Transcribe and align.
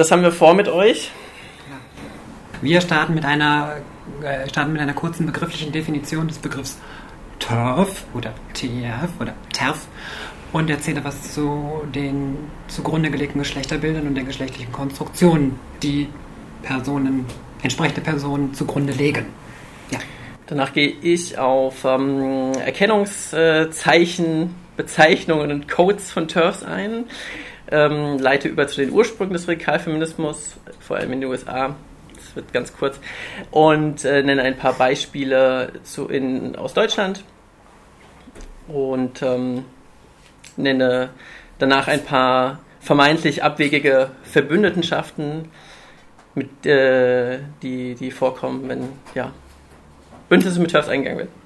das 0.00 0.10
haben 0.10 0.22
wir 0.22 0.32
vor 0.32 0.54
mit 0.54 0.66
euch. 0.66 1.10
Wir 2.62 2.80
starten 2.80 3.14
mit 3.14 3.26
einer, 3.26 3.76
äh, 4.22 4.48
starten 4.48 4.72
mit 4.72 4.80
einer 4.80 4.94
kurzen 4.94 5.26
begrifflichen 5.26 5.72
Definition 5.72 6.26
des 6.26 6.38
Begriffs 6.38 6.78
TERF 7.38 8.04
oder 8.14 8.32
TERF 8.54 9.10
oder 9.20 9.34
TERF 9.52 9.86
und 10.52 10.70
erzähle 10.70 11.04
was 11.04 11.34
zu 11.34 11.82
den 11.94 12.38
zugrunde 12.66 13.10
gelegten 13.10 13.40
Geschlechterbildern 13.40 14.06
und 14.06 14.14
der 14.14 14.24
geschlechtlichen 14.24 14.72
Konstruktion, 14.72 15.58
die 15.82 16.08
Personen, 16.62 17.26
entsprechende 17.62 18.00
Personen 18.00 18.54
zugrunde 18.54 18.94
legen. 18.94 19.26
Ja. 19.90 19.98
Danach 20.46 20.72
gehe 20.72 20.94
ich 21.02 21.36
auf 21.36 21.84
ähm, 21.84 22.52
Erkennungszeichen, 22.54 24.54
Bezeichnungen 24.78 25.52
und 25.52 25.68
Codes 25.68 26.10
von 26.10 26.26
TERFs 26.26 26.62
ein, 26.62 27.04
ähm, 27.70 28.18
leite 28.18 28.48
über 28.48 28.66
zu 28.66 28.80
den 28.80 28.90
Ursprüngen 28.90 29.32
des 29.32 29.46
Radikalfeminismus, 29.46 30.56
vor 30.80 30.96
allem 30.96 31.12
in 31.12 31.20
den 31.20 31.30
USA. 31.30 31.76
Das 32.14 32.36
wird 32.36 32.52
ganz 32.52 32.76
kurz. 32.76 32.98
Und 33.50 34.04
äh, 34.04 34.22
nenne 34.22 34.42
ein 34.42 34.56
paar 34.56 34.74
Beispiele 34.74 35.72
zu 35.82 36.08
in, 36.08 36.56
aus 36.56 36.74
Deutschland 36.74 37.24
und 38.68 39.22
ähm, 39.22 39.64
nenne 40.56 41.10
danach 41.58 41.88
ein 41.88 42.04
paar 42.04 42.60
vermeintlich 42.80 43.42
abwegige 43.42 44.10
Verbündetenschaften, 44.22 45.48
mit, 46.34 46.64
äh, 46.64 47.40
die, 47.62 47.94
die 47.94 48.10
vorkommen, 48.10 48.68
wenn 48.68 48.88
ja, 49.14 49.32
Bündnisse 50.28 50.60
mit 50.60 50.70
TERFs 50.70 50.88
eingegangen 50.88 51.18
werden. 51.18 51.39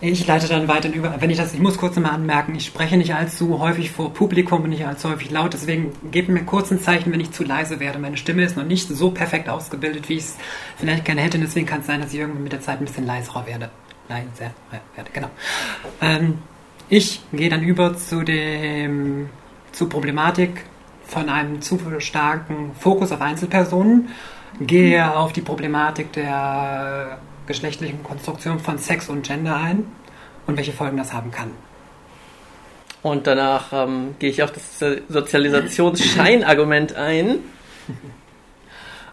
Ich 0.00 0.24
leite 0.28 0.46
dann 0.46 0.68
weiter 0.68 0.92
über, 0.92 1.20
wenn 1.20 1.30
ich 1.30 1.38
das, 1.38 1.54
ich 1.54 1.60
muss 1.60 1.76
kurz 1.76 1.96
mal 1.96 2.10
anmerken, 2.10 2.54
ich 2.54 2.66
spreche 2.66 2.96
nicht 2.96 3.14
allzu 3.14 3.58
häufig 3.58 3.90
vor 3.90 4.14
Publikum 4.14 4.62
und 4.62 4.70
nicht 4.70 4.86
allzu 4.86 5.10
häufig 5.10 5.30
laut, 5.32 5.54
deswegen 5.54 5.92
gebt 6.12 6.28
mir 6.28 6.44
kurz 6.44 6.70
ein 6.70 6.80
Zeichen, 6.80 7.12
wenn 7.12 7.18
ich 7.18 7.32
zu 7.32 7.42
leise 7.42 7.80
werde. 7.80 7.98
Meine 7.98 8.16
Stimme 8.16 8.44
ist 8.44 8.56
noch 8.56 8.64
nicht 8.64 8.88
so 8.88 9.10
perfekt 9.10 9.48
ausgebildet, 9.48 10.08
wie 10.08 10.14
ich 10.14 10.24
es 10.24 10.36
vielleicht 10.76 11.04
gerne 11.04 11.22
hätte, 11.22 11.40
deswegen 11.40 11.66
kann 11.66 11.80
es 11.80 11.86
sein, 11.86 12.00
dass 12.00 12.12
ich 12.12 12.20
irgendwie 12.20 12.42
mit 12.42 12.52
der 12.52 12.60
Zeit 12.60 12.78
ein 12.78 12.84
bisschen 12.84 13.06
leiserer 13.06 13.44
werde. 13.46 13.70
Leiser 14.08 14.52
werde, 14.94 15.10
genau. 15.12 15.30
Ähm, 16.00 16.38
ich 16.88 17.20
gehe 17.32 17.48
dann 17.48 17.64
über 17.64 17.96
zu 17.96 18.22
dem, 18.22 19.28
zur 19.72 19.88
Problematik 19.88 20.64
von 21.06 21.28
einem 21.28 21.60
zu 21.60 21.80
starken 21.98 22.70
Fokus 22.78 23.10
auf 23.10 23.20
Einzelpersonen, 23.20 24.10
gehe 24.60 25.16
auf 25.16 25.32
die 25.32 25.40
Problematik 25.40 26.12
der 26.12 27.18
geschlechtlichen 27.48 28.04
Konstruktion 28.04 28.60
von 28.60 28.78
Sex 28.78 29.08
und 29.08 29.26
Gender 29.26 29.56
ein 29.56 29.86
und 30.46 30.56
welche 30.56 30.72
Folgen 30.72 30.96
das 30.96 31.12
haben 31.12 31.32
kann. 31.32 31.50
Und 33.02 33.26
danach 33.26 33.72
ähm, 33.72 34.14
gehe 34.18 34.30
ich 34.30 34.42
auf 34.42 34.52
das 34.52 34.78
Sozialisationsscheinargument 35.08 36.94
ein. 36.94 37.38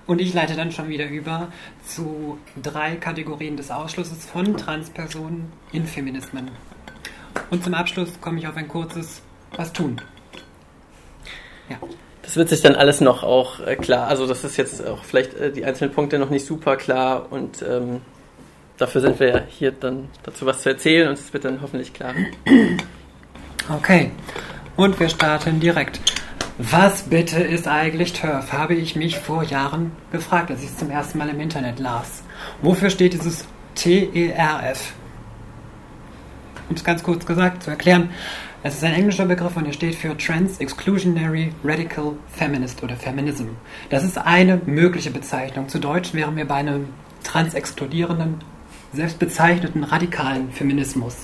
Und 0.07 0.21
ich 0.21 0.35
leite 0.35 0.55
dann 0.55 0.71
schon 0.71 0.87
wieder 0.87 1.07
über 1.07 1.47
zu 1.83 2.37
drei 2.61 2.95
Kategorien 2.95 3.57
des 3.57 3.71
Ausschlusses 3.71 4.23
von 4.23 4.55
Transpersonen 4.55 5.51
in 5.71 5.87
Feminismen. 5.87 6.51
Und 7.49 7.63
zum 7.63 7.73
Abschluss 7.73 8.09
komme 8.21 8.37
ich 8.37 8.47
auf 8.47 8.55
ein 8.55 8.67
kurzes 8.67 9.23
Was 9.55 9.73
tun. 9.73 9.99
Ja. 11.69 11.77
Das 12.21 12.35
wird 12.35 12.49
sich 12.49 12.61
dann 12.61 12.75
alles 12.75 13.01
noch 13.01 13.23
auch 13.23 13.59
äh, 13.59 13.75
klar. 13.75 14.07
Also 14.07 14.27
das 14.27 14.43
ist 14.43 14.57
jetzt 14.57 14.85
auch 14.85 15.03
vielleicht 15.03 15.33
äh, 15.35 15.51
die 15.51 15.65
einzelnen 15.65 15.91
Punkte 15.93 16.19
noch 16.19 16.29
nicht 16.29 16.45
super 16.45 16.75
klar 16.75 17.31
und 17.31 17.63
ähm, 17.67 18.01
dafür 18.77 19.01
sind 19.01 19.19
wir 19.19 19.27
ja 19.27 19.41
hier 19.47 19.71
dann 19.71 20.09
dazu 20.23 20.45
was 20.45 20.61
zu 20.61 20.69
erzählen 20.69 21.07
und 21.07 21.13
es 21.13 21.31
wird 21.33 21.45
dann 21.45 21.61
hoffentlich 21.61 21.93
klar. 21.93 22.13
Okay, 23.69 24.11
und 24.75 24.99
wir 24.99 25.09
starten 25.09 25.59
direkt. 25.59 25.99
Was 26.57 27.03
bitte 27.03 27.41
ist 27.41 27.67
eigentlich 27.67 28.13
TERF? 28.13 28.53
Habe 28.53 28.75
ich 28.75 28.95
mich 28.95 29.19
vor 29.19 29.43
Jahren 29.43 29.91
gefragt, 30.11 30.51
als 30.51 30.63
ich 30.63 30.69
es 30.69 30.77
zum 30.77 30.89
ersten 30.89 31.17
Mal 31.17 31.29
im 31.29 31.39
Internet 31.41 31.79
las. 31.79 32.23
Wofür 32.61 32.89
steht 32.89 33.13
dieses 33.13 33.45
TERF? 33.75 34.93
Um 36.69 36.75
es 36.75 36.83
ganz 36.83 37.03
kurz 37.03 37.25
gesagt 37.25 37.63
zu 37.63 37.71
erklären, 37.71 38.09
es 38.63 38.75
ist 38.75 38.83
ein 38.83 38.93
englischer 38.93 39.25
Begriff 39.25 39.57
und 39.57 39.65
er 39.65 39.73
steht 39.73 39.95
für 39.95 40.17
Trans 40.17 40.59
Exclusionary 40.59 41.51
Radical 41.63 42.13
Feminist 42.31 42.81
oder 42.81 42.95
Feminism. 42.95 43.49
Das 43.89 44.03
ist 44.03 44.17
eine 44.17 44.59
mögliche 44.65 45.11
Bezeichnung. 45.11 45.67
Zu 45.69 45.79
Deutsch 45.79 46.13
wären 46.13 46.35
wir 46.35 46.45
bei 46.45 46.55
einem 46.55 46.87
transexkludierenden 47.23 48.39
selbstbezeichneten 48.95 49.83
radikalen 49.83 50.51
Feminismus. 50.51 51.15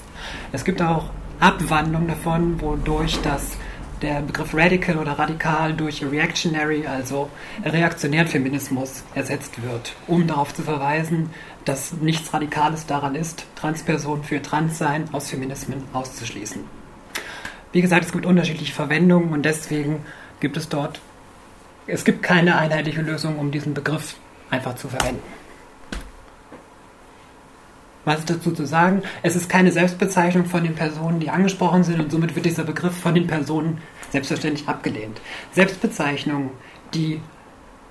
Es 0.51 0.63
gibt 0.63 0.81
auch 0.81 1.09
Abwandlungen 1.39 2.07
davon, 2.07 2.61
wodurch 2.61 3.19
das 3.21 3.57
der 4.01 4.21
Begriff 4.21 4.53
Radical 4.53 4.97
oder 4.97 5.13
radikal 5.13 5.73
durch 5.73 6.03
Reactionary, 6.03 6.87
also 6.87 7.29
reaktionären 7.63 8.27
Feminismus 8.27 9.03
ersetzt 9.13 9.61
wird, 9.61 9.93
um 10.07 10.27
darauf 10.27 10.53
zu 10.53 10.63
verweisen, 10.63 11.29
dass 11.65 11.93
nichts 11.93 12.33
Radikales 12.33 12.87
daran 12.87 13.15
ist, 13.15 13.45
Transpersonen 13.55 14.23
für 14.23 14.41
Transsein 14.41 15.05
aus 15.11 15.29
Feminismen 15.29 15.83
auszuschließen. 15.93 16.63
Wie 17.71 17.81
gesagt, 17.81 18.05
es 18.05 18.11
gibt 18.11 18.25
unterschiedliche 18.25 18.73
Verwendungen 18.73 19.31
und 19.33 19.43
deswegen 19.43 20.03
gibt 20.39 20.57
es 20.57 20.67
dort, 20.67 20.99
es 21.87 22.03
gibt 22.03 22.23
keine 22.23 22.57
einheitliche 22.57 23.01
Lösung, 23.01 23.37
um 23.37 23.51
diesen 23.51 23.73
Begriff 23.73 24.15
einfach 24.49 24.75
zu 24.75 24.89
verwenden. 24.89 25.21
Was 28.03 28.25
dazu 28.25 28.51
zu 28.51 28.65
sagen? 28.65 29.03
Es 29.21 29.35
ist 29.35 29.47
keine 29.47 29.71
Selbstbezeichnung 29.71 30.45
von 30.45 30.63
den 30.63 30.73
Personen, 30.73 31.19
die 31.19 31.29
angesprochen 31.29 31.83
sind 31.83 31.99
und 31.99 32.11
somit 32.11 32.35
wird 32.35 32.45
dieser 32.45 32.63
Begriff 32.63 32.97
von 32.97 33.13
den 33.13 33.27
Personen 33.27 33.77
selbstverständlich 34.11 34.67
abgelehnt. 34.67 35.21
Selbstbezeichnungen, 35.53 36.49
die 36.93 37.21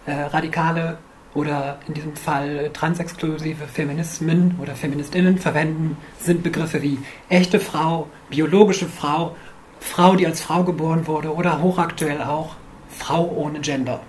äh, 0.07 0.13
radikale 0.13 0.99
oder 1.33 1.79
in 1.87 1.95
diesem 1.95 2.17
Fall 2.17 2.71
transexklusive 2.73 3.69
Feminismen 3.69 4.57
oder 4.61 4.75
Feministinnen 4.75 5.39
verwenden, 5.39 5.97
sind 6.19 6.43
Begriffe 6.43 6.83
wie 6.83 6.99
echte 7.29 7.61
Frau, 7.61 8.09
biologische 8.31 8.87
Frau, 8.87 9.37
Frau, 9.79 10.17
die 10.17 10.27
als 10.27 10.41
Frau 10.41 10.65
geboren 10.65 11.07
wurde 11.07 11.33
oder 11.33 11.63
hochaktuell 11.63 12.21
auch 12.21 12.57
Frau 12.99 13.31
ohne 13.37 13.61
Gender. 13.61 14.01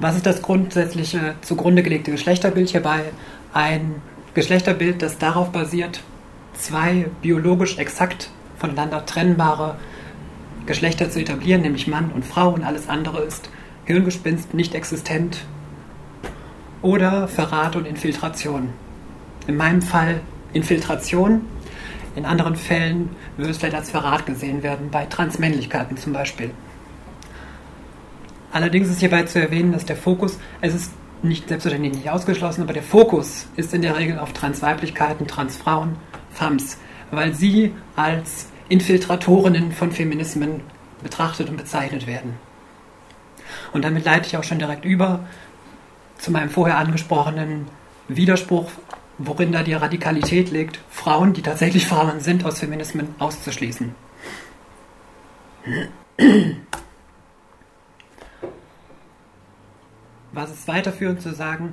Was 0.02 0.16
ist 0.16 0.26
das 0.26 0.42
grundsätzliche 0.42 1.36
zugrunde 1.42 1.84
gelegte 1.84 2.10
Geschlechterbild 2.10 2.70
hierbei? 2.70 3.12
Ein 3.52 4.02
Geschlechterbild, 4.34 5.00
das 5.00 5.18
darauf 5.18 5.52
basiert, 5.52 6.00
zwei 6.54 7.06
biologisch 7.22 7.78
exakt 7.78 8.28
voneinander 8.58 9.06
trennbare 9.06 9.76
Geschlechter 10.66 11.08
zu 11.08 11.20
etablieren, 11.20 11.62
nämlich 11.62 11.86
Mann 11.86 12.10
und 12.10 12.24
Frau 12.24 12.50
und 12.50 12.64
alles 12.64 12.88
andere 12.88 13.22
ist 13.22 13.48
Hirngespinst, 13.84 14.54
nicht 14.54 14.74
existent 14.74 15.44
oder 16.82 17.28
Verrat 17.28 17.76
und 17.76 17.86
Infiltration. 17.86 18.70
In 19.46 19.56
meinem 19.56 19.82
Fall 19.82 20.20
Infiltration, 20.52 21.42
in 22.16 22.24
anderen 22.24 22.56
Fällen 22.56 23.10
würde 23.36 23.52
es 23.52 23.58
vielleicht 23.58 23.76
als 23.76 23.92
Verrat 23.92 24.26
gesehen 24.26 24.64
werden, 24.64 24.90
bei 24.90 25.06
Transmännlichkeiten 25.06 25.96
zum 25.96 26.12
Beispiel. 26.12 26.50
Allerdings 28.52 28.88
ist 28.88 29.00
hierbei 29.00 29.22
zu 29.24 29.40
erwähnen, 29.40 29.72
dass 29.72 29.86
der 29.86 29.96
Fokus, 29.96 30.38
es 30.60 30.74
ist 30.74 30.92
nicht 31.22 31.48
selbstverständlich 31.48 31.94
nicht 31.94 32.10
ausgeschlossen, 32.10 32.62
aber 32.62 32.72
der 32.72 32.82
Fokus 32.82 33.46
ist 33.56 33.72
in 33.72 33.82
der 33.82 33.96
Regel 33.96 34.18
auf 34.18 34.32
Transweiblichkeiten, 34.32 35.26
Transfrauen, 35.26 35.96
FAMS, 36.30 36.78
weil 37.10 37.34
sie 37.34 37.74
als 37.96 38.46
Infiltratorinnen 38.68 39.72
von 39.72 39.92
Feminismen 39.92 40.60
betrachtet 41.02 41.48
und 41.48 41.56
bezeichnet 41.56 42.06
werden. 42.06 42.34
Und 43.72 43.84
damit 43.84 44.04
leite 44.04 44.26
ich 44.26 44.36
auch 44.36 44.44
schon 44.44 44.58
direkt 44.58 44.84
über 44.84 45.20
zu 46.18 46.30
meinem 46.30 46.50
vorher 46.50 46.78
angesprochenen 46.78 47.66
Widerspruch, 48.08 48.70
worin 49.18 49.52
da 49.52 49.62
die 49.62 49.74
Radikalität 49.74 50.50
liegt, 50.50 50.80
Frauen, 50.90 51.32
die 51.32 51.42
tatsächlich 51.42 51.86
Frauen 51.86 52.20
sind, 52.20 52.44
aus 52.44 52.60
Feminismen 52.60 53.14
auszuschließen. 53.18 53.94
Was 60.32 60.50
ist 60.50 60.68
weiterführend 60.68 61.20
zu 61.20 61.34
sagen? 61.34 61.70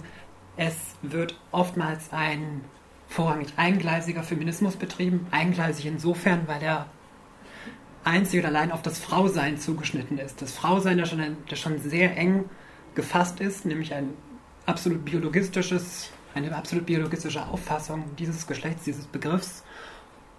Es 0.58 0.76
wird 1.02 1.40
oftmals 1.52 2.12
ein 2.12 2.62
vorrangig 3.08 3.54
eingleisiger 3.58 4.24
Feminismus 4.24 4.76
betrieben. 4.76 5.28
Eingleisig 5.32 5.86
insofern, 5.86 6.48
weil 6.48 6.62
er 6.62 6.88
einzig 8.04 8.42
und 8.42 8.46
allein 8.46 8.72
auf 8.72 8.82
das 8.82 9.00
Frausein 9.00 9.58
zugeschnitten 9.58 10.18
ist. 10.18 10.42
Das 10.42 10.52
Frausein, 10.52 10.98
das 10.98 11.10
schon, 11.10 11.38
das 11.50 11.60
schon 11.60 11.80
sehr 11.80 12.16
eng 12.18 12.46
gefasst 12.96 13.40
ist, 13.40 13.66
nämlich 13.66 13.94
ein 13.94 14.14
absolut 14.66 15.06
biologistisches, 15.06 16.12
eine 16.36 16.56
absolut 16.56 16.86
biologistische 16.86 17.46
Auffassung 17.46 18.04
dieses 18.18 18.46
Geschlechts, 18.46 18.84
dieses 18.84 19.06
Begriffs. 19.06 19.64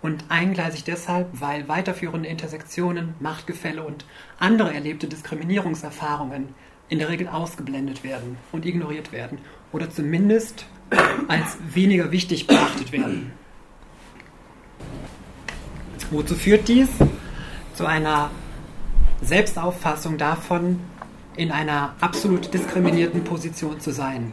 Und 0.03 0.25
eingleisig 0.31 0.85
deshalb, 0.85 1.29
weil 1.33 1.69
weiterführende 1.69 2.29
Intersektionen, 2.29 3.15
Machtgefälle 3.21 3.83
und 3.83 4.07
andere 4.39 4.73
erlebte 4.73 5.09
Diskriminierungserfahrungen 5.09 6.55
in 6.91 6.99
der 6.99 7.09
Regel 7.09 7.29
ausgeblendet 7.29 8.05
werden 8.05 8.37
und 8.53 8.67
ignoriert 8.67 9.13
werden 9.13 9.39
oder 9.73 9.89
zumindest 9.89 10.67
als 11.29 11.57
weniger 11.73 12.11
wichtig 12.11 12.47
beachtet 12.47 12.93
werden. 12.93 13.33
Wozu 16.11 16.35
führt 16.35 16.67
dies? 16.67 16.89
Zu 17.75 17.87
einer 17.87 18.31
Selbstauffassung 19.23 20.19
davon, 20.19 20.81
in 21.37 21.53
einer 21.53 21.95
absolut 22.01 22.53
diskriminierten 22.53 23.23
Position 23.23 23.81
zu 23.81 23.93
sein. 23.93 24.33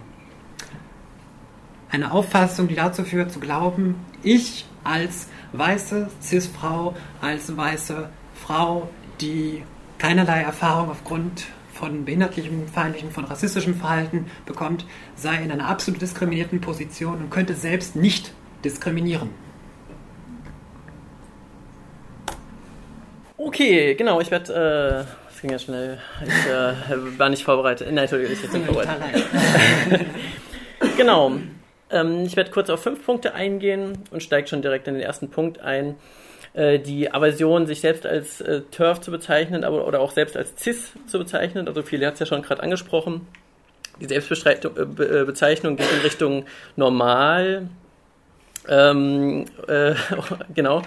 Eine 1.90 2.12
Auffassung, 2.12 2.68
die 2.68 2.76
dazu 2.76 3.04
führt, 3.04 3.32
zu 3.32 3.40
glauben, 3.40 3.96
ich 4.24 4.66
als 4.84 5.28
weiße 5.54 6.10
Cis-Frau, 6.22 6.96
als 7.22 7.56
weiße 7.56 8.10
Frau, 8.34 8.90
die 9.22 9.64
keinerlei 10.00 10.42
Erfahrung 10.42 10.90
aufgrund 10.90 11.46
von 11.78 12.06
behindertlichem, 12.06 12.68
feindlichem, 12.68 13.12
von 13.12 13.26
rassistischem 13.26 13.76
Verhalten 13.76 14.26
bekommt, 14.46 14.86
sei 15.16 15.42
in 15.44 15.52
einer 15.52 15.68
absolut 15.68 16.02
diskriminierten 16.02 16.60
Position 16.62 17.20
und 17.20 17.30
könnte 17.30 17.54
selbst 17.54 17.96
nicht 17.96 18.34
diskriminieren. 18.64 19.30
Okay, 23.38 23.96
genau, 23.96 24.20
ich 24.20 24.32
werde, 24.32 25.06
äh, 25.06 25.30
das 25.30 25.42
ging 25.42 25.52
ja 25.52 25.60
schnell, 25.60 26.00
ich 26.24 26.52
äh, 26.52 27.20
war 27.20 27.30
nicht 27.30 27.44
vorbereitet. 27.44 27.88
Nein, 27.88 28.00
Entschuldigung, 28.00 28.34
ich 28.34 28.52
bin 28.52 28.66
vorbereitet. 28.66 29.26
genau, 30.98 31.34
ähm, 31.92 32.24
ich 32.26 32.36
werde 32.36 32.52
kurz 32.52 32.70
auf 32.70 32.82
fünf 32.82 33.06
Punkte 33.06 33.36
eingehen 33.36 34.00
und 34.12 34.24
steige 34.24 34.48
schon 34.48 34.62
direkt 34.62 34.88
in 34.88 34.96
den 34.96 35.04
ersten 35.04 35.30
Punkt 35.30 35.60
ein. 35.60 35.96
Äh, 36.58 36.80
die 36.80 37.14
Aversion, 37.14 37.68
sich 37.68 37.82
selbst 37.82 38.08
als 38.08 38.42
äh, 38.42 38.62
TERF 38.72 39.00
zu 39.00 39.12
bezeichnen, 39.12 39.64
aber 39.64 39.86
oder 39.86 40.00
auch 40.00 40.12
selbst 40.12 40.36
als 40.36 40.58
CIS 40.58 40.94
zu 41.06 41.20
bezeichnen. 41.20 41.68
Also 41.68 41.84
viele 41.84 42.08
hat 42.08 42.16
es 42.16 42.22
ja 42.22 42.26
schon 42.26 42.42
gerade 42.42 42.64
angesprochen. 42.64 43.28
Die 44.02 44.06
Selbstbezeichnung 44.06 45.74
äh, 45.74 45.78
geht 45.78 45.94
in 45.94 46.00
Richtung 46.04 46.46
normal. 46.76 47.70
Ähm, 48.68 49.46
äh, 49.68 49.94
genau. 50.56 50.82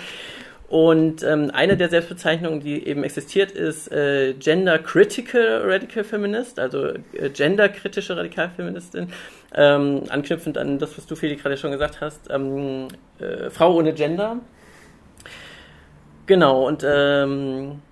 Und 0.68 1.22
ähm, 1.22 1.52
eine 1.54 1.76
der 1.76 1.88
Selbstbezeichnungen, 1.88 2.58
die 2.58 2.88
eben 2.88 3.04
existiert, 3.04 3.52
ist 3.52 3.92
äh, 3.92 4.34
Gender 4.34 4.80
Critical 4.80 5.62
Radical 5.70 6.02
Feminist, 6.02 6.58
also 6.58 6.94
äh, 7.12 7.30
genderkritische 7.32 8.16
Radikalfeministin, 8.16 9.12
ähm, 9.54 10.02
anknüpfend 10.08 10.58
an 10.58 10.80
das, 10.80 10.98
was 10.98 11.06
du, 11.06 11.14
Feli, 11.14 11.36
gerade 11.36 11.56
schon 11.56 11.70
gesagt 11.70 12.00
hast, 12.00 12.28
ähm, 12.28 12.88
äh, 13.20 13.50
Frau 13.50 13.76
ohne 13.76 13.92
Gender. 13.92 14.40
Genau, 16.30 16.64
und 16.64 16.86
ähm, 16.86 17.82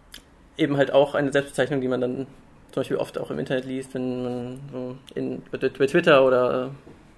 eben 0.57 0.77
halt 0.77 0.93
auch 0.93 1.17
eine 1.17 1.33
Selbstbezeichnung, 1.33 1.81
die 1.81 1.89
man 1.89 2.01
dann 2.01 2.29
zum 2.71 2.83
Beispiel 2.83 2.97
oft 2.97 3.19
auch 3.19 3.33
im 3.33 3.41
Internet 3.41 3.65
liest, 3.65 3.95
wenn 3.95 4.23
man 4.23 4.61
so 4.71 4.97
in, 5.17 5.43
bei 5.51 5.59
Twitter 5.59 6.25
oder 6.25 6.71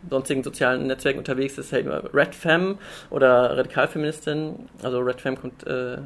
sonstigen 0.09 0.43
sozialen 0.43 0.87
Netzwerken 0.87 1.19
unterwegs 1.19 1.59
ist, 1.59 1.75
halt 1.75 1.85
immer 1.85 2.03
Red 2.15 2.35
Femme 2.35 2.79
oder 3.11 3.55
Radikalfeministin. 3.59 4.71
Also 4.83 4.99
Red 5.01 5.21
Femme 5.21 5.37
kommt, 5.37 5.67
äh, 5.67 5.99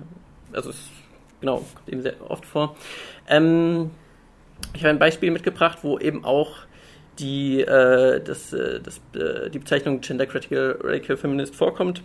also 0.53 0.71
ist, 0.71 0.91
genau, 1.41 1.59
kommt 1.59 1.89
eben 1.89 2.03
sehr 2.03 2.15
oft 2.29 2.45
vor. 2.45 2.75
Ähm, 3.29 3.93
ich 4.75 4.81
habe 4.81 4.91
ein 4.91 4.99
Beispiel 4.99 5.31
mitgebracht, 5.31 5.79
wo 5.83 5.97
eben 5.97 6.25
auch 6.25 6.57
die, 7.21 7.61
äh, 7.61 8.21
das, 8.21 8.53
äh, 8.53 8.81
das, 8.81 9.01
äh, 9.15 9.49
die 9.49 9.61
Bezeichnung 9.61 10.01
Gender 10.01 10.27
Critical 10.27 10.77
Radical 10.83 11.17
Feminist 11.17 11.55
vorkommt. 11.55 12.03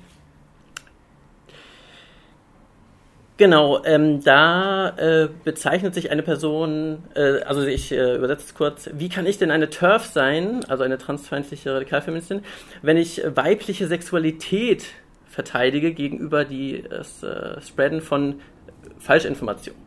Genau, 3.39 3.81
ähm, 3.86 4.21
da 4.21 4.89
äh, 4.97 5.30
bezeichnet 5.45 5.94
sich 5.94 6.12
eine 6.12 6.24
Person, 6.24 7.03
äh, 7.15 7.39
also 7.44 7.65
ich 7.65 7.89
äh, 7.89 8.18
übersetze 8.18 8.47
es 8.47 8.53
kurz, 8.53 8.89
wie 8.91 9.07
kann 9.07 9.25
ich 9.25 9.38
denn 9.38 9.50
eine 9.50 9.69
TERF 9.69 10.03
sein, 10.07 10.65
also 10.68 10.83
eine 10.83 10.97
transfeindliche 10.97 11.74
Radikalfeministin, 11.74 12.41
wenn 12.81 12.97
ich 12.97 13.21
weibliche 13.33 13.88
Sexualität 13.88 14.88
verteidige 15.25 15.94
gegenüber 15.94 16.44
die, 16.44 16.83
das 16.89 17.24
äh, 17.24 17.62
Spreaden 17.62 18.01
von 18.01 18.41
Falschinformationen? 19.00 19.81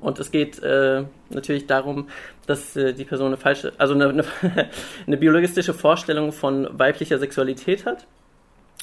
Und 0.00 0.18
es 0.18 0.30
geht 0.30 0.62
äh, 0.62 1.04
natürlich 1.28 1.66
darum, 1.66 2.08
dass 2.46 2.74
äh, 2.74 2.94
die 2.94 3.04
Person 3.04 3.26
eine 3.26 3.36
falsche, 3.36 3.74
also 3.76 3.92
eine, 3.92 4.08
eine, 4.08 4.24
eine 5.06 5.16
biologistische 5.18 5.74
Vorstellung 5.74 6.32
von 6.32 6.66
weiblicher 6.72 7.18
Sexualität 7.18 7.84
hat 7.84 8.06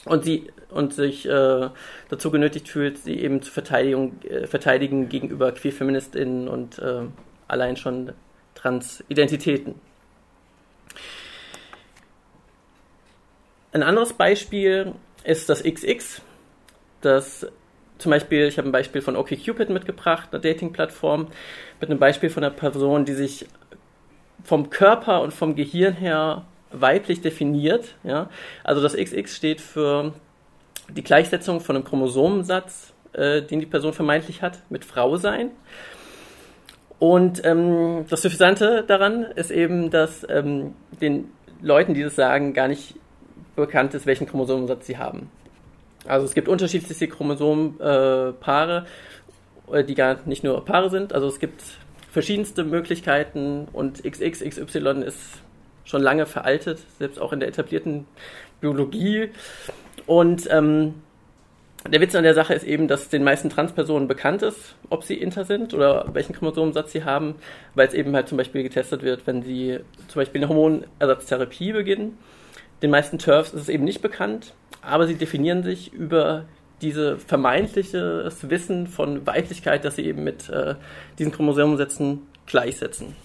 und 0.06 0.24
sie 0.24 0.48
und 0.69 0.94
sich 0.94 1.28
äh, 1.28 1.69
dazu 2.10 2.31
genötigt 2.31 2.68
fühlt, 2.69 2.98
sie 2.98 3.19
eben 3.19 3.42
zu 3.42 3.52
Verteidigung, 3.52 4.22
äh, 4.24 4.48
verteidigen 4.48 5.10
gegenüber 5.10 5.52
Queer-Feministinnen 5.52 6.48
und 6.48 6.80
äh, 6.80 7.04
allein 7.48 7.78
schon 7.78 8.13
Transidentitäten. 8.56 9.75
Ein 13.72 13.84
anderes 13.84 14.13
Beispiel 14.13 14.94
ist 15.24 15.50
das 15.50 15.63
XX, 15.63 16.22
das 17.01 17.48
zum 17.98 18.10
Beispiel, 18.10 18.48
ich 18.48 18.58
habe 18.58 18.68
ein 18.68 18.72
Beispiel 18.72 19.01
von 19.01 19.16
OkCupid 19.16 19.69
mitgebracht, 19.69 20.30
einer 20.31 20.42
Dating-Plattform, 20.42 21.28
mit 21.80 21.90
einem 21.90 22.00
Beispiel 22.00 22.30
von 22.30 22.44
einer 22.44 22.54
Person, 22.54 23.06
die 23.06 23.13
sich 23.13 23.46
vom 24.44 24.69
Körper 24.69 25.22
und 25.22 25.34
vom 25.34 25.56
Gehirn 25.56 25.94
her 25.94 26.46
weiblich 26.81 27.22
definiert. 27.22 27.95
Ja? 28.04 28.30
Also 28.63 28.81
das 28.81 28.95
XX 28.95 29.33
steht 29.33 29.62
für 29.62 30.13
die 30.89 31.04
Gleichsetzung 31.04 31.62
von 31.62 31.75
einem 31.75 31.86
Chromosomensatz, 31.86 32.94
äh, 33.13 33.42
den 33.42 33.60
die 33.60 33.66
Person 33.66 33.94
vermeintlich 33.94 34.42
hat, 34.42 34.60
mit 34.69 34.86
Frau 34.86 35.18
sein. 35.18 35.51
Und 37.00 37.44
ähm, 37.44 38.06
das 38.10 38.22
Suffisante 38.22 38.83
daran 38.88 39.24
ist 39.24 39.51
eben, 39.51 39.89
dass 39.89 40.25
ähm, 40.30 40.74
den 41.01 41.30
Leuten, 41.62 41.94
die 41.94 42.04
das 42.04 42.16
sagen, 42.16 42.54
gar 42.54 42.68
nicht 42.68 42.95
bekannt 43.56 43.94
ist, 43.94 44.06
welchen 44.06 44.27
Chromosomensatz 44.27 44.86
sie 44.86 44.98
haben. 44.98 45.30
Also 46.07 46.25
es 46.25 46.33
gibt 46.33 46.48
unterschiedliche 46.48 47.07
Chromosomenpaare, 47.07 48.86
äh, 49.72 49.83
die 49.83 49.95
gar 49.95 50.18
nicht 50.25 50.44
nur 50.44 50.63
Paare 50.63 50.89
sind. 50.89 51.13
Also 51.13 51.27
es 51.27 51.39
gibt 51.39 51.63
verschiedenste 52.12 52.63
Möglichkeiten 52.63 53.68
und 53.74 54.04
XX, 54.04 54.39
XY 54.42 55.04
ist 55.06 55.42
schon 55.86 56.02
lange 56.02 56.26
veraltet, 56.26 56.80
selbst 57.00 57.20
auch 57.20 57.32
in 57.32 57.40
der 57.40 57.50
etablierten 57.50 58.06
Biologie. 58.60 59.30
Und 60.06 60.48
ähm, 60.52 60.96
der 61.88 62.02
Witz 62.02 62.16
an 62.16 62.24
der 62.24 62.34
Sache 62.34 62.54
ist 62.56 62.64
eben, 62.64 62.88
dass 62.88 63.10
den 63.10 63.24
meisten 63.24 63.50
Transpersonen 63.50 64.08
bekannt 64.08 64.42
ist, 64.42 64.76
ob 64.90 65.04
sie 65.04 65.16
inter 65.16 65.46
sind 65.46 65.74
oder 65.74 66.06
welchen 66.14 66.34
Chromosomensatz 66.34 66.92
sie 66.92 67.04
haben, 67.04 67.36
weil 67.76 67.88
es 67.88 67.94
eben 67.94 68.16
halt 68.16 68.28
zum 68.28 68.38
Beispiel 68.38 68.64
getestet 68.64 69.04
wird, 69.04 69.28
wenn 69.28 69.44
sie 69.44 69.80
zum 70.08 70.20
Beispiel 70.20 70.42
eine 70.42 70.50
Hormonersatztherapie 70.50 71.74
beginnen. 71.74 72.18
Den 72.82 72.90
meisten 72.90 73.20
TERFs 73.20 73.54
ist 73.54 73.62
es 73.62 73.70
eben 73.70 73.84
nicht 73.84 74.02
bekannt, 74.02 74.54
aber 74.82 75.06
sie 75.06 75.16
definieren 75.16 75.64
sich 75.64 75.94
über 75.94 76.46
diese 76.82 77.18
vermeintliches 77.18 78.50
Wissen 78.50 78.88
von 78.88 79.26
Weiblichkeit, 79.26 79.86
dass 79.86 79.96
sie 79.96 80.06
eben 80.06 80.24
mit 80.24 80.50
äh, 80.50 80.75
diesen 81.20 81.32
Chromosomensätzen 81.32 82.24
gleichsetzen. 82.48 83.15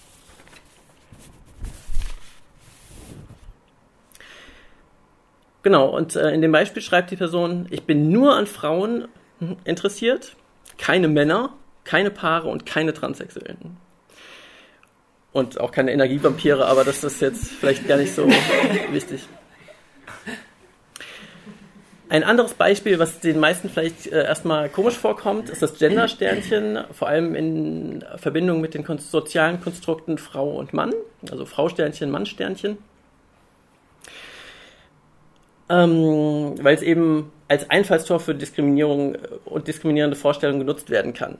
Genau, 5.63 5.87
und 5.87 6.15
äh, 6.15 6.31
in 6.31 6.41
dem 6.41 6.51
Beispiel 6.51 6.81
schreibt 6.81 7.11
die 7.11 7.15
Person, 7.15 7.67
ich 7.69 7.83
bin 7.83 8.09
nur 8.09 8.35
an 8.35 8.47
Frauen 8.47 9.07
interessiert, 9.63 10.35
keine 10.77 11.07
Männer, 11.07 11.53
keine 11.83 12.11
Paare 12.11 12.47
und 12.47 12.65
keine 12.65 12.93
Transsexuellen. 12.93 13.77
Und 15.31 15.59
auch 15.59 15.71
keine 15.71 15.91
Energievampire, 15.91 16.65
aber 16.65 16.83
das 16.83 17.03
ist 17.03 17.21
jetzt 17.21 17.51
vielleicht 17.51 17.87
gar 17.87 17.97
nicht 17.97 18.13
so 18.13 18.27
wichtig. 18.91 19.27
Ein 22.09 22.25
anderes 22.25 22.55
Beispiel, 22.55 22.99
was 22.99 23.21
den 23.21 23.39
meisten 23.39 23.69
vielleicht 23.69 24.07
äh, 24.07 24.25
erstmal 24.25 24.67
komisch 24.67 24.95
vorkommt, 24.95 25.49
ist 25.49 25.61
das 25.61 25.77
Gender-Sternchen, 25.77 26.79
vor 26.91 27.07
allem 27.07 27.35
in 27.35 28.03
Verbindung 28.17 28.59
mit 28.59 28.73
den 28.73 28.85
sozialen 28.97 29.61
Konstrukten 29.61 30.17
Frau 30.17 30.49
und 30.57 30.73
Mann, 30.73 30.93
also 31.31 31.45
Frau-Sternchen, 31.45 32.11
Mann-Sternchen 32.11 32.77
ähm, 35.71 36.55
weil 36.61 36.75
es 36.75 36.81
eben 36.81 37.31
als 37.47 37.69
Einfallstor 37.69 38.19
für 38.19 38.35
Diskriminierung 38.35 39.17
und 39.45 39.67
diskriminierende 39.67 40.17
Vorstellungen 40.17 40.59
genutzt 40.59 40.89
werden 40.89 41.13
kann. 41.13 41.37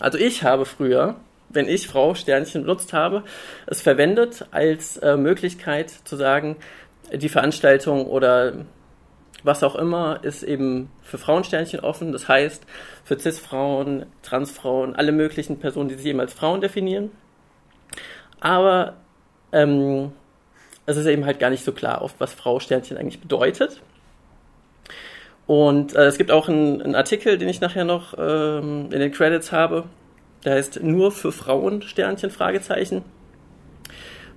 Also 0.00 0.18
ich 0.18 0.42
habe 0.42 0.64
früher, 0.64 1.16
wenn 1.48 1.68
ich 1.68 1.86
Frau 1.86 2.14
Sternchen 2.14 2.62
benutzt 2.62 2.92
habe, 2.92 3.22
es 3.66 3.82
verwendet 3.82 4.46
als 4.50 4.96
äh, 4.96 5.16
Möglichkeit 5.16 5.90
zu 5.90 6.16
sagen, 6.16 6.56
die 7.12 7.28
Veranstaltung 7.28 8.06
oder 8.06 8.66
was 9.44 9.62
auch 9.62 9.76
immer 9.76 10.18
ist 10.22 10.42
eben 10.42 10.90
für 11.02 11.18
Frauensternchen 11.18 11.80
offen. 11.80 12.12
Das 12.12 12.28
heißt, 12.28 12.66
für 13.04 13.18
Cis-Frauen, 13.18 14.06
Transfrauen, 14.22 14.96
alle 14.96 15.12
möglichen 15.12 15.60
Personen, 15.60 15.88
die 15.88 15.94
sich 15.94 16.06
eben 16.06 16.20
als 16.20 16.34
Frauen 16.34 16.60
definieren. 16.60 17.12
Aber 18.40 18.94
ähm, 19.52 20.12
es 20.88 20.96
ist 20.96 21.06
eben 21.06 21.26
halt 21.26 21.38
gar 21.38 21.50
nicht 21.50 21.64
so 21.64 21.72
klar, 21.72 22.00
oft 22.00 22.18
was 22.18 22.32
Frau 22.32 22.60
Sternchen 22.60 22.96
eigentlich 22.96 23.20
bedeutet. 23.20 23.82
Und 25.46 25.94
äh, 25.94 26.06
es 26.06 26.16
gibt 26.16 26.30
auch 26.30 26.48
einen, 26.48 26.94
Artikel, 26.94 27.36
den 27.36 27.48
ich 27.48 27.60
nachher 27.60 27.84
noch 27.84 28.14
ähm, 28.16 28.88
in 28.90 28.98
den 28.98 29.12
Credits 29.12 29.52
habe. 29.52 29.84
Der 30.46 30.54
heißt 30.54 30.82
nur 30.82 31.12
für 31.12 31.30
Frauen 31.30 31.82
Sternchen 31.82 32.30
Fragezeichen, 32.30 33.02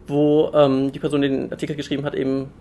wo 0.07 0.51
ähm, 0.53 0.91
die 0.91 0.99
Person, 0.99 1.21
die 1.21 1.29
den 1.29 1.51
Artikel 1.51 1.77
geschrieben 1.77 2.03
hat, 2.03 2.15
eben 2.15 2.51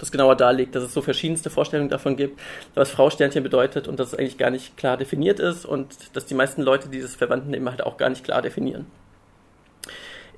das 0.00 0.10
genauer 0.10 0.34
darlegt, 0.34 0.74
dass 0.74 0.82
es 0.82 0.92
so 0.92 1.00
verschiedenste 1.00 1.48
Vorstellungen 1.48 1.90
davon 1.90 2.16
gibt, 2.16 2.40
was 2.74 2.90
Frau 2.90 3.08
Sternchen 3.08 3.44
bedeutet 3.44 3.86
und 3.86 4.00
dass 4.00 4.08
es 4.08 4.18
eigentlich 4.18 4.38
gar 4.38 4.50
nicht 4.50 4.76
klar 4.76 4.96
definiert 4.96 5.38
ist 5.38 5.64
und 5.64 6.16
dass 6.16 6.26
die 6.26 6.34
meisten 6.34 6.62
Leute 6.62 6.88
dieses 6.88 7.14
Verwandten 7.14 7.54
eben 7.54 7.68
halt 7.68 7.84
auch 7.84 7.98
gar 7.98 8.08
nicht 8.08 8.24
klar 8.24 8.42
definieren. 8.42 8.86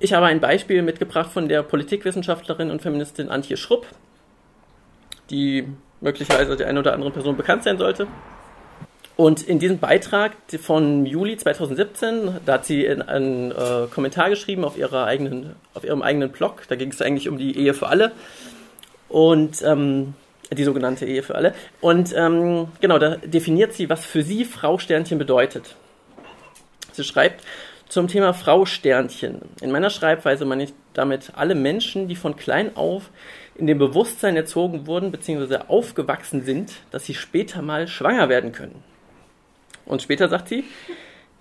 Ich 0.03 0.13
habe 0.13 0.25
ein 0.25 0.39
Beispiel 0.39 0.81
mitgebracht 0.81 1.31
von 1.31 1.47
der 1.47 1.61
Politikwissenschaftlerin 1.61 2.71
und 2.71 2.81
Feministin 2.81 3.29
Antje 3.29 3.55
Schrupp, 3.55 3.85
die 5.29 5.67
möglicherweise 5.99 6.55
der 6.55 6.67
einen 6.67 6.79
oder 6.79 6.93
anderen 6.93 7.13
Person 7.13 7.37
bekannt 7.37 7.63
sein 7.63 7.77
sollte. 7.77 8.07
Und 9.15 9.43
in 9.43 9.59
diesem 9.59 9.77
Beitrag 9.77 10.31
von 10.59 11.05
Juli 11.05 11.37
2017, 11.37 12.39
da 12.47 12.53
hat 12.53 12.65
sie 12.65 12.89
einen 12.89 13.51
äh, 13.51 13.85
Kommentar 13.93 14.31
geschrieben 14.31 14.65
auf, 14.65 14.75
ihrer 14.75 15.05
eigenen, 15.05 15.55
auf 15.75 15.83
ihrem 15.83 16.01
eigenen 16.01 16.31
Blog. 16.31 16.63
Da 16.67 16.75
ging 16.75 16.89
es 16.89 16.99
eigentlich 16.99 17.29
um 17.29 17.37
die 17.37 17.55
Ehe 17.55 17.75
für 17.75 17.85
alle. 17.85 18.11
Und 19.07 19.61
ähm, 19.61 20.15
die 20.51 20.63
sogenannte 20.63 21.05
Ehe 21.05 21.21
für 21.21 21.35
alle. 21.35 21.53
Und 21.79 22.11
ähm, 22.17 22.69
genau, 22.81 22.97
da 22.97 23.17
definiert 23.17 23.73
sie, 23.73 23.87
was 23.87 24.03
für 24.03 24.23
sie 24.23 24.45
Frau 24.45 24.79
Sternchen 24.79 25.19
bedeutet. 25.19 25.75
Sie 26.93 27.03
schreibt 27.03 27.43
zum 27.91 28.07
Thema 28.07 28.33
Frau 28.33 28.65
Sternchen. 28.65 29.41
In 29.59 29.69
meiner 29.69 29.89
Schreibweise 29.89 30.45
meine 30.45 30.63
ich 30.63 30.73
damit 30.93 31.33
alle 31.35 31.55
Menschen, 31.55 32.07
die 32.07 32.15
von 32.15 32.37
klein 32.37 32.77
auf 32.77 33.09
in 33.55 33.67
dem 33.67 33.79
Bewusstsein 33.79 34.37
erzogen 34.37 34.87
wurden 34.87 35.11
bzw. 35.11 35.57
aufgewachsen 35.67 36.45
sind, 36.45 36.71
dass 36.91 37.05
sie 37.05 37.13
später 37.13 37.61
mal 37.61 37.89
schwanger 37.89 38.29
werden 38.29 38.53
können. 38.53 38.81
Und 39.85 40.01
später 40.01 40.29
sagt 40.29 40.47
sie, 40.47 40.63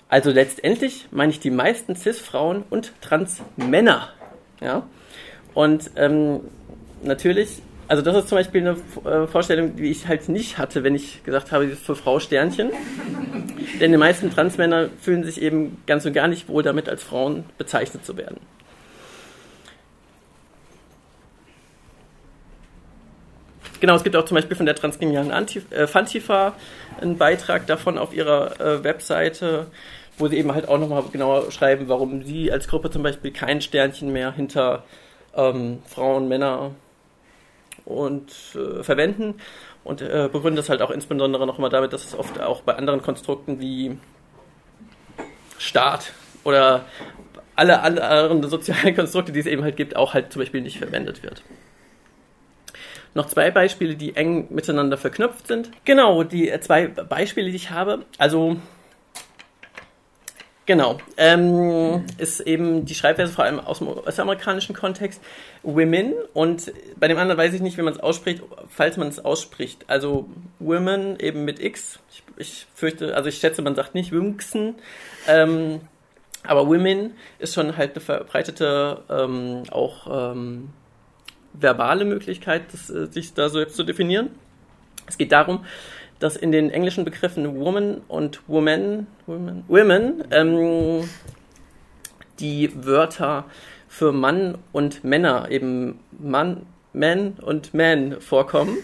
also 0.08 0.32
letztendlich 0.32 1.06
meine 1.12 1.30
ich 1.30 1.38
die 1.38 1.52
meisten 1.52 1.94
Cis-Frauen 1.94 2.64
und 2.68 2.94
Trans-Männer. 3.00 4.08
Ja? 4.60 4.88
Und 5.54 5.92
ähm, 5.94 6.40
natürlich, 7.04 7.62
also 7.90 8.02
das 8.02 8.14
ist 8.14 8.28
zum 8.28 8.38
Beispiel 8.38 8.60
eine 8.60 8.76
äh, 9.10 9.26
Vorstellung, 9.26 9.74
die 9.74 9.90
ich 9.90 10.06
halt 10.06 10.28
nicht 10.28 10.58
hatte, 10.58 10.84
wenn 10.84 10.94
ich 10.94 11.24
gesagt 11.24 11.50
habe, 11.50 11.66
für 11.70 11.96
Frau 11.96 12.20
Sternchen. 12.20 12.70
Denn 13.80 13.90
die 13.90 13.98
meisten 13.98 14.30
Transmänner 14.30 14.90
fühlen 15.00 15.24
sich 15.24 15.42
eben 15.42 15.82
ganz 15.86 16.06
und 16.06 16.12
gar 16.12 16.28
nicht 16.28 16.48
wohl 16.48 16.62
damit, 16.62 16.88
als 16.88 17.02
Frauen 17.02 17.46
bezeichnet 17.58 18.06
zu 18.06 18.16
werden. 18.16 18.36
Genau, 23.80 23.96
es 23.96 24.04
gibt 24.04 24.14
auch 24.14 24.24
zum 24.24 24.36
Beispiel 24.36 24.56
von 24.56 24.66
der 24.66 24.76
transgenialen 24.76 25.32
äh, 25.32 25.86
Fantifa 25.88 26.54
einen 27.00 27.18
Beitrag 27.18 27.66
davon 27.66 27.98
auf 27.98 28.14
ihrer 28.14 28.60
äh, 28.60 28.84
Webseite, 28.84 29.66
wo 30.16 30.28
sie 30.28 30.36
eben 30.36 30.54
halt 30.54 30.68
auch 30.68 30.78
nochmal 30.78 31.02
genauer 31.10 31.50
schreiben, 31.50 31.88
warum 31.88 32.22
sie 32.22 32.52
als 32.52 32.68
Gruppe 32.68 32.90
zum 32.90 33.02
Beispiel 33.02 33.32
kein 33.32 33.60
Sternchen 33.60 34.12
mehr 34.12 34.30
hinter 34.30 34.84
ähm, 35.34 35.82
Frauen, 35.86 36.28
Männer 36.28 36.70
und 37.90 38.32
äh, 38.54 38.82
verwenden 38.82 39.34
und 39.84 40.02
äh, 40.02 40.28
begründen 40.32 40.56
das 40.56 40.68
halt 40.68 40.82
auch 40.82 40.90
insbesondere 40.90 41.46
nochmal 41.46 41.70
damit, 41.70 41.92
dass 41.92 42.04
es 42.04 42.14
oft 42.14 42.40
auch 42.40 42.62
bei 42.62 42.74
anderen 42.74 43.02
Konstrukten 43.02 43.60
wie 43.60 43.98
Staat 45.58 46.12
oder 46.44 46.84
alle 47.56 47.82
anderen 47.82 48.42
sozialen 48.48 48.94
Konstrukte, 48.96 49.32
die 49.32 49.40
es 49.40 49.46
eben 49.46 49.62
halt 49.62 49.76
gibt, 49.76 49.96
auch 49.96 50.14
halt 50.14 50.32
zum 50.32 50.40
Beispiel 50.40 50.62
nicht 50.62 50.78
verwendet 50.78 51.22
wird. 51.22 51.42
Noch 53.12 53.26
zwei 53.26 53.50
Beispiele, 53.50 53.96
die 53.96 54.14
eng 54.16 54.46
miteinander 54.50 54.96
verknüpft 54.96 55.48
sind. 55.48 55.70
Genau, 55.84 56.22
die 56.22 56.52
zwei 56.60 56.86
Beispiele, 56.86 57.50
die 57.50 57.56
ich 57.56 57.70
habe. 57.70 58.04
Also 58.18 58.56
Genau. 60.66 60.98
Ähm, 61.16 62.04
ist 62.18 62.40
eben 62.40 62.84
die 62.84 62.94
Schreibweise 62.94 63.32
vor 63.32 63.44
allem 63.44 63.58
aus 63.58 63.78
dem 63.78 63.88
US-amerikanischen 63.88 64.74
Kontext 64.74 65.20
Women 65.62 66.14
und 66.32 66.72
bei 66.98 67.08
dem 67.08 67.18
anderen 67.18 67.38
weiß 67.38 67.54
ich 67.54 67.60
nicht, 67.60 67.76
wie 67.76 67.82
man 67.82 67.94
es 67.94 67.98
ausspricht, 67.98 68.42
falls 68.68 68.96
man 68.96 69.08
es 69.08 69.24
ausspricht. 69.24 69.84
Also 69.88 70.28
Women 70.58 71.18
eben 71.18 71.44
mit 71.44 71.58
X. 71.60 71.98
Ich, 72.10 72.22
ich, 72.36 72.66
fürchte, 72.74 73.16
also 73.16 73.28
ich 73.28 73.38
schätze, 73.38 73.62
man 73.62 73.74
sagt 73.74 73.94
nicht 73.94 74.12
Wimxen. 74.12 74.76
Ähm, 75.26 75.80
aber 76.44 76.66
Women 76.68 77.14
ist 77.38 77.54
schon 77.54 77.76
halt 77.76 77.92
eine 77.92 78.00
verbreitete 78.00 79.02
ähm, 79.10 79.64
auch 79.70 80.32
ähm, 80.32 80.70
verbale 81.52 82.04
Möglichkeit, 82.04 82.72
das, 82.72 82.90
äh, 82.90 83.06
sich 83.06 83.34
da 83.34 83.48
selbst 83.48 83.76
zu 83.76 83.82
definieren. 83.82 84.30
Es 85.06 85.18
geht 85.18 85.32
darum, 85.32 85.64
dass 86.20 86.36
in 86.36 86.52
den 86.52 86.70
englischen 86.70 87.04
Begriffen 87.04 87.58
Woman 87.58 88.02
und 88.06 88.42
Woman, 88.46 89.08
Women, 89.26 89.64
Women 89.66 90.24
ähm, 90.30 91.08
die 92.38 92.70
Wörter 92.84 93.46
für 93.88 94.12
Mann 94.12 94.58
und 94.72 95.02
Männer, 95.02 95.50
eben 95.50 95.98
Mann, 96.18 96.66
Man 96.92 97.32
und 97.40 97.74
Man 97.74 98.20
vorkommen. 98.20 98.78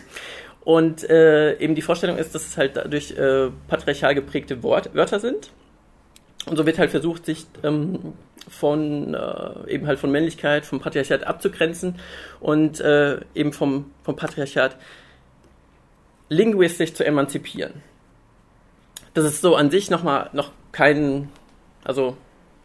Und 0.64 1.08
äh, 1.08 1.56
eben 1.58 1.76
die 1.76 1.82
Vorstellung 1.82 2.18
ist, 2.18 2.34
dass 2.34 2.44
es 2.44 2.56
halt 2.56 2.76
dadurch 2.76 3.12
äh, 3.12 3.50
patriarchal 3.68 4.16
geprägte 4.16 4.64
Wort, 4.64 4.94
Wörter 4.94 5.20
sind. 5.20 5.52
Und 6.46 6.56
so 6.56 6.66
wird 6.66 6.78
halt 6.78 6.90
versucht, 6.90 7.24
sich 7.24 7.46
ähm, 7.62 8.14
von 8.48 9.14
äh, 9.14 9.70
eben 9.70 9.86
halt 9.86 9.98
von 9.98 10.10
Männlichkeit, 10.10 10.64
vom 10.64 10.80
Patriarchat 10.80 11.24
abzugrenzen 11.24 11.96
und 12.40 12.80
äh, 12.80 13.20
eben 13.34 13.52
vom, 13.52 13.92
vom 14.02 14.16
Patriarchat 14.16 14.76
linguistisch 16.28 16.94
zu 16.94 17.04
emanzipieren. 17.04 17.82
Das 19.14 19.24
ist 19.24 19.40
so 19.40 19.56
an 19.56 19.70
sich 19.70 19.90
nochmal 19.90 20.30
noch 20.32 20.52
kein, 20.72 21.30
also 21.84 22.16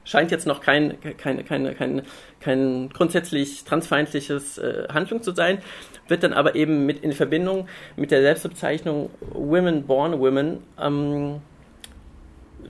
scheint 0.03 0.31
jetzt 0.31 0.47
noch 0.47 0.61
kein, 0.61 0.99
kein, 1.17 1.45
kein, 1.45 1.75
kein, 1.75 2.01
kein 2.39 2.89
grundsätzlich 2.89 3.63
transfeindliches 3.63 4.57
äh, 4.57 4.87
Handlung 4.91 5.21
zu 5.21 5.31
sein, 5.31 5.59
wird 6.07 6.23
dann 6.23 6.33
aber 6.33 6.55
eben 6.55 6.85
mit 6.85 7.03
in 7.03 7.13
Verbindung 7.13 7.67
mit 7.95 8.11
der 8.11 8.21
Selbstbezeichnung 8.21 9.09
Women 9.21 9.85
Born 9.85 10.19
Women 10.19 10.63
ähm, 10.79 11.41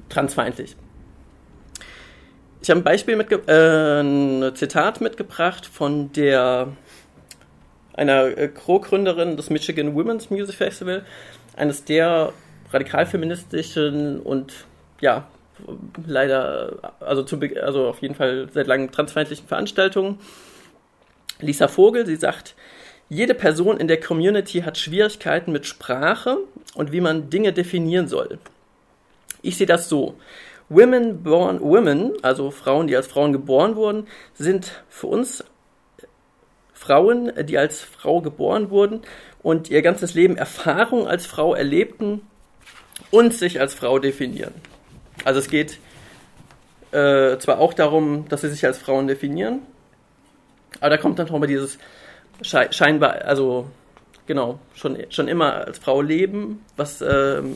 transfeindlich. 0.09 0.75
Ich 2.61 2.69
habe 2.69 2.81
ein 2.81 2.83
Beispiel 2.83 3.15
mitge 3.15 3.41
äh, 3.47 4.01
ein 4.01 4.55
Zitat 4.55 5.01
mitgebracht 5.01 5.65
von 5.65 6.11
der 6.13 6.67
einer 8.01 8.37
äh, 8.37 8.47
Co-Gründerin 8.47 9.37
des 9.37 9.49
Michigan 9.49 9.95
Women's 9.95 10.29
Music 10.29 10.55
Festival, 10.55 11.05
eines 11.55 11.85
der 11.85 12.33
radikalfeministischen 12.71 14.19
und 14.19 14.65
ja, 15.01 15.27
leider, 16.07 16.93
also, 16.99 17.23
zu, 17.23 17.39
also 17.61 17.87
auf 17.87 18.01
jeden 18.01 18.15
Fall 18.15 18.47
seit 18.53 18.67
langem 18.67 18.91
transfeindlichen 18.91 19.47
Veranstaltungen. 19.47 20.19
Lisa 21.39 21.67
Vogel, 21.67 22.05
sie 22.05 22.15
sagt, 22.15 22.55
jede 23.09 23.33
Person 23.33 23.77
in 23.77 23.87
der 23.87 23.99
Community 23.99 24.61
hat 24.61 24.77
Schwierigkeiten 24.77 25.51
mit 25.51 25.65
Sprache 25.65 26.37
und 26.75 26.91
wie 26.91 27.01
man 27.01 27.29
Dinge 27.29 27.53
definieren 27.53 28.07
soll. 28.07 28.39
Ich 29.41 29.57
sehe 29.57 29.67
das 29.67 29.89
so. 29.89 30.15
Women 30.69 31.21
born 31.21 31.59
women, 31.59 32.13
also 32.21 32.49
Frauen, 32.49 32.87
die 32.87 32.95
als 32.95 33.07
Frauen 33.07 33.33
geboren 33.33 33.75
wurden, 33.75 34.07
sind 34.33 34.83
für 34.87 35.07
uns 35.07 35.43
Frauen, 36.81 37.31
die 37.45 37.59
als 37.59 37.81
Frau 37.81 38.21
geboren 38.21 38.71
wurden 38.71 39.01
und 39.43 39.69
ihr 39.69 39.83
ganzes 39.83 40.15
Leben 40.15 40.35
Erfahrung 40.35 41.07
als 41.07 41.27
Frau 41.27 41.53
erlebten 41.53 42.21
und 43.11 43.35
sich 43.35 43.59
als 43.59 43.75
Frau 43.75 43.99
definieren. 43.99 44.55
Also 45.23 45.39
es 45.39 45.47
geht 45.47 45.77
äh, 46.91 47.37
zwar 47.37 47.59
auch 47.59 47.75
darum, 47.75 48.27
dass 48.29 48.41
sie 48.41 48.49
sich 48.49 48.65
als 48.65 48.79
Frauen 48.79 49.07
definieren, 49.07 49.59
aber 50.79 50.89
da 50.89 50.97
kommt 50.97 51.19
dann 51.19 51.27
nochmal 51.27 51.47
dieses 51.47 51.77
scheinbar, 52.41 53.25
also 53.25 53.67
genau, 54.25 54.57
schon, 54.73 54.97
schon 55.11 55.27
immer 55.27 55.67
als 55.67 55.77
Frau 55.77 56.01
leben, 56.01 56.65
was 56.77 56.99
ähm, 57.01 57.53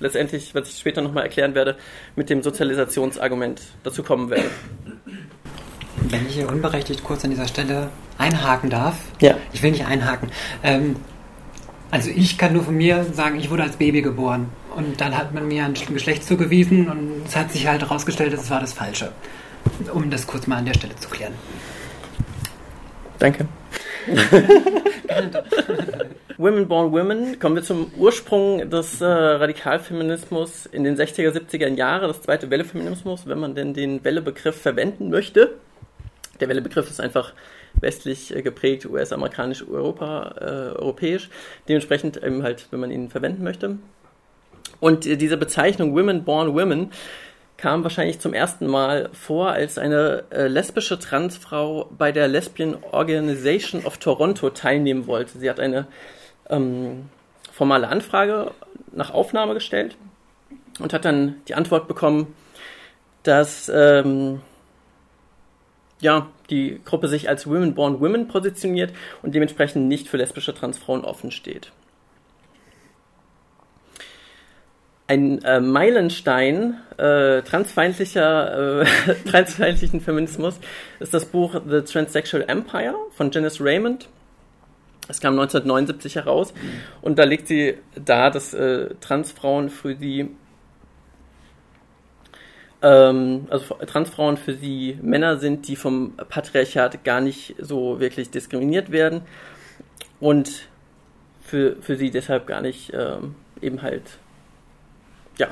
letztendlich, 0.00 0.56
was 0.56 0.68
ich 0.68 0.78
später 0.80 1.02
nochmal 1.02 1.22
erklären 1.22 1.54
werde, 1.54 1.76
mit 2.16 2.30
dem 2.30 2.42
Sozialisationsargument 2.42 3.62
dazu 3.84 4.02
kommen 4.02 4.30
werde. 4.30 4.50
Wenn 6.14 6.28
ich 6.28 6.34
hier 6.34 6.48
unberechtigt 6.48 7.02
kurz 7.02 7.24
an 7.24 7.30
dieser 7.30 7.48
Stelle 7.48 7.88
einhaken 8.18 8.70
darf. 8.70 8.96
Ja. 9.20 9.36
Ich 9.52 9.64
will 9.64 9.72
nicht 9.72 9.84
einhaken. 9.86 10.30
Ähm, 10.62 10.94
also 11.90 12.08
ich 12.08 12.38
kann 12.38 12.52
nur 12.52 12.62
von 12.62 12.76
mir 12.76 13.04
sagen, 13.12 13.38
ich 13.40 13.50
wurde 13.50 13.64
als 13.64 13.76
Baby 13.76 14.00
geboren. 14.00 14.48
Und 14.76 15.00
dann 15.00 15.18
hat 15.18 15.34
man 15.34 15.48
mir 15.48 15.64
ein 15.64 15.74
Geschlecht 15.74 16.22
zugewiesen 16.24 16.88
und 16.88 17.24
es 17.26 17.34
hat 17.34 17.50
sich 17.50 17.66
halt 17.66 17.82
herausgestellt, 17.82 18.32
es 18.32 18.48
war 18.48 18.60
das 18.60 18.72
Falsche. 18.72 19.10
Um 19.92 20.08
das 20.08 20.26
kurz 20.26 20.46
mal 20.46 20.58
an 20.58 20.66
der 20.66 20.74
Stelle 20.74 20.94
zu 20.96 21.08
klären. 21.08 21.34
Danke. 23.18 23.48
Women 26.36 26.68
Born 26.68 26.92
Women, 26.92 27.38
kommen 27.40 27.56
wir 27.56 27.62
zum 27.62 27.90
Ursprung 27.96 28.70
des 28.70 29.00
äh, 29.00 29.06
Radikalfeminismus 29.06 30.66
in 30.66 30.84
den 30.84 30.96
60er, 30.96 31.30
70er 31.30 31.68
Jahren, 31.74 32.08
das 32.08 32.22
zweite 32.22 32.50
Welle-Feminismus, 32.50 33.26
wenn 33.26 33.38
man 33.38 33.54
denn 33.54 33.72
den 33.72 34.04
Welle-Begriff 34.04 34.60
verwenden 34.60 35.10
möchte. 35.10 35.54
Der 36.40 36.48
Welle-Begriff 36.48 36.90
ist 36.90 37.00
einfach 37.00 37.32
westlich 37.74 38.34
äh, 38.34 38.42
geprägt, 38.42 38.86
US-amerikanisch, 38.86 39.66
Europa, 39.66 40.34
äh, 40.40 40.78
europäisch. 40.78 41.30
Dementsprechend 41.68 42.22
eben 42.22 42.42
halt, 42.42 42.66
wenn 42.70 42.80
man 42.80 42.90
ihn 42.90 43.10
verwenden 43.10 43.42
möchte. 43.42 43.78
Und 44.80 45.06
äh, 45.06 45.16
diese 45.16 45.36
Bezeichnung 45.36 45.94
Women 45.94 46.24
Born 46.24 46.54
Women 46.54 46.90
kam 47.56 47.84
wahrscheinlich 47.84 48.18
zum 48.18 48.34
ersten 48.34 48.66
Mal 48.66 49.10
vor, 49.12 49.50
als 49.50 49.78
eine 49.78 50.24
äh, 50.30 50.48
lesbische 50.48 50.98
Transfrau 50.98 51.88
bei 51.96 52.12
der 52.12 52.28
Lesbian 52.28 52.76
Organization 52.90 53.84
of 53.84 53.98
Toronto 53.98 54.50
teilnehmen 54.50 55.06
wollte. 55.06 55.38
Sie 55.38 55.48
hat 55.48 55.60
eine 55.60 55.86
ähm, 56.50 57.08
formale 57.52 57.88
Anfrage 57.88 58.50
nach 58.92 59.12
Aufnahme 59.12 59.54
gestellt 59.54 59.96
und 60.80 60.92
hat 60.92 61.04
dann 61.04 61.36
die 61.48 61.54
Antwort 61.54 61.86
bekommen, 61.86 62.34
dass 63.22 63.70
ähm, 63.72 64.40
ja, 66.04 66.28
die 66.50 66.82
Gruppe 66.84 67.08
sich 67.08 67.30
als 67.30 67.46
Women 67.46 67.74
Born 67.74 67.98
Women 67.98 68.28
positioniert 68.28 68.92
und 69.22 69.34
dementsprechend 69.34 69.88
nicht 69.88 70.06
für 70.06 70.18
lesbische 70.18 70.54
Transfrauen 70.54 71.02
offen 71.02 71.30
steht. 71.30 71.72
Ein 75.06 75.42
äh, 75.44 75.60
Meilenstein 75.60 76.76
äh, 76.98 77.40
transfeindlicher, 77.40 78.82
äh, 78.82 79.14
transfeindlichen 79.30 80.02
Feminismus 80.02 80.60
ist 81.00 81.14
das 81.14 81.24
Buch 81.24 81.58
The 81.66 81.80
Transsexual 81.80 82.44
Empire 82.48 82.96
von 83.12 83.30
Janice 83.30 83.62
Raymond. 83.62 84.08
Es 85.08 85.20
kam 85.20 85.38
1979 85.38 86.16
heraus 86.16 86.52
und 87.00 87.18
da 87.18 87.24
legt 87.24 87.48
sie 87.48 87.78
dar, 87.94 88.30
dass 88.30 88.52
äh, 88.52 88.94
Transfrauen 89.00 89.70
für 89.70 89.96
sie 89.96 90.36
ähm, 92.84 93.46
also 93.48 93.74
Transfrauen 93.86 94.36
für 94.36 94.54
sie 94.54 94.98
Männer 95.00 95.38
sind, 95.38 95.66
die 95.66 95.74
vom 95.74 96.12
Patriarchat 96.16 97.02
gar 97.02 97.22
nicht 97.22 97.56
so 97.58 97.98
wirklich 97.98 98.30
diskriminiert 98.30 98.92
werden 98.92 99.22
und 100.20 100.68
für, 101.40 101.76
für 101.80 101.96
sie 101.96 102.10
deshalb 102.10 102.46
gar 102.46 102.60
nicht 102.60 102.92
ähm, 102.92 103.34
eben 103.62 103.80
halt, 103.80 104.18
ja, 105.38 105.48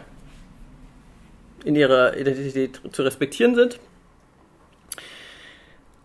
in 1.64 1.74
ihrer 1.74 2.16
Identität 2.16 2.80
zu 2.92 3.02
respektieren 3.02 3.54
sind. 3.54 3.80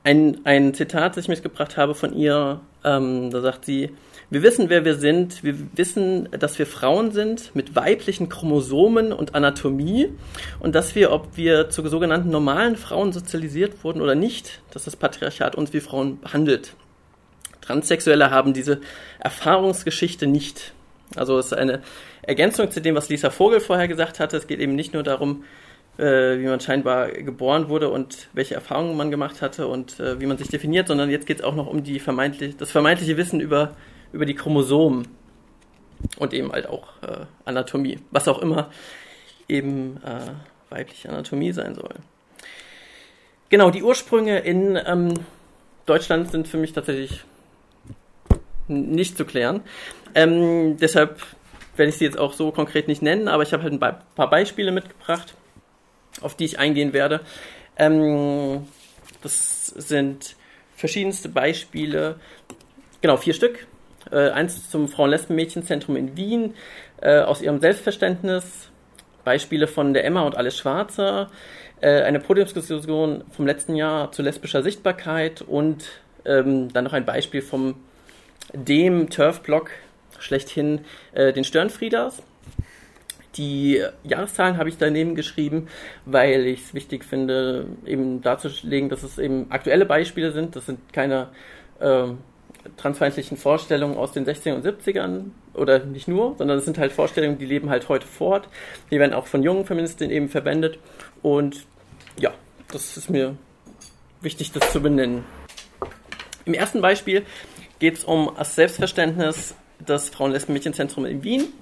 Ein, 0.04 0.40
ein 0.46 0.74
Zitat, 0.74 1.18
das 1.18 1.26
ich 1.26 1.30
mitgebracht 1.30 1.76
habe 1.76 1.94
von 1.94 2.14
ihr, 2.14 2.62
ähm, 2.86 3.32
da 3.32 3.42
sagt 3.42 3.66
sie, 3.66 3.92
wir 4.30 4.44
wissen, 4.44 4.70
wer 4.70 4.84
wir 4.84 4.96
sind. 4.96 5.44
Wir 5.44 5.56
wissen, 5.76 6.28
dass 6.38 6.60
wir 6.60 6.66
Frauen 6.66 7.12
sind 7.12 7.56
mit 7.56 7.76
weiblichen 7.76 8.28
Chromosomen 8.28 9.14
und 9.14 9.36
Anatomie 9.36 10.10
und 10.60 10.76
dass 10.76 10.96
wir, 10.96 11.12
ob 11.12 11.38
wir 11.38 11.70
zu 11.70 11.88
sogenannten 11.88 12.30
normalen 12.30 12.76
Frauen 12.76 13.14
sozialisiert 13.14 13.84
wurden 13.86 14.02
oder 14.02 14.16
nicht, 14.16 14.62
dass 14.72 14.84
das 14.84 14.98
Patriarchat 14.98 15.56
uns 15.56 15.72
wie 15.72 15.80
Frauen 15.80 16.20
behandelt. 16.20 16.74
Transsexuelle 17.62 18.30
haben 18.30 18.54
diese 18.54 18.82
Erfahrungsgeschichte 19.20 20.28
nicht. 20.28 20.74
Also 21.16 21.40
es 21.40 21.48
ist 21.48 21.54
eine 21.54 21.82
Ergänzung 22.22 22.70
zu 22.70 22.82
dem, 22.82 22.96
was 22.96 23.08
Lisa 23.08 23.30
Vogel 23.30 23.62
vorher 23.62 23.88
gesagt 23.88 24.20
hatte. 24.20 24.36
Es 24.36 24.48
geht 24.48 24.60
eben 24.60 24.76
nicht 24.76 24.94
nur 24.94 25.04
darum, 25.04 25.46
äh, 25.98 26.38
wie 26.38 26.46
man 26.46 26.60
scheinbar 26.60 27.12
geboren 27.12 27.70
wurde 27.70 27.90
und 27.90 28.28
welche 28.34 28.56
Erfahrungen 28.56 28.98
man 28.98 29.10
gemacht 29.10 29.42
hatte 29.42 29.68
und 29.68 30.02
äh, 30.02 30.20
wie 30.20 30.26
man 30.26 30.38
sich 30.38 30.50
definiert, 30.50 30.90
sondern 30.90 31.10
jetzt 31.10 31.28
geht 31.28 31.40
es 31.40 31.44
auch 31.46 31.56
noch 31.56 31.68
um 31.68 31.84
die 31.84 32.00
vermeintlich, 32.00 32.58
das 32.58 32.72
vermeintliche 32.72 33.16
Wissen 33.16 33.40
über 33.40 33.76
über 34.12 34.26
die 34.26 34.36
Chromosomen 34.36 35.08
und 36.18 36.34
eben 36.34 36.52
halt 36.52 36.68
auch 36.68 37.02
äh, 37.02 37.26
Anatomie, 37.46 38.00
was 38.12 38.28
auch 38.28 38.40
immer 38.40 38.70
eben 39.48 39.98
äh, 40.04 40.32
weibliche 40.70 41.10
Anatomie 41.10 41.52
sein 41.52 41.76
soll. 41.76 41.96
Genau, 43.50 43.72
die 43.72 43.84
Ursprünge 43.84 44.40
in 44.40 44.78
ähm, 44.86 45.14
Deutschland 45.86 46.32
sind 46.32 46.48
für 46.48 46.58
mich 46.58 46.74
tatsächlich 46.74 47.24
nicht 48.68 49.18
zu 49.18 49.26
klären. 49.26 49.62
Ähm, 50.16 50.78
deshalb 50.78 51.22
werde 51.78 51.90
ich 51.90 51.98
sie 51.98 52.06
jetzt 52.06 52.18
auch 52.18 52.34
so 52.34 52.52
konkret 52.52 52.88
nicht 52.88 53.02
nennen, 53.02 53.28
aber 53.28 53.44
ich 53.44 53.54
habe 53.54 53.64
halt 53.64 53.74
ein 53.74 53.80
paar 53.80 54.30
Beispiele 54.30 54.72
mitgebracht, 54.72 55.36
auf 56.22 56.36
die 56.36 56.46
ich 56.46 56.60
eingehen 56.60 56.92
werde. 56.92 57.22
Ähm, 57.78 58.68
das 59.22 59.68
sind 59.68 60.36
verschiedenste 60.76 61.30
Beispiele, 61.30 62.20
genau 63.02 63.18
vier 63.18 63.34
Stück, 63.34 63.68
äh, 64.12 64.30
eins 64.30 64.70
zum 64.70 64.88
Frauen-Lesben-Mädchenzentrum 64.88 65.96
in 65.96 66.18
Wien 66.18 66.54
äh, 67.02 67.20
aus 67.20 67.42
ihrem 67.42 67.60
Selbstverständnis, 67.60 68.70
Beispiele 69.24 69.68
von 69.68 69.94
der 69.94 70.06
Emma 70.06 70.22
und 70.22 70.38
Alles 70.38 70.58
Schwarzer, 70.58 71.30
äh, 71.82 72.02
eine 72.02 72.20
Podiumsdiskussion 72.20 73.24
vom 73.32 73.46
letzten 73.46 73.76
Jahr 73.76 74.12
zu 74.12 74.22
lesbischer 74.22 74.64
Sichtbarkeit 74.64 75.42
und 75.42 75.86
ähm, 76.26 76.72
dann 76.74 76.84
noch 76.84 76.94
ein 76.94 77.06
Beispiel 77.06 77.42
vom 77.42 77.76
dem 78.54 79.10
Turf-Blog 79.10 79.72
schlechthin, 80.20 80.82
äh, 81.14 81.34
den 81.34 81.44
Störenfrieders. 81.44 82.22
Die 83.36 83.84
Jahreszahlen 84.04 84.58
habe 84.58 84.70
ich 84.70 84.78
daneben 84.78 85.14
geschrieben, 85.14 85.68
weil 86.06 86.48
ich 86.48 86.64
es 86.64 86.74
wichtig 86.74 87.06
finde, 87.06 87.68
eben 87.86 88.22
darzulegen, 88.22 88.90
dass 88.90 89.04
es 89.04 89.20
eben 89.20 89.52
aktuelle 89.52 89.86
Beispiele 89.86 90.32
sind. 90.32 90.56
Das 90.56 90.66
sind 90.66 90.92
keine 90.92 91.30
äh, 91.80 92.08
transfeindlichen 92.76 93.38
Vorstellungen 93.38 93.98
aus 93.98 94.12
den 94.12 94.26
60er 94.26 94.54
und 94.54 94.66
70ern 94.66 95.32
oder 95.54 95.80
nicht 95.80 96.08
nur, 96.08 96.36
sondern 96.38 96.58
es 96.58 96.66
sind 96.66 96.78
halt 96.78 96.92
Vorstellungen, 96.92 97.38
die 97.38 97.46
leben 97.46 97.70
halt 97.70 97.90
heute 97.90 98.08
fort. 98.08 98.48
Die 98.92 99.00
werden 99.00 99.14
auch 99.14 99.28
von 99.28 99.44
jungen 99.44 99.66
Feministinnen 99.66 100.16
eben 100.16 100.30
verwendet 100.30 100.80
und 101.22 101.66
ja, 102.18 102.34
das 102.72 102.98
ist 102.98 103.10
mir 103.10 103.36
wichtig, 104.22 104.52
das 104.52 104.72
zu 104.72 104.82
benennen. 104.82 105.24
Im 106.46 106.54
ersten 106.54 106.82
Beispiel 106.82 107.26
geht 107.80 107.98
es 107.98 108.04
um 108.04 108.32
das 108.38 108.56
Selbstverständnis 108.56 109.56
des 109.80 110.10
Frauen-Lesben-Mädchenzentrum 110.10 111.06
in 111.06 111.24
Wien. 111.24 111.54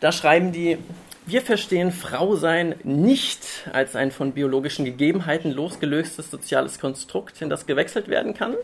Da 0.00 0.12
schreiben 0.12 0.52
die, 0.52 0.78
wir 1.26 1.42
verstehen 1.42 1.92
Frausein 1.92 2.74
nicht 2.82 3.68
als 3.72 3.94
ein 3.94 4.10
von 4.10 4.32
biologischen 4.32 4.84
Gegebenheiten 4.84 5.52
losgelöstes 5.52 6.30
soziales 6.30 6.80
Konstrukt, 6.80 7.40
in 7.42 7.50
das 7.50 7.66
gewechselt 7.66 8.08
werden 8.08 8.34
kann, 8.34 8.54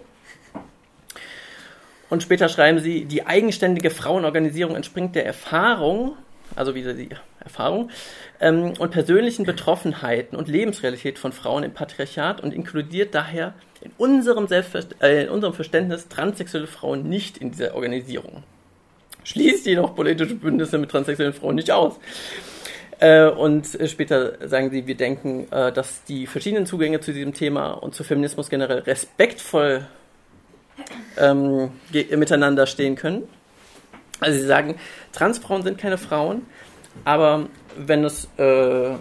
und 2.09 2.23
später 2.23 2.49
schreiben 2.49 2.79
sie, 2.79 3.05
die 3.05 3.27
eigenständige 3.27 3.90
Frauenorganisierung 3.90 4.77
entspringt 4.77 5.14
der 5.14 5.27
Erfahrung, 5.27 6.16
also 6.55 6.75
wieder 6.75 6.95
die 6.95 7.09
Erfahrung, 7.40 7.90
ähm, 8.40 8.75
und 8.79 8.90
persönlichen 8.90 9.45
Betroffenheiten 9.45 10.37
und 10.37 10.49
Lebensrealität 10.49 11.19
von 11.19 11.33
Frauen 11.33 11.64
im 11.64 11.73
Patriarchat 11.73 12.40
und 12.40 12.55
inkludiert 12.55 13.14
daher 13.14 13.55
in 13.81 13.90
unserem, 13.99 14.47
äh, 15.01 15.25
in 15.25 15.29
unserem 15.29 15.55
Verständnis 15.55 16.09
transsexuelle 16.09 16.66
Frauen 16.66 17.09
nicht 17.09 17.38
in 17.38 17.51
dieser 17.51 17.75
Organisierung. 17.75 18.42
Schließt 19.25 19.66
jedoch 19.66 19.95
politische 19.95 20.37
Bündnisse 20.37 20.79
mit 20.79 20.90
transsexuellen 20.90 21.33
Frauen 21.33 21.57
nicht 21.57 21.71
aus. 21.71 21.99
Äh, 22.99 23.27
und 23.27 23.66
später 23.87 24.49
sagen 24.49 24.71
sie, 24.71 24.87
wir 24.87 24.95
denken, 24.95 25.51
äh, 25.51 25.73
dass 25.73 26.05
die 26.05 26.27
verschiedenen 26.27 26.66
Zugänge 26.66 27.01
zu 27.01 27.12
diesem 27.12 27.35
Thema 27.35 27.73
und 27.73 27.95
zu 27.95 28.05
Feminismus 28.05 28.49
generell 28.49 28.79
respektvoll 28.79 29.87
ähm, 31.17 31.71
miteinander 31.93 32.67
stehen 32.67 32.97
können. 32.97 33.25
Also 34.21 34.39
sie 34.39 34.47
sagen, 34.47 34.77
Transfrauen 35.12 35.62
sind 35.62 35.79
keine 35.79 35.99
Frauen, 35.99 36.47
aber 37.05 37.49
wenn 37.77 38.05
es 38.05 38.29
äh, 38.39 38.95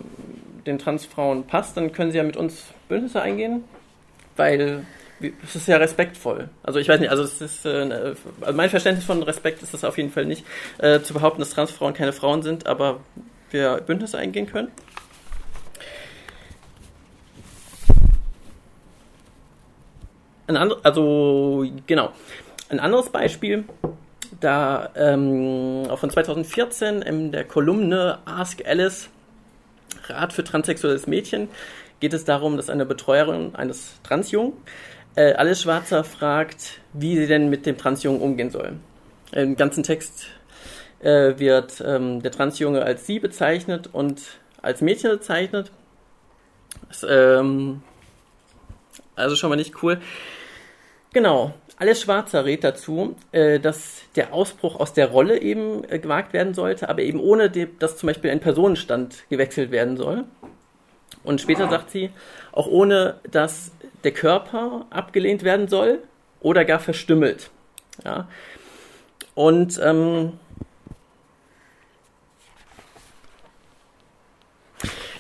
den 0.66 0.80
Transfrauen 0.80 1.46
passt, 1.48 1.78
dann 1.78 1.92
können 1.92 2.12
sie 2.12 2.18
ja 2.18 2.24
mit 2.24 2.38
uns 2.38 2.66
Bündnisse 2.90 3.22
eingehen, 3.22 3.64
weil 4.36 4.86
es 5.44 5.56
ist 5.56 5.68
ja 5.68 5.78
respektvoll. 5.78 6.50
Also 6.64 6.80
ich 6.80 6.90
weiß 6.90 7.00
nicht, 7.00 7.10
also 7.10 7.24
es 7.24 7.40
ist 7.40 7.66
äh, 7.66 8.16
also 8.42 8.58
mein 8.58 8.70
Verständnis 8.70 9.06
von 9.06 9.24
Respekt 9.24 9.64
ist 9.64 9.74
das 9.74 9.84
auf 9.84 9.98
jeden 9.98 10.12
Fall 10.12 10.26
nicht, 10.26 10.46
äh, 10.80 11.00
zu 11.00 11.14
behaupten, 11.14 11.40
dass 11.40 11.52
Transfrauen 11.52 11.94
keine 11.94 12.12
Frauen 12.12 12.44
sind, 12.44 12.68
aber 12.68 13.00
wir 13.52 13.82
Bündnisse 13.86 14.18
eingehen 14.18 14.48
können. 14.48 14.70
Ein 20.48 20.58
anderes, 20.58 20.84
also 20.84 21.66
genau, 21.88 22.12
ein 22.70 22.80
anderes 22.80 23.10
Beispiel, 23.10 23.66
da 24.40 24.90
ähm, 24.96 25.88
von 25.96 26.10
2014 26.10 27.02
in 27.02 27.32
der 27.32 27.46
Kolumne 27.46 28.20
Ask 28.26 28.66
Alice, 28.66 29.10
Rat 30.08 30.34
für 30.34 30.44
transsexuelles 30.44 31.08
Mädchen, 31.08 31.48
geht 32.00 32.14
es 32.14 32.26
darum, 32.26 32.58
dass 32.58 32.70
eine 32.70 32.86
Betreuerin 32.86 33.56
eines 33.56 34.00
Transjungen 34.04 34.54
äh, 35.16 35.34
Alice 35.34 35.62
Schwarzer 35.62 36.04
fragt, 36.04 36.80
wie 36.94 37.18
sie 37.18 37.28
denn 37.28 37.50
mit 37.50 37.66
dem 37.66 37.78
Transjungen 37.78 38.22
umgehen 38.22 38.50
soll. 38.50 38.74
Im 39.32 39.56
ganzen 39.56 39.84
Text 39.84 40.28
äh, 41.00 41.40
wird 41.40 41.82
ähm, 41.86 42.22
der 42.22 42.32
Transjunge 42.32 42.84
als 42.84 43.06
sie 43.08 43.20
bezeichnet 43.20 43.90
und 43.92 44.22
als 44.62 44.82
Mädchen 44.82 45.12
bezeichnet. 45.12 45.72
Das, 46.90 47.06
ähm, 47.10 47.82
also 49.16 49.36
schon 49.36 49.50
mal 49.50 49.56
nicht 49.56 49.82
cool. 49.84 50.00
Genau. 51.14 51.54
Alles 51.78 52.02
Schwarzer 52.02 52.46
rät 52.46 52.64
dazu, 52.64 53.16
äh, 53.34 53.60
dass 53.60 54.02
der 54.16 54.34
Ausbruch 54.34 54.80
aus 54.80 54.94
der 54.94 55.10
Rolle 55.10 55.42
eben 55.42 55.84
äh, 55.90 56.00
gewagt 56.00 56.32
werden 56.32 56.54
sollte, 56.54 56.88
aber 56.88 57.02
eben 57.02 57.20
ohne, 57.20 57.50
dass 57.50 57.98
zum 57.98 58.08
Beispiel 58.08 58.32
ein 58.32 58.40
Personenstand 58.40 59.24
gewechselt 59.30 59.72
werden 59.72 59.98
soll. 59.98 60.24
Und 61.24 61.42
später 61.42 61.70
sagt 61.70 61.92
sie, 61.92 62.12
auch 62.52 62.68
ohne, 62.68 63.20
dass 63.30 63.72
der 64.04 64.12
Körper 64.12 64.86
abgelehnt 64.90 65.44
werden 65.44 65.68
soll 65.68 66.00
oder 66.40 66.64
gar 66.64 66.80
verstümmelt. 66.80 67.50
Ja. 68.04 68.28
Und 69.34 69.80
ähm, 69.84 70.34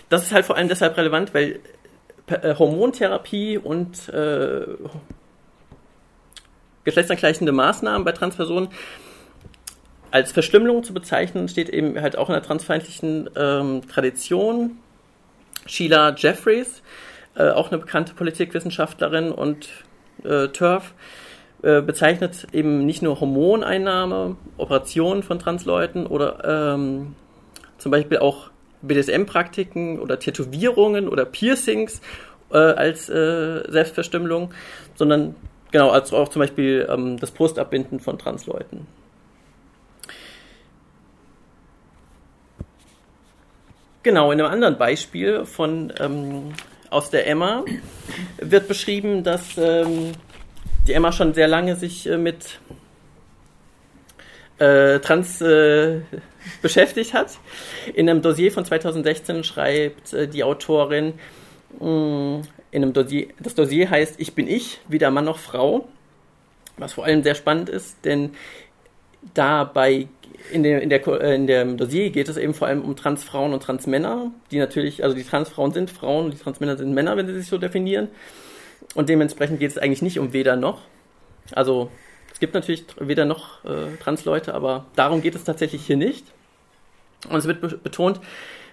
das 0.10 0.24
ist 0.24 0.32
halt 0.32 0.46
vor 0.46 0.56
allem 0.56 0.70
deshalb 0.70 0.96
relevant, 0.96 1.34
weil 1.34 1.60
Hormontherapie 2.30 3.58
und 3.58 4.10
äh, 4.10 4.66
geschlechtsangleichende 6.84 7.52
Maßnahmen 7.52 8.04
bei 8.04 8.12
Transpersonen 8.12 8.70
als 10.12 10.32
Verstümmelung 10.32 10.84
zu 10.84 10.94
bezeichnen, 10.94 11.50
steht 11.50 11.70
eben 11.70 12.00
halt 12.02 12.18
auch 12.18 12.30
in 12.30 12.34
der 12.34 12.44
transfeindlichen 12.44 13.30
ähm, 13.36 13.82
Tradition. 13.88 14.78
Sheila 15.66 16.16
Jeffreys, 16.16 16.82
äh, 17.36 17.50
auch 17.50 17.70
eine 17.70 17.80
bekannte 17.80 18.14
Politikwissenschaftlerin 18.14 19.32
und 19.32 19.68
äh, 20.24 20.48
TERF, 20.48 20.94
äh, 21.64 21.82
bezeichnet 21.82 22.48
eben 22.54 22.86
nicht 22.86 23.02
nur 23.02 23.20
Hormoneinnahme, 23.20 24.38
Operationen 24.58 25.24
von 25.24 25.40
Transleuten 25.40 26.08
oder 26.08 26.76
ähm, 26.76 27.16
zum 27.78 27.92
Beispiel 27.92 28.20
auch 28.20 28.52
BDSM-Praktiken 28.88 30.00
oder 30.00 30.20
Tätowierungen 30.20 31.08
oder 31.08 31.26
Piercings 31.26 32.02
äh, 32.52 32.58
als 32.58 33.10
äh, 33.10 33.64
Selbstverstümmelung, 33.70 34.54
sondern 34.96 35.36
genau, 35.72 35.90
als 35.90 36.14
auch 36.14 36.30
zum 36.30 36.42
Beispiel 36.42 36.88
ähm, 36.90 37.18
das 37.20 37.32
Brustabbinden 37.32 38.00
von 38.00 38.18
Transleuten. 38.18 38.88
Genau, 44.04 44.32
in 44.32 44.40
einem 44.40 44.52
anderen 44.52 44.78
Beispiel 44.78 45.46
von 45.46 45.92
ähm, 46.00 46.54
aus 46.92 47.10
der 47.10 47.28
Emma 47.28 47.66
wird 48.38 48.68
beschrieben, 48.68 49.24
dass 49.24 49.58
ähm, 49.58 50.12
die 50.88 50.94
Emma 50.94 51.12
schon 51.12 51.34
sehr 51.34 51.48
lange 51.48 51.76
sich 51.76 52.08
äh, 52.08 52.18
mit 52.18 52.60
äh, 54.60 55.00
Trans 55.00 55.42
äh, 55.42 56.02
beschäftigt 56.62 57.14
hat. 57.14 57.38
In 57.94 58.10
einem 58.10 58.22
Dossier 58.22 58.52
von 58.52 58.66
2016 58.66 59.44
schreibt 59.44 60.14
äh, 60.14 60.28
die 60.28 60.44
Autorin, 60.44 61.14
mh, 61.80 61.88
mm, 61.88 62.42
in 62.72 62.84
einem 62.84 62.94
Dossier, 62.94 63.28
das 63.40 63.56
Dossier 63.56 63.90
heißt 63.90 64.16
Ich 64.18 64.34
bin 64.34 64.48
ich, 64.48 64.82
weder 64.88 65.10
Mann 65.10 65.26
noch 65.26 65.40
Frau, 65.40 65.88
was 66.78 66.94
vor 66.94 67.06
allem 67.06 67.24
sehr 67.24 67.36
spannend 67.36 67.70
ist, 67.70 68.04
denn 68.04 68.32
dabei 69.34 70.08
in, 70.52 70.64
dem, 70.64 70.80
in, 70.80 70.90
der, 70.90 71.08
in 71.22 71.48
dem 71.48 71.78
Dossier 71.78 72.10
geht 72.10 72.28
es 72.28 72.38
eben 72.38 72.54
vor 72.54 72.68
allem 72.68 72.84
um 72.84 72.96
Transfrauen 72.96 73.54
und 73.54 73.64
Transmänner, 73.64 74.32
die 74.52 74.60
natürlich, 74.60 75.04
also 75.04 75.16
die 75.16 75.24
Transfrauen 75.24 75.72
sind 75.72 75.90
Frauen 75.90 76.26
und 76.26 76.34
die 76.34 76.38
Transmänner 76.38 76.78
sind 76.78 76.94
Männer, 76.94 77.18
wenn 77.18 77.28
sie 77.28 77.36
sich 77.36 77.48
so 77.48 77.58
definieren. 77.58 78.10
Und 78.94 79.10
dementsprechend 79.10 79.60
geht 79.60 79.72
es 79.72 79.78
eigentlich 79.78 80.02
nicht 80.02 80.20
um 80.20 80.34
weder 80.34 80.56
noch. 80.56 80.82
Also 81.52 81.90
es 82.36 82.42
gibt 82.42 82.54
natürlich 82.54 82.84
weder 83.00 83.24
noch 83.24 83.64
äh, 83.64 83.96
Transleute, 84.04 84.54
aber 84.54 84.88
darum 84.98 85.22
geht 85.22 85.36
es 85.36 85.46
tatsächlich 85.46 85.86
hier 85.86 85.96
nicht. 85.96 86.26
Und 87.30 87.38
es 87.38 87.46
wird 87.46 87.62
be 87.62 87.70
betont, 87.82 88.20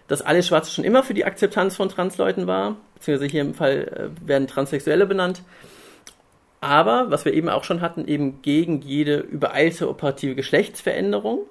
dass 0.08 0.20
alles 0.20 0.48
Schwarze 0.48 0.72
schon 0.72 0.82
immer 0.82 1.04
für 1.04 1.14
die 1.14 1.24
Akzeptanz 1.24 1.76
von 1.76 1.88
Transleuten 1.88 2.48
war, 2.48 2.74
beziehungsweise 2.94 3.30
hier 3.30 3.42
im 3.42 3.54
Fall 3.54 4.10
äh, 4.24 4.28
werden 4.28 4.48
Transsexuelle 4.48 5.06
benannt. 5.06 5.42
Aber, 6.60 7.12
was 7.12 7.24
wir 7.24 7.34
eben 7.34 7.48
auch 7.48 7.62
schon 7.62 7.80
hatten, 7.80 8.08
eben 8.08 8.42
gegen 8.42 8.82
jede 8.82 9.18
übereilte 9.18 9.88
operative 9.88 10.34
Geschlechtsveränderung. 10.34 11.46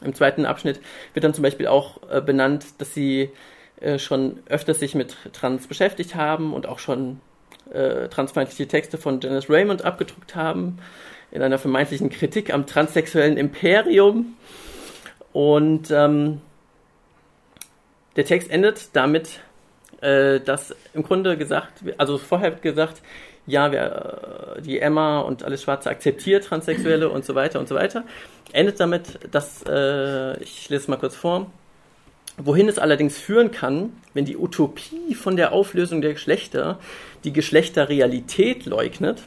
Im 0.00 0.16
zweiten 0.16 0.46
Abschnitt 0.46 0.80
wird 1.14 1.22
dann 1.22 1.32
zum 1.32 1.42
Beispiel 1.42 1.68
auch 1.68 2.00
äh, 2.10 2.20
benannt, 2.20 2.64
dass 2.78 2.92
sie 2.92 3.30
äh, 3.80 4.00
schon 4.00 4.40
öfters 4.46 4.80
sich 4.80 4.96
mit 4.96 5.16
Trans 5.32 5.68
beschäftigt 5.68 6.16
haben 6.16 6.52
und 6.52 6.66
auch 6.66 6.80
schon 6.80 7.20
äh, 7.72 8.08
transfeindliche 8.08 8.68
Texte 8.68 8.98
von 8.98 9.20
Janice 9.20 9.50
Raymond 9.50 9.84
abgedruckt 9.84 10.34
haben, 10.34 10.78
in 11.30 11.42
einer 11.42 11.58
vermeintlichen 11.58 12.10
Kritik 12.10 12.52
am 12.52 12.66
transsexuellen 12.66 13.36
Imperium. 13.36 14.36
Und 15.32 15.90
ähm, 15.90 16.40
der 18.16 18.26
Text 18.26 18.50
endet 18.50 18.94
damit, 18.94 19.40
äh, 20.02 20.40
dass 20.40 20.74
im 20.92 21.02
Grunde 21.02 21.36
gesagt, 21.38 21.82
also 21.96 22.18
vorher 22.18 22.50
gesagt, 22.50 23.00
ja, 23.46 23.72
wer, 23.72 24.56
äh, 24.58 24.62
die 24.62 24.78
Emma 24.78 25.20
und 25.20 25.42
alles 25.42 25.62
Schwarze 25.62 25.90
akzeptiert 25.90 26.44
Transsexuelle 26.44 27.08
und 27.08 27.24
so 27.24 27.34
weiter 27.34 27.58
und 27.58 27.68
so 27.68 27.74
weiter. 27.74 28.04
Endet 28.52 28.78
damit, 28.80 29.18
dass, 29.30 29.64
äh, 29.66 30.40
ich 30.42 30.68
lese 30.68 30.82
es 30.82 30.88
mal 30.88 30.98
kurz 30.98 31.16
vor, 31.16 31.50
Wohin 32.38 32.68
es 32.68 32.78
allerdings 32.78 33.18
führen 33.18 33.50
kann, 33.50 33.92
wenn 34.14 34.24
die 34.24 34.36
Utopie 34.36 35.14
von 35.14 35.36
der 35.36 35.52
Auflösung 35.52 36.00
der 36.00 36.14
Geschlechter 36.14 36.78
die 37.24 37.32
Geschlechterrealität 37.32 38.64
leugnet, 38.64 39.22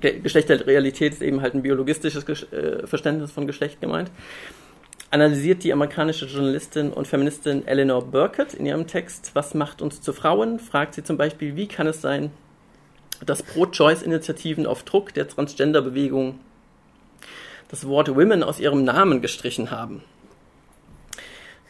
Geschlechterrealität 0.00 1.12
ist 1.12 1.22
eben 1.22 1.42
halt 1.42 1.54
ein 1.54 1.62
biologistisches 1.62 2.24
äh, 2.52 2.86
Verständnis 2.86 3.30
von 3.32 3.46
Geschlecht 3.46 3.80
gemeint, 3.80 4.10
analysiert 5.10 5.62
die 5.62 5.72
amerikanische 5.72 6.26
Journalistin 6.26 6.90
und 6.90 7.06
Feministin 7.06 7.66
Eleanor 7.66 8.04
Burkett 8.04 8.54
in 8.54 8.66
ihrem 8.66 8.86
Text 8.86 9.30
Was 9.34 9.54
macht 9.54 9.82
uns 9.82 10.00
zu 10.00 10.12
Frauen? 10.12 10.58
fragt 10.58 10.94
sie 10.94 11.04
zum 11.04 11.16
Beispiel, 11.16 11.56
wie 11.56 11.68
kann 11.68 11.86
es 11.86 12.00
sein, 12.00 12.30
dass 13.24 13.42
Pro-Choice-Initiativen 13.42 14.66
auf 14.66 14.82
Druck 14.82 15.14
der 15.14 15.28
Transgender-Bewegung 15.28 16.40
das 17.68 17.86
Wort 17.86 18.14
Women 18.14 18.42
aus 18.42 18.58
ihrem 18.58 18.84
Namen 18.84 19.20
gestrichen 19.20 19.70
haben. 19.70 20.02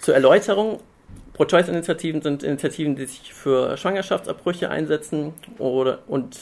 Zur 0.04 0.12
Erläuterung, 0.12 0.80
Pro-Choice-Initiativen 1.32 2.20
sind 2.20 2.42
Initiativen, 2.42 2.94
die 2.94 3.06
sich 3.06 3.32
für 3.32 3.78
Schwangerschaftsabbrüche 3.78 4.68
einsetzen 4.68 5.32
oder, 5.56 6.00
und 6.06 6.38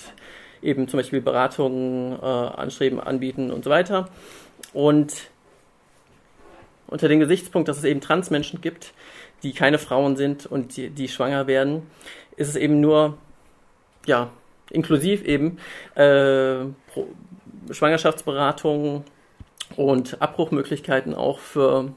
eben 0.63 0.89
zum 0.89 0.99
Beispiel 0.99 1.21
Beratungen 1.21 2.19
äh, 2.21 2.25
anstreben, 2.25 2.99
anbieten 2.99 3.53
und 3.53 3.63
so 3.63 3.71
weiter. 3.71 4.09
Und 4.73 5.15
unter 6.89 7.07
dem 7.07 7.21
Gesichtspunkt, 7.21 7.69
dass 7.69 7.79
es 7.79 7.85
eben 7.85 8.01
Transmenschen 8.01 8.61
gibt, 8.61 8.95
die 9.45 9.53
keine 9.53 9.79
Frauen 9.79 10.17
sind 10.17 10.45
und 10.45 10.77
die, 10.77 10.91
die 10.91 11.07
schwanger 11.07 11.47
werden, 11.47 11.87
ist 12.37 12.49
es 12.49 12.57
eben 12.57 12.81
nur, 12.81 13.17
ja, 14.07 14.33
inklusiv 14.71 15.23
eben 15.23 15.59
äh, 15.95 16.65
Schwangerschaftsberatungen 17.71 19.05
und 19.77 20.21
Abbruchmöglichkeiten 20.21 21.15
auch 21.15 21.39
für 21.39 21.95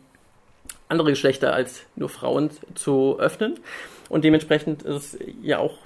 andere 0.88 1.10
Geschlechter 1.10 1.54
als 1.54 1.84
nur 1.96 2.10
Frauen 2.10 2.50
zu 2.76 3.20
öffnen. 3.20 3.60
Und 4.10 4.24
dementsprechend 4.24 4.84
ist 4.84 5.16
es 5.16 5.20
ja 5.42 5.58
auch, 5.60 5.78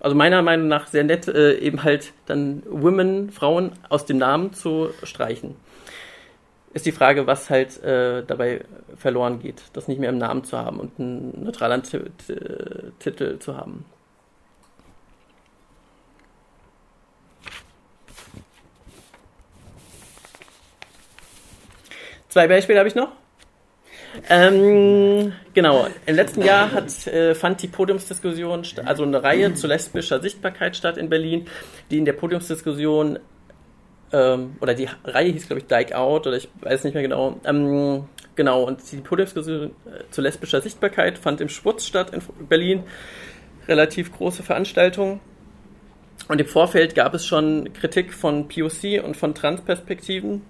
also 0.00 0.16
meiner 0.16 0.42
Meinung 0.42 0.68
nach 0.68 0.86
sehr 0.86 1.04
nett, 1.04 1.28
äh, 1.28 1.58
eben 1.58 1.82
halt 1.84 2.12
dann 2.26 2.62
Women, 2.66 3.30
Frauen 3.30 3.72
aus 3.88 4.04
dem 4.04 4.18
Namen 4.18 4.52
zu 4.52 4.90
streichen. 5.02 5.56
Ist 6.74 6.86
die 6.86 6.92
Frage, 6.92 7.26
was 7.26 7.50
halt 7.50 7.82
äh, 7.82 8.22
dabei 8.24 8.64
verloren 8.96 9.40
geht, 9.40 9.62
das 9.72 9.88
nicht 9.88 9.98
mehr 10.00 10.10
im 10.10 10.18
Namen 10.18 10.44
zu 10.44 10.58
haben 10.58 10.78
und 10.80 10.98
einen 10.98 11.44
neutralen 11.44 11.82
Titel 11.82 13.38
zu 13.38 13.56
haben. 13.56 13.84
Zwei 22.28 22.46
Beispiele 22.46 22.78
habe 22.78 22.88
ich 22.88 22.94
noch. 22.94 23.12
Ähm, 24.28 25.32
genau, 25.54 25.86
im 26.06 26.14
letzten 26.16 26.42
Jahr 26.42 26.72
hat, 26.72 27.06
äh, 27.06 27.34
fand 27.34 27.62
die 27.62 27.68
Podiumsdiskussion, 27.68 28.62
also 28.84 29.02
eine 29.04 29.22
Reihe 29.22 29.54
zu 29.54 29.66
lesbischer 29.66 30.20
Sichtbarkeit 30.20 30.76
statt 30.76 30.96
in 30.96 31.08
Berlin, 31.08 31.46
die 31.90 31.98
in 31.98 32.04
der 32.04 32.14
Podiumsdiskussion, 32.14 33.18
ähm, 34.12 34.56
oder 34.60 34.74
die 34.74 34.88
Reihe 35.04 35.32
hieß, 35.32 35.46
glaube 35.46 35.60
ich, 35.60 35.66
Dyke 35.66 35.96
Out, 35.96 36.26
oder 36.26 36.36
ich 36.36 36.48
weiß 36.60 36.84
nicht 36.84 36.94
mehr 36.94 37.02
genau. 37.02 37.38
Ähm, 37.44 38.06
genau, 38.34 38.62
und 38.64 38.80
die 38.90 38.96
Podiumsdiskussion 38.96 39.70
äh, 39.86 40.10
zu 40.10 40.20
lesbischer 40.20 40.60
Sichtbarkeit 40.60 41.18
fand 41.18 41.40
im 41.40 41.48
Schwutz 41.48 41.86
statt 41.86 42.10
in 42.10 42.22
Berlin. 42.48 42.84
Relativ 43.66 44.16
große 44.16 44.42
Veranstaltung. 44.42 45.20
Und 46.28 46.40
im 46.40 46.46
Vorfeld 46.46 46.94
gab 46.94 47.14
es 47.14 47.24
schon 47.24 47.72
Kritik 47.74 48.12
von 48.12 48.48
POC 48.48 49.02
und 49.04 49.16
von 49.16 49.34
Transperspektiven, 49.34 50.42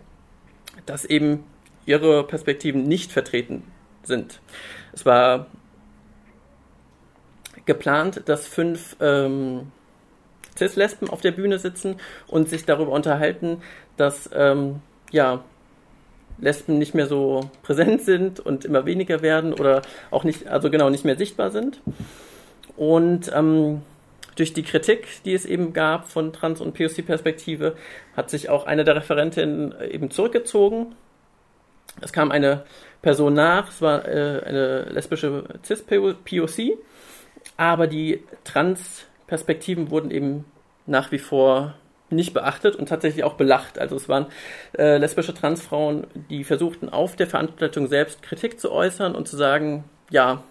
dass 0.87 1.05
eben 1.05 1.45
ihre 1.89 2.23
Perspektiven 2.25 2.85
nicht 2.85 3.11
vertreten 3.11 3.65
sind. 4.03 4.41
Es 4.93 5.07
war 5.07 5.47
geplant, 7.65 8.23
dass 8.27 8.47
fünf 8.47 8.97
ähm, 9.01 9.73
Cis-Lesben 10.57 11.09
auf 11.09 11.23
der 11.23 11.33
Bühne 11.33 11.59
sitzen 11.59 11.97
und 12.27 12.49
sich 12.49 12.65
darüber 12.65 12.93
unterhalten, 12.93 13.63
dass 13.97 14.29
ähm, 14.35 14.81
ja, 15.11 15.43
Lesben 16.41 16.79
nicht 16.79 16.95
mehr 16.95 17.07
so 17.07 17.51
präsent 17.63 18.03
sind 18.03 18.39
und 18.39 18.65
immer 18.65 18.85
weniger 18.85 19.23
werden 19.23 19.53
oder 19.53 19.83
auch 20.11 20.25
nicht, 20.25 20.47
also 20.47 20.71
genau, 20.71 20.91
nicht 20.91 21.05
mehr 21.05 21.17
sichtbar 21.17 21.51
sind. 21.51 21.81
Und 22.77 23.33
ähm, 23.35 23.83
durch 24.37 24.53
die 24.53 24.63
Kritik, 24.63 25.07
die 25.25 25.35
es 25.35 25.45
eben 25.47 25.73
gab 25.73 26.09
von 26.09 26.33
Trans- 26.33 26.61
und 26.61 26.75
POC-Perspektive, 26.75 27.77
hat 28.17 28.31
sich 28.31 28.51
auch 28.51 28.67
eine 28.67 28.85
der 28.85 28.97
Referentinnen 28.97 29.75
eben 29.91 30.11
zurückgezogen 30.11 30.95
es 32.01 32.13
kam 32.13 32.31
eine 32.31 32.65
Person 33.03 33.35
nach, 33.35 33.69
es 33.69 33.81
war 33.83 34.07
äh, 34.07 34.43
eine 34.45 34.83
lesbische 34.85 35.45
Cis-POC, 35.65 36.79
aber 37.57 37.87
die 37.87 38.25
Trans-Perspektiven 38.45 39.91
wurden 39.91 40.11
eben 40.11 40.45
nach 40.87 41.13
wie 41.13 41.19
vor 41.19 41.75
nicht 42.11 42.33
beachtet 42.33 42.77
und 42.77 42.89
tatsächlich 42.89 43.25
auch 43.25 43.35
belacht. 43.35 43.79
Also 43.79 43.97
es 43.97 44.09
waren 44.09 44.27
äh, 44.77 44.97
lesbische 44.97 45.35
Transfrauen, 45.35 46.07
die 46.31 46.45
versuchten 46.45 46.89
auf 46.89 47.17
der 47.17 47.27
Veranstaltung 47.27 47.87
selbst 47.87 48.23
Kritik 48.23 48.59
zu 48.59 48.73
äußern 48.73 49.15
und 49.15 49.29
zu 49.29 49.37
sagen, 49.37 49.85
ja, 50.11 50.43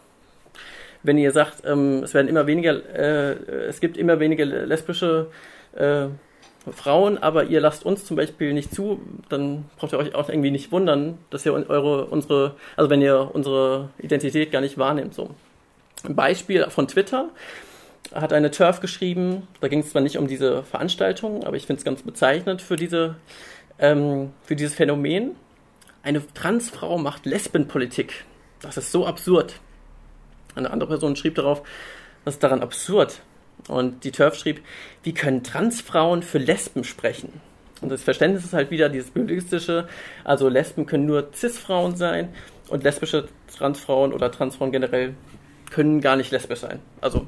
wenn 1.03 1.17
ihr 1.17 1.31
sagt, 1.31 1.63
ähm, 1.65 2.03
es 2.03 2.13
werden 2.13 2.27
immer 2.27 2.47
weniger, 2.47 2.73
äh, 2.95 3.33
es 3.67 3.79
gibt 3.79 3.97
immer 3.97 4.19
weniger 4.19 4.45
lesbische 4.45 5.27
äh, 5.73 6.07
Frauen, 6.73 7.17
aber 7.17 7.45
ihr 7.45 7.61
lasst 7.61 7.85
uns 7.85 8.05
zum 8.05 8.17
Beispiel 8.17 8.53
nicht 8.53 8.73
zu, 8.73 9.01
dann 9.29 9.65
braucht 9.77 9.93
ihr 9.93 9.99
euch 9.99 10.15
auch 10.15 10.29
irgendwie 10.29 10.51
nicht 10.51 10.71
wundern, 10.71 11.17
dass 11.29 11.45
ihr 11.45 11.53
eure, 11.53 12.05
unsere, 12.05 12.55
also 12.75 12.89
wenn 12.89 13.01
ihr 13.01 13.29
unsere 13.33 13.89
Identität 13.99 14.51
gar 14.51 14.61
nicht 14.61 14.77
wahrnehmt. 14.77 15.13
So. 15.13 15.29
Ein 16.03 16.15
Beispiel 16.15 16.69
von 16.69 16.87
Twitter 16.87 17.29
hat 18.13 18.33
eine 18.33 18.51
Turf 18.51 18.79
geschrieben, 18.79 19.47
da 19.61 19.67
ging 19.67 19.79
es 19.79 19.91
zwar 19.91 20.01
nicht 20.01 20.17
um 20.17 20.27
diese 20.27 20.63
Veranstaltung, 20.63 21.43
aber 21.43 21.57
ich 21.57 21.65
finde 21.65 21.79
es 21.79 21.85
ganz 21.85 22.03
bezeichnend 22.03 22.61
für 22.61 22.75
diese, 22.75 23.15
ähm, 23.79 24.31
für 24.43 24.55
dieses 24.55 24.75
Phänomen. 24.75 25.35
Eine 26.03 26.21
Transfrau 26.33 26.97
macht 26.97 27.25
Lesbenpolitik. 27.25 28.25
Das 28.61 28.77
ist 28.77 28.91
so 28.91 29.05
absurd. 29.05 29.59
Eine 30.55 30.71
andere 30.71 30.89
Person 30.89 31.15
schrieb 31.15 31.35
darauf, 31.35 31.61
was 32.23 32.35
ist 32.35 32.43
daran 32.43 32.61
absurd? 32.61 33.21
Und 33.67 34.03
die 34.03 34.11
Turf 34.11 34.35
schrieb, 34.35 34.61
wie 35.03 35.13
können 35.13 35.43
Transfrauen 35.43 36.23
für 36.23 36.37
Lesben 36.37 36.83
sprechen? 36.83 37.41
Und 37.81 37.89
das 37.89 38.01
Verständnis 38.01 38.45
ist 38.45 38.53
halt 38.53 38.71
wieder 38.71 38.89
dieses 38.89 39.11
biologistische, 39.11 39.87
also 40.23 40.49
Lesben 40.49 40.85
können 40.85 41.05
nur 41.05 41.29
Cis-Frauen 41.33 41.95
sein 41.95 42.29
und 42.69 42.83
lesbische 42.83 43.27
Transfrauen 43.55 44.13
oder 44.13 44.31
Transfrauen 44.31 44.71
generell 44.71 45.15
können 45.69 46.01
gar 46.01 46.15
nicht 46.15 46.31
lesbisch 46.31 46.59
sein. 46.59 46.79
Also 47.01 47.27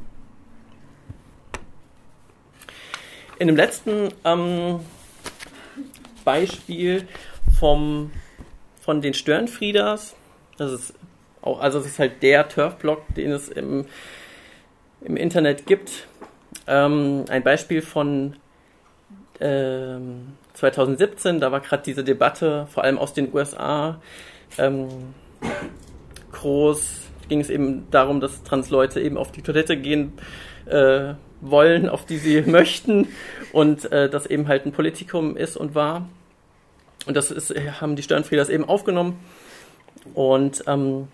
in 3.37 3.47
dem 3.47 3.55
letzten 3.55 4.09
ähm, 4.25 4.81
Beispiel 6.25 7.07
vom, 7.57 8.11
von 8.81 9.01
den 9.01 9.13
Störenfrieders, 9.13 10.15
das 10.57 10.71
ist 10.71 10.93
auch, 11.41 11.59
also 11.59 11.79
es 11.79 11.85
ist 11.85 11.99
halt 11.99 12.21
der 12.21 12.49
Turf-Blog, 12.49 13.03
den 13.15 13.31
es 13.31 13.49
im, 13.49 13.85
im 15.01 15.15
Internet 15.15 15.65
gibt, 15.65 16.07
ähm, 16.69 17.25
ein 17.29 17.43
Beispiel 17.43 17.81
von 17.81 18.35
ähm, 19.41 20.33
2017, 20.53 21.39
da 21.39 21.51
war 21.51 21.61
gerade 21.61 21.83
diese 21.83 22.03
Debatte, 22.03 22.67
vor 22.71 22.83
allem 22.83 22.97
aus 22.97 23.13
den 23.13 23.33
USA, 23.33 23.99
ähm, 24.57 24.87
groß, 26.31 27.07
ging 27.27 27.41
es 27.41 27.49
eben 27.49 27.89
darum, 27.91 28.19
dass 28.19 28.43
Transleute 28.43 29.01
eben 29.01 29.17
auf 29.17 29.31
die 29.31 29.41
Toilette 29.41 29.77
gehen 29.77 30.13
äh, 30.65 31.13
wollen, 31.41 31.89
auf 31.89 32.05
die 32.05 32.17
sie 32.17 32.41
möchten 32.45 33.07
und 33.51 33.91
äh, 33.91 34.09
das 34.09 34.25
eben 34.25 34.47
halt 34.47 34.65
ein 34.65 34.71
Politikum 34.71 35.37
ist 35.37 35.57
und 35.57 35.75
war. 35.75 36.07
Und 37.05 37.15
das 37.17 37.31
ist, 37.31 37.53
haben 37.81 37.95
die 37.95 38.03
Störenfrieders 38.03 38.49
eben 38.49 38.65
aufgenommen 38.65 39.19
und 40.13 40.63
ähm, 40.67 41.07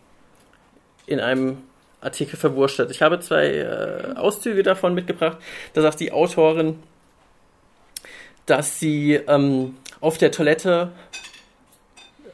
in 1.05 1.19
einem 1.19 1.59
Artikel 2.05 2.37
verwurstet. 2.37 2.91
Ich 2.91 3.01
habe 3.01 3.19
zwei 3.19 3.47
äh, 3.47 4.15
Auszüge 4.15 4.63
davon 4.63 4.93
mitgebracht. 4.93 5.37
Da 5.73 5.81
sagt 5.81 5.99
die 5.99 6.11
Autorin, 6.11 6.79
dass 8.45 8.79
sie 8.79 9.15
ähm, 9.27 9.75
auf 10.01 10.17
der 10.17 10.31
Toilette 10.31 10.91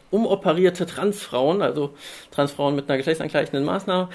umoperierte 0.10 0.86
Transfrauen, 0.86 1.62
also 1.62 1.94
Transfrauen 2.32 2.76
mit 2.76 2.90
einer 2.90 2.98
geschlechtsangleichenden 2.98 3.64
Maßnahme, 3.64 4.10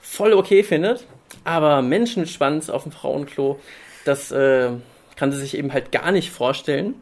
voll 0.00 0.34
okay 0.34 0.62
findet. 0.62 1.06
Aber 1.44 1.80
Menschenschwanz 1.80 2.68
auf 2.68 2.82
dem 2.82 2.92
Frauenklo, 2.92 3.58
das 4.04 4.30
äh, 4.30 4.70
kann 5.16 5.32
sie 5.32 5.38
sich 5.38 5.56
eben 5.56 5.72
halt 5.72 5.90
gar 5.90 6.12
nicht 6.12 6.30
vorstellen. 6.30 6.94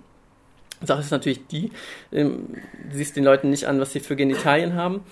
Sache 0.83 1.01
ist 1.01 1.11
natürlich 1.11 1.47
die, 1.49 1.73
ähm, 2.13 2.55
du 2.91 2.97
siehst 2.97 3.17
den 3.17 3.25
Leuten 3.25 3.51
nicht 3.51 3.67
an, 3.67 3.81
was 3.81 3.93
sie 3.93 4.01
für 4.01 4.17
Genitalien 4.17 4.75
haben. 4.75 5.05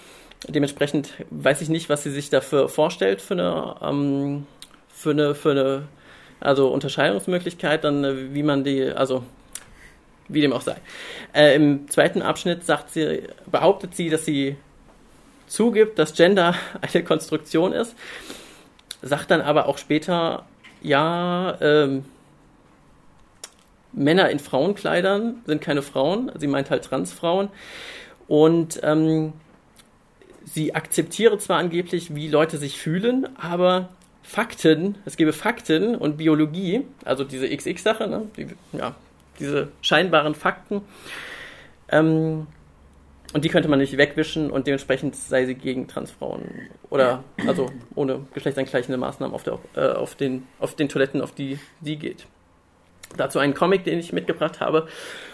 Dementsprechend 0.46 1.12
weiß 1.30 1.62
ich 1.62 1.68
nicht, 1.68 1.88
was 1.88 2.04
sie 2.04 2.10
sich 2.10 2.30
dafür 2.30 2.68
vorstellt 2.68 3.20
für 3.20 3.34
eine, 3.34 3.74
ähm, 3.82 4.46
für 4.88 5.10
eine, 5.10 5.34
für 5.34 5.50
eine 5.50 5.82
also 6.40 6.68
Unterscheidungsmöglichkeit, 6.68 7.84
dann 7.84 8.04
äh, 8.04 8.34
wie 8.34 8.42
man 8.42 8.62
die, 8.62 8.84
also 8.84 9.24
wie 10.28 10.40
dem 10.40 10.52
auch 10.52 10.60
sei. 10.60 10.76
Äh, 11.34 11.56
Im 11.56 11.88
zweiten 11.88 12.22
Abschnitt 12.22 12.64
sagt 12.64 12.90
sie, 12.90 13.22
behauptet 13.50 13.96
sie, 13.96 14.10
dass 14.10 14.24
sie 14.24 14.56
zugibt, 15.46 15.98
dass 15.98 16.14
Gender 16.14 16.54
eine 16.80 17.02
Konstruktion 17.02 17.72
ist, 17.72 17.96
sagt 19.02 19.30
dann 19.30 19.40
aber 19.40 19.66
auch 19.66 19.78
später, 19.78 20.46
ja, 20.82 21.56
ähm, 21.60 22.04
Männer 23.92 24.30
in 24.30 24.38
Frauenkleidern 24.38 25.42
sind 25.46 25.62
keine 25.62 25.82
Frauen, 25.82 26.30
sie 26.36 26.46
meint 26.46 26.70
halt 26.70 26.84
Transfrauen 26.84 27.48
und 28.28 28.78
ähm, 28.82 29.32
sie 30.58 30.74
akzeptiere 30.74 31.38
zwar 31.38 31.58
angeblich, 31.58 32.16
wie 32.16 32.26
Leute 32.28 32.58
sich 32.58 32.78
fühlen, 32.80 33.28
aber 33.36 33.90
Fakten, 34.24 34.96
es 35.04 35.16
gäbe 35.16 35.32
Fakten 35.32 35.94
und 35.94 36.16
Biologie, 36.16 36.84
also 37.04 37.22
diese 37.22 37.48
XX-Sache, 37.48 38.08
ne, 38.08 38.26
die, 38.36 38.48
ja, 38.72 38.96
diese 39.38 39.68
scheinbaren 39.82 40.34
Fakten, 40.34 40.82
ähm, 41.90 42.48
und 43.34 43.44
die 43.44 43.50
könnte 43.50 43.68
man 43.68 43.78
nicht 43.78 43.96
wegwischen 43.96 44.50
und 44.50 44.66
dementsprechend 44.66 45.14
sei 45.14 45.46
sie 45.46 45.54
gegen 45.54 45.86
Transfrauen 45.86 46.42
oder 46.90 47.22
also 47.46 47.70
ohne 47.94 48.26
geschlechtsangleichende 48.34 48.96
Maßnahmen 48.96 49.34
auf, 49.34 49.44
der, 49.44 49.58
äh, 49.76 49.92
auf, 49.92 50.16
den, 50.16 50.46
auf 50.58 50.74
den 50.74 50.88
Toiletten, 50.88 51.20
auf 51.20 51.32
die 51.32 51.58
sie 51.82 51.96
geht. 51.96 52.26
Dazu 53.16 53.38
einen 53.38 53.54
Comic, 53.54 53.84
den 53.84 53.98
ich 53.98 54.12
mitgebracht 54.12 54.60
habe 54.60 54.88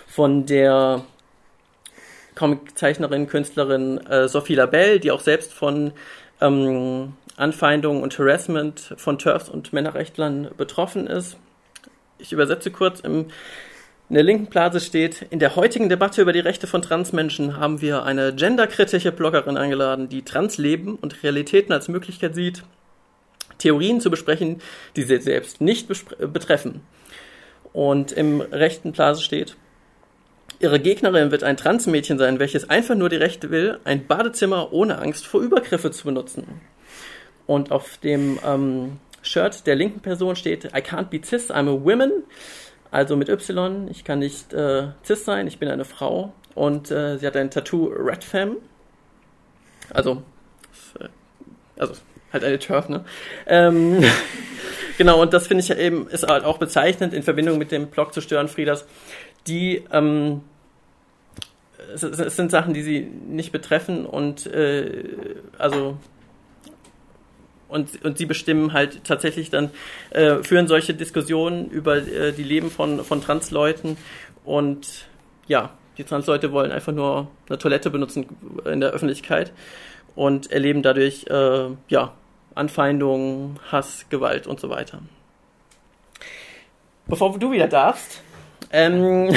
von 0.06 0.44
der 0.44 1.04
Comiczeichnerin, 2.34 3.26
Künstlerin 3.26 3.98
äh, 4.06 4.28
Sophie 4.28 4.54
Labelle, 4.54 5.00
die 5.00 5.10
auch 5.10 5.20
selbst 5.20 5.52
von 5.52 5.92
ähm, 6.40 7.14
Anfeindungen 7.36 8.02
und 8.02 8.18
Harassment 8.18 8.94
von 8.96 9.18
TERFs 9.18 9.48
und 9.48 9.72
Männerrechtlern 9.72 10.50
betroffen 10.56 11.06
ist. 11.06 11.36
Ich 12.18 12.32
übersetze 12.32 12.70
kurz. 12.70 13.00
Im, 13.00 13.26
in 14.08 14.14
der 14.14 14.22
linken 14.22 14.46
Blase 14.46 14.80
steht, 14.80 15.26
in 15.30 15.38
der 15.38 15.56
heutigen 15.56 15.88
Debatte 15.88 16.22
über 16.22 16.32
die 16.32 16.40
Rechte 16.40 16.66
von 16.66 16.82
Transmenschen 16.82 17.56
haben 17.56 17.80
wir 17.80 18.04
eine 18.04 18.34
genderkritische 18.34 19.12
Bloggerin 19.12 19.56
eingeladen, 19.56 20.08
die 20.08 20.22
Transleben 20.22 20.96
und 20.96 21.22
Realitäten 21.22 21.72
als 21.72 21.88
Möglichkeit 21.88 22.34
sieht, 22.34 22.62
Theorien 23.58 24.00
zu 24.00 24.10
besprechen, 24.10 24.60
die 24.96 25.04
sie 25.04 25.20
selbst 25.20 25.60
nicht 25.60 25.88
betreffen. 26.18 26.82
Und 27.72 28.12
im 28.12 28.40
rechten 28.40 28.92
Blase 28.92 29.22
steht, 29.22 29.56
Ihre 30.60 30.80
Gegnerin 30.80 31.30
wird 31.30 31.44
ein 31.44 31.56
Transmädchen 31.56 32.18
sein, 32.18 32.38
welches 32.38 32.70
einfach 32.70 32.94
nur 32.94 33.08
die 33.08 33.16
Rechte 33.16 33.50
will, 33.50 33.78
ein 33.84 34.06
Badezimmer 34.06 34.72
ohne 34.72 34.98
Angst 34.98 35.26
vor 35.26 35.40
Übergriffe 35.40 35.90
zu 35.90 36.04
benutzen. 36.04 36.60
Und 37.46 37.70
auf 37.72 37.98
dem 37.98 38.38
ähm, 38.44 38.98
Shirt 39.22 39.66
der 39.66 39.74
linken 39.74 40.00
Person 40.00 40.36
steht, 40.36 40.66
I 40.66 40.78
can't 40.78 41.10
be 41.10 41.20
cis, 41.22 41.50
I'm 41.50 41.68
a 41.68 41.84
woman. 41.84 42.10
Also 42.90 43.16
mit 43.16 43.28
Y, 43.28 43.88
ich 43.90 44.04
kann 44.04 44.20
nicht 44.20 44.52
äh, 44.52 44.88
cis 45.04 45.24
sein, 45.24 45.46
ich 45.46 45.58
bin 45.58 45.68
eine 45.68 45.84
Frau. 45.84 46.32
Und 46.54 46.90
äh, 46.90 47.18
sie 47.18 47.26
hat 47.26 47.36
ein 47.36 47.50
Tattoo 47.50 47.86
Red 47.86 48.22
Femme. 48.22 48.56
Also, 49.90 50.22
äh, 51.00 51.08
also 51.76 51.94
halt 52.32 52.44
eine 52.44 52.58
Turf, 52.58 52.88
ne? 52.88 53.04
Ähm, 53.46 54.04
genau, 54.98 55.20
und 55.20 55.32
das 55.32 55.46
finde 55.46 55.62
ich 55.62 55.68
ja 55.68 55.76
eben, 55.76 56.08
ist 56.08 56.26
halt 56.26 56.44
auch 56.44 56.58
bezeichnend 56.58 57.14
in 57.14 57.22
Verbindung 57.22 57.58
mit 57.58 57.72
dem 57.72 57.88
Blog 57.88 58.14
zu 58.14 58.20
stören, 58.20 58.48
Frieders, 58.48 58.84
die, 59.46 59.84
ähm, 59.92 60.42
es, 61.94 62.02
es, 62.02 62.36
sind 62.36 62.50
Sachen, 62.50 62.74
die 62.74 62.82
sie 62.82 63.00
nicht 63.00 63.52
betreffen 63.52 64.06
und 64.06 64.46
äh, 64.46 65.04
also 65.58 65.96
und, 67.68 68.04
und 68.04 68.18
sie 68.18 68.26
bestimmen 68.26 68.72
halt 68.72 69.02
tatsächlich 69.04 69.50
dann, 69.50 69.70
äh, 70.10 70.42
führen 70.42 70.68
solche 70.68 70.94
Diskussionen 70.94 71.68
über 71.70 71.96
äh, 71.96 72.32
die 72.32 72.44
Leben 72.44 72.70
von, 72.70 73.02
von 73.04 73.20
Transleuten 73.20 73.96
und 74.44 75.06
ja, 75.46 75.70
die 75.98 76.04
Transleute 76.04 76.52
wollen 76.52 76.72
einfach 76.72 76.92
nur 76.92 77.28
eine 77.48 77.58
Toilette 77.58 77.90
benutzen 77.90 78.26
in 78.64 78.80
der 78.80 78.90
Öffentlichkeit 78.90 79.52
und 80.14 80.50
erleben 80.50 80.82
dadurch 80.82 81.26
äh, 81.28 81.68
ja, 81.88 82.12
Anfeindungen, 82.54 83.58
Hass, 83.70 84.06
Gewalt 84.08 84.46
und 84.46 84.60
so 84.60 84.70
weiter. 84.70 85.00
Bevor 87.06 87.38
du 87.38 87.52
wieder 87.52 87.68
darfst, 87.68 88.22
ähm, 88.74 89.32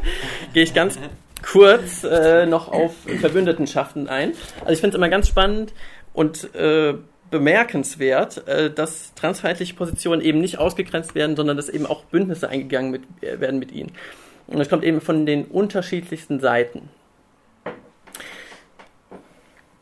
gehe 0.54 0.62
ich 0.62 0.72
ganz 0.72 0.98
kurz 1.42 2.04
äh, 2.04 2.46
noch 2.46 2.72
auf 2.72 2.94
Verbündetenschaften 3.20 4.08
ein. 4.08 4.32
Also 4.60 4.72
ich 4.72 4.80
finde 4.80 4.96
es 4.96 4.98
immer 4.98 5.08
ganz 5.08 5.28
spannend 5.28 5.74
und 6.14 6.54
äh, 6.54 6.94
bemerkenswert, 7.30 8.46
äh, 8.46 8.70
dass 8.70 9.14
transfeindliche 9.14 9.74
Positionen 9.74 10.22
eben 10.22 10.40
nicht 10.40 10.58
ausgegrenzt 10.58 11.14
werden, 11.14 11.36
sondern 11.36 11.56
dass 11.56 11.68
eben 11.68 11.86
auch 11.86 12.04
Bündnisse 12.04 12.48
eingegangen 12.48 12.90
mit, 12.90 13.02
äh, 13.20 13.40
werden 13.40 13.58
mit 13.58 13.72
ihnen. 13.72 13.92
Und 14.46 14.58
das 14.58 14.68
kommt 14.68 14.84
eben 14.84 15.00
von 15.00 15.26
den 15.26 15.44
unterschiedlichsten 15.44 16.38
Seiten. 16.38 16.88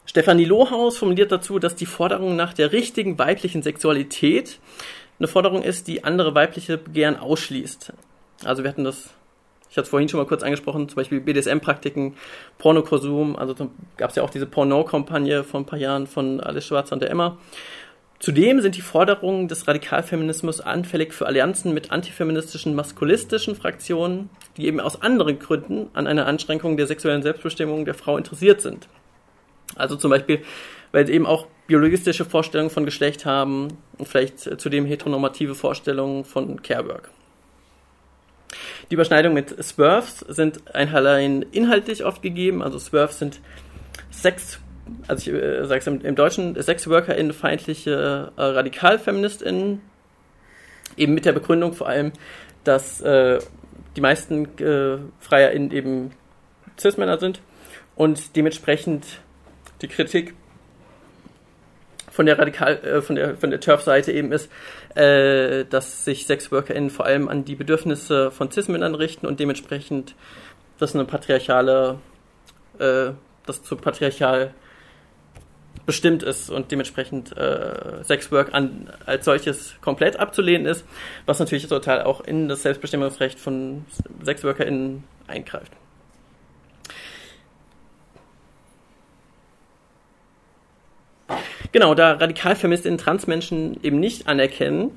Stefanie 0.07 0.45
Lohaus 0.45 0.97
formuliert 0.97 1.33
dazu, 1.33 1.59
dass 1.59 1.75
die 1.75 1.87
Forderung 1.87 2.37
nach 2.37 2.55
der 2.55 2.73
richtigen 2.73 3.19
weiblichen 3.19 3.62
Sexualität 3.62 4.59
eine 5.19 5.29
Forderung 5.29 5.62
ist, 5.62 5.87
die 5.87 6.05
andere 6.05 6.35
weibliche 6.35 6.79
Begehren 6.79 7.17
ausschließt. 7.17 7.93
Also 8.45 8.63
wir 8.63 8.71
hatten 8.71 8.85
das, 8.85 9.11
ich 9.71 9.77
hatte 9.77 9.85
es 9.85 9.89
vorhin 9.89 10.09
schon 10.09 10.19
mal 10.21 10.27
kurz 10.27 10.43
angesprochen, 10.43 10.89
zum 10.89 10.97
Beispiel 10.97 11.21
BDSM-Praktiken, 11.21 12.15
Pornokonsum, 12.59 13.37
also 13.37 13.55
gab 13.97 14.11
es 14.11 14.17
ja 14.17 14.23
auch 14.23 14.31
diese 14.31 14.47
Porno-Kampagne 14.47 15.45
vor 15.45 15.61
ein 15.61 15.67
paar 15.67 15.79
Jahren 15.79 16.07
von 16.07 16.41
Alice 16.41 16.67
Schwarzer 16.67 16.95
und 16.95 17.01
der 17.01 17.11
Emma 17.11 17.39
Zudem 18.25 18.63
sind 18.63 18.77
die 18.77 18.81
Forderungen 18.81 19.49
des 19.49 19.69
Radikalfeminismus 19.69 20.63
anfällig 20.63 21.13
für 21.13 21.27
Allianzen 21.27 21.75
mit 21.75 21.91
antifeministischen, 21.91 22.75
maskulistischen 22.75 23.55
Fraktionen, 23.55 24.31
die 24.57 24.67
eben 24.67 24.81
aus 24.81 25.03
anderen 25.03 25.39
Gründen 25.39 25.91
an 25.93 26.07
einer 26.07 26.27
Anschränkung 26.27 26.79
der 26.79 26.87
sexuellen 26.87 27.23
Selbstbestimmung 27.23 27.85
der 27.85 27.93
Frau 27.93 28.17
interessiert 28.17 28.63
sind. 28.63 28.89
Also 29.77 29.97
zum 29.97 30.11
Beispiel, 30.11 30.43
weil 30.91 31.07
sie 31.07 31.13
eben 31.13 31.27
auch 31.27 31.47
biologistische 31.67 32.25
Vorstellungen 32.25 32.71
von 32.71 32.87
Geschlecht 32.87 33.27
haben 33.27 33.77
und 33.99 34.09
vielleicht 34.09 34.59
zudem 34.59 34.87
heteronormative 34.87 35.55
Vorstellungen 35.55 36.25
von 36.25 36.63
Carework. 36.63 37.11
Die 38.90 38.94
Überschneidungen 38.94 39.35
mit 39.35 39.64
Swerves 39.64 40.20
sind 40.20 40.75
allein 40.75 41.42
inhaltlich 41.53 42.05
oft 42.05 42.23
gegeben. 42.23 42.62
Also 42.62 42.79
Swerves 42.79 43.18
sind 43.18 43.40
Sex 44.11 44.61
also 45.09 45.31
ich 45.31 45.37
äh, 45.37 45.64
sage 45.66 45.81
es 45.81 45.87
im, 45.87 46.01
im, 46.03 46.14
Deutschen, 46.14 46.61
SexworkerInnen, 46.61 47.33
feindliche 47.33 48.33
äh, 48.37 48.40
RadikalfeministInnen, 48.42 49.81
eben 50.97 51.14
mit 51.14 51.25
der 51.25 51.33
Begründung 51.33 51.73
vor 51.73 51.88
allem, 51.88 52.12
dass 52.64 53.01
äh, 53.01 53.38
die 53.97 54.01
meisten 54.01 54.59
äh, 54.59 54.99
FreierInnen 55.20 55.70
eben 55.70 56.11
Cis-Männer 56.79 57.18
sind 57.18 57.40
und 57.97 58.37
dementsprechend 58.37 59.20
die 59.83 59.88
Kritik 59.88 60.35
von 62.11 62.27
der 62.27 62.38
Radikal, 62.38 62.77
äh, 62.85 63.03
von 63.03 63.16
der, 63.16 63.37
von 63.37 63.51
der 63.51 63.61
TERF-Seite 63.61 64.12
eben 64.12 64.33
ist, 64.33 64.51
äh, 64.95 65.65
dass 65.65 66.05
sich 66.05 66.27
SexworkerInnen 66.27 66.91
vor 66.91 67.07
allem 67.07 67.29
an 67.29 67.45
die 67.45 67.57
Bedürfnisse 67.57 68.31
von 68.31 68.51
Cis-Männern 68.51 68.95
richten 68.95 69.27
und 69.27 69.41
dementsprechend 69.41 70.15
das 70.79 70.95
eine 70.95 71.05
patriarchale, 71.05 71.99
äh, 72.79 73.11
das 73.47 73.63
zu 73.63 73.77
patriarchal 73.77 74.55
bestimmt 75.87 76.23
ist 76.23 76.51
und 76.51 76.71
dementsprechend 76.71 77.37
äh, 77.37 78.03
Sexwork 78.05 78.55
an, 78.55 78.91
als 79.05 79.25
solches 79.25 79.75
komplett 79.83 80.19
abzulehnen 80.19 80.67
ist, 80.67 80.85
was 81.27 81.39
natürlich 81.39 81.67
total 81.67 82.03
auch 82.05 82.23
in 82.23 82.49
das 82.49 82.63
Selbstbestimmungsrecht 82.63 83.39
von 83.39 83.85
SexworkerInnen 84.23 85.05
eingreift. 85.27 85.73
Genau, 91.73 91.95
da 91.95 92.13
Radikalfeministinnen 92.13 92.99
Transmenschen 92.99 93.79
eben 93.83 93.99
nicht 93.99 94.29
anerkennen, 94.29 94.91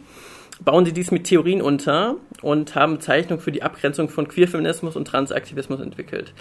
bauen 0.59 0.85
sie 0.85 0.93
dies 0.93 1.11
mit 1.11 1.25
Theorien 1.25 1.61
unter 1.61 2.15
und 2.41 2.75
haben 2.75 2.99
Zeichnungen 2.99 3.41
für 3.41 3.51
die 3.51 3.63
Abgrenzung 3.63 4.09
von 4.09 4.27
Queerfeminismus 4.27 4.95
und 4.95 5.05
Transaktivismus 5.05 5.79
entwickelt. 5.79 6.33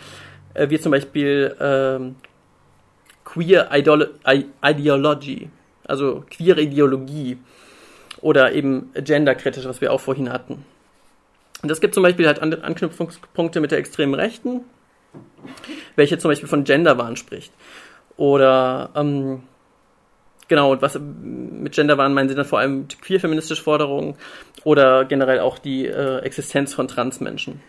Äh, 0.55 0.70
wie 0.70 0.81
zum 0.81 0.92
Beispiel 0.92 1.55
ähm, 1.61 2.16
Queer 3.25 3.70
Ideolo 3.72 4.07
Ideology, 4.62 5.51
also 5.85 6.25
queere 6.31 6.61
Ideologie 6.61 7.38
oder 8.20 8.53
eben 8.53 8.90
genderkritisch, 8.94 9.64
was 9.66 9.81
wir 9.81 9.92
auch 9.92 10.01
vorhin 10.01 10.33
hatten. 10.33 10.64
Und 11.62 11.70
es 11.70 11.81
gibt 11.81 11.94
zum 11.94 12.03
Beispiel 12.03 12.27
halt 12.27 12.40
Anknüpfungspunkte 12.40 13.61
mit 13.61 13.70
der 13.70 13.79
extremen 13.79 14.14
Rechten, 14.14 14.61
welche 15.96 16.18
zum 16.18 16.31
Beispiel 16.31 16.49
von 16.49 16.64
Genderwahn 16.64 17.16
spricht. 17.16 17.53
Oder 18.16 18.90
ähm, 18.94 19.42
genau, 20.48 20.72
und 20.72 20.82
was 20.82 20.98
mit 20.98 21.74
Genderwahn 21.74 22.14
meinen 22.14 22.28
sie 22.28 22.35
dann 22.35 22.44
vor 22.44 22.59
allem 22.59 22.87
queer-feministische 22.88 23.62
Forderungen 23.62 24.16
oder 24.64 25.04
generell 25.04 25.40
auch 25.40 25.59
die 25.59 25.87
äh, 25.87 26.18
Existenz 26.18 26.74
von 26.74 26.88
Transmenschen. 26.88 27.61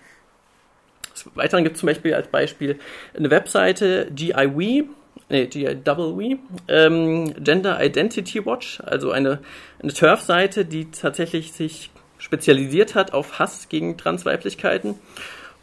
Des 1.13 1.35
Weiteren 1.35 1.63
gibt 1.63 1.75
es 1.75 1.79
zum 1.79 1.87
Beispiel 1.87 2.13
als 2.13 2.27
Beispiel 2.27 2.79
eine 3.15 3.29
Webseite 3.31 4.09
GIWE, 4.13 4.85
nee, 5.29 5.47
GIW, 5.47 6.37
ähm, 6.67 7.33
Gender 7.43 7.83
Identity 7.83 8.45
Watch, 8.45 8.81
also 8.81 9.11
eine, 9.11 9.39
eine 9.81 9.93
TERF-Seite, 9.93 10.65
die 10.65 10.91
tatsächlich 10.91 11.53
sich 11.53 11.89
spezialisiert 12.19 12.95
hat 12.95 13.13
auf 13.13 13.39
Hass 13.39 13.69
gegen 13.69 13.97
Transweiblichkeiten. 13.97 14.95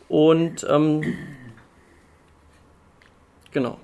Und 0.09 0.67
ähm, 0.69 1.17
genau. 3.53 3.79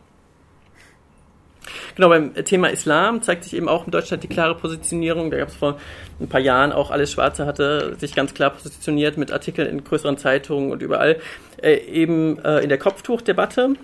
Genau, 1.95 2.09
beim 2.09 2.35
Thema 2.45 2.69
Islam 2.69 3.23
zeigt 3.23 3.45
sich 3.45 3.55
eben 3.55 3.69
auch 3.69 3.85
in 3.87 3.91
Deutschland 3.91 4.23
die 4.23 4.29
klare 4.29 4.55
Positionierung. 4.55 5.31
Da 5.31 5.39
gab 5.39 5.49
es 5.49 5.57
vor 5.57 5.79
ein 6.21 6.29
paar 6.29 6.41
Jahren 6.41 6.73
auch 6.73 6.91
alles 6.91 7.13
Schwarze 7.13 7.47
hatte 7.47 7.97
sich 7.99 8.15
ganz 8.15 8.35
klar 8.35 8.51
positioniert 8.51 9.17
mit 9.17 9.33
Artikeln 9.33 9.69
in 9.69 9.85
größeren 9.85 10.19
Zeitungen 10.19 10.73
und 10.73 10.83
überall. 10.83 11.21
Äh, 11.63 11.77
eben 11.77 12.39
äh, 12.45 12.61
in 12.61 12.69
der 12.69 12.79
Kopftuchdebatte 12.79 13.75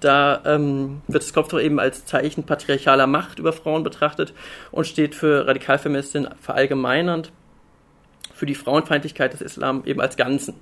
da 0.00 0.42
ähm, 0.44 1.02
wird 1.08 1.24
das 1.24 1.32
Kopftuch 1.32 1.60
eben 1.60 1.80
als 1.80 2.04
Zeichen 2.06 2.44
patriarchaler 2.44 3.06
Macht 3.06 3.38
über 3.38 3.52
Frauen 3.52 3.82
betrachtet 3.82 4.32
und 4.70 4.86
steht 4.86 5.14
für 5.14 5.46
Radikalfeministin 5.46 6.28
verallgemeinernd 6.40 7.32
für 8.32 8.46
die 8.46 8.54
Frauenfeindlichkeit 8.54 9.32
des 9.32 9.40
Islam 9.40 9.82
eben 9.84 10.00
als 10.00 10.16
Ganzen. 10.16 10.54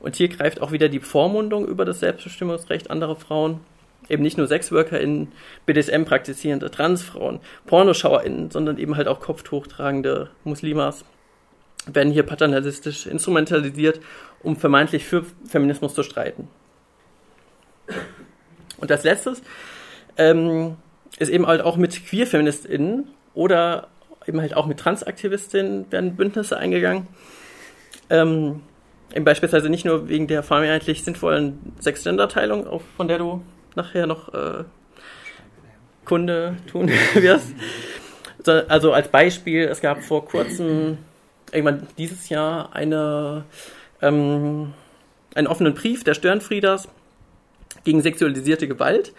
Und 0.00 0.16
hier 0.16 0.28
greift 0.28 0.60
auch 0.60 0.72
wieder 0.72 0.90
die 0.90 1.00
Vormundung 1.00 1.66
über 1.66 1.86
das 1.86 2.00
Selbstbestimmungsrecht 2.00 2.90
anderer 2.90 3.16
Frauen, 3.16 3.60
eben 4.08 4.22
nicht 4.22 4.38
nur 4.38 4.46
SexworkerInnen, 4.46 5.32
BDSM 5.66 6.04
praktizierende 6.04 6.70
Transfrauen, 6.70 7.40
PornoschauerInnen, 7.66 8.50
sondern 8.50 8.78
eben 8.78 8.96
halt 8.96 9.08
auch 9.08 9.20
Kopftuch 9.20 9.66
tragende 9.66 10.30
Muslimas 10.44 11.04
werden 11.86 12.12
hier 12.12 12.24
paternalistisch 12.24 13.06
instrumentalisiert, 13.06 14.00
um 14.42 14.56
vermeintlich 14.56 15.04
für 15.04 15.24
Feminismus 15.48 15.94
zu 15.94 16.02
streiten. 16.02 16.48
Und 18.78 18.90
als 18.90 19.04
letztes 19.04 19.42
ähm, 20.16 20.76
ist 21.18 21.28
eben 21.28 21.46
halt 21.46 21.60
auch 21.60 21.76
mit 21.76 22.04
Queer-FeministInnen 22.06 23.08
oder 23.34 23.88
eben 24.26 24.40
halt 24.40 24.56
auch 24.56 24.66
mit 24.66 24.78
Transaktivistinnen 24.78 25.90
werden 25.92 26.16
Bündnisse 26.16 26.56
eingegangen. 26.56 27.06
Ähm, 28.10 28.62
eben 29.14 29.24
beispielsweise 29.24 29.70
nicht 29.70 29.84
nur 29.84 30.08
wegen 30.08 30.26
der 30.26 30.42
vermeintlich 30.42 31.04
sinnvollen 31.04 31.74
Sex-Gender-Teilung, 31.80 32.80
von 32.96 33.08
der 33.08 33.18
du 33.18 33.42
nachher 33.76 34.06
noch 34.06 34.32
äh, 34.34 34.64
Kunde 36.04 36.56
tun 36.70 36.88
wirst. 37.14 37.54
Also 38.68 38.92
als 38.92 39.08
Beispiel, 39.08 39.64
es 39.64 39.80
gab 39.80 40.02
vor 40.02 40.24
kurzem, 40.24 40.98
irgendwann 41.52 41.86
dieses 41.98 42.28
Jahr, 42.28 42.74
eine, 42.74 43.44
ähm, 44.00 44.72
einen 45.34 45.46
offenen 45.48 45.74
Brief 45.74 46.04
der 46.04 46.14
Störenfrieders 46.14 46.88
gegen 47.84 48.02
sexualisierte 48.02 48.68
Gewalt. 48.68 49.12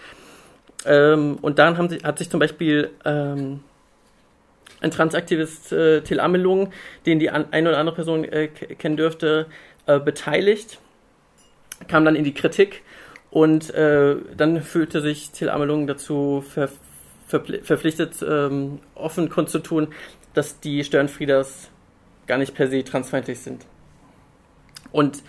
Ähm, 0.86 1.38
und 1.41 1.60
daran 1.60 1.78
haben 1.78 1.89
hat 2.04 2.20
sich 2.20 2.30
zum 2.30 2.39
Beispiel 2.39 2.91
ähm, 3.04 3.62
ein 4.80 4.91
Transaktivist 4.91 5.74
äh, 5.74 6.02
Till 6.02 6.20
Amelung, 6.20 6.72
den 7.06 7.20
die 7.20 7.30
an, 7.30 7.48
eine 7.52 7.70
oder 7.70 7.80
andere 7.80 7.96
Person 7.96 8.24
äh, 8.24 8.48
kennen 8.48 8.96
dürfte, 8.96 9.48
äh, 9.88 10.00
beteiligt, 10.00 10.80
kam 11.88 12.06
dann 12.06 12.15
in 12.15 12.24
die 12.24 12.34
Kritik 12.34 12.84
und 13.38 13.71
äh, 13.76 14.15
dann 14.36 14.63
fühlte 14.63 15.00
sich 15.00 15.30
Till 15.30 15.52
Amelung 15.52 15.86
dazu 15.86 16.41
ver, 16.41 16.69
ver, 17.28 17.43
verpflichtet, 17.62 18.26
ähm, 18.28 18.80
offen 18.95 19.30
kundzutun, 19.30 19.89
dass 20.34 20.60
die 20.60 20.84
Störenfrieders 20.84 21.69
gar 22.26 22.39
nicht 22.39 22.56
per 22.56 22.67
se 22.67 22.84
transfeindlich 22.84 23.38
sind. 23.38 23.63
Und 24.91 25.21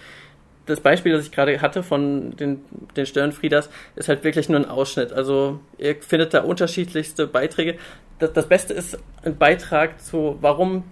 das 0.64 0.80
Beispiel, 0.80 1.12
das 1.12 1.26
ich 1.26 1.32
gerade 1.32 1.60
hatte 1.60 1.82
von 1.82 2.34
den, 2.34 2.64
den 2.96 3.04
Störenfrieders, 3.04 3.68
ist 3.94 4.08
halt 4.08 4.24
wirklich 4.24 4.48
nur 4.48 4.58
ein 4.58 4.70
Ausschnitt. 4.70 5.12
Also 5.12 5.60
ihr 5.76 5.94
findet 6.00 6.32
da 6.32 6.44
unterschiedlichste 6.44 7.26
Beiträge. 7.26 7.76
Das, 8.20 8.32
das 8.32 8.48
Beste 8.48 8.72
ist 8.72 8.98
ein 9.22 9.36
Beitrag 9.36 10.00
zu, 10.00 10.38
warum 10.40 10.84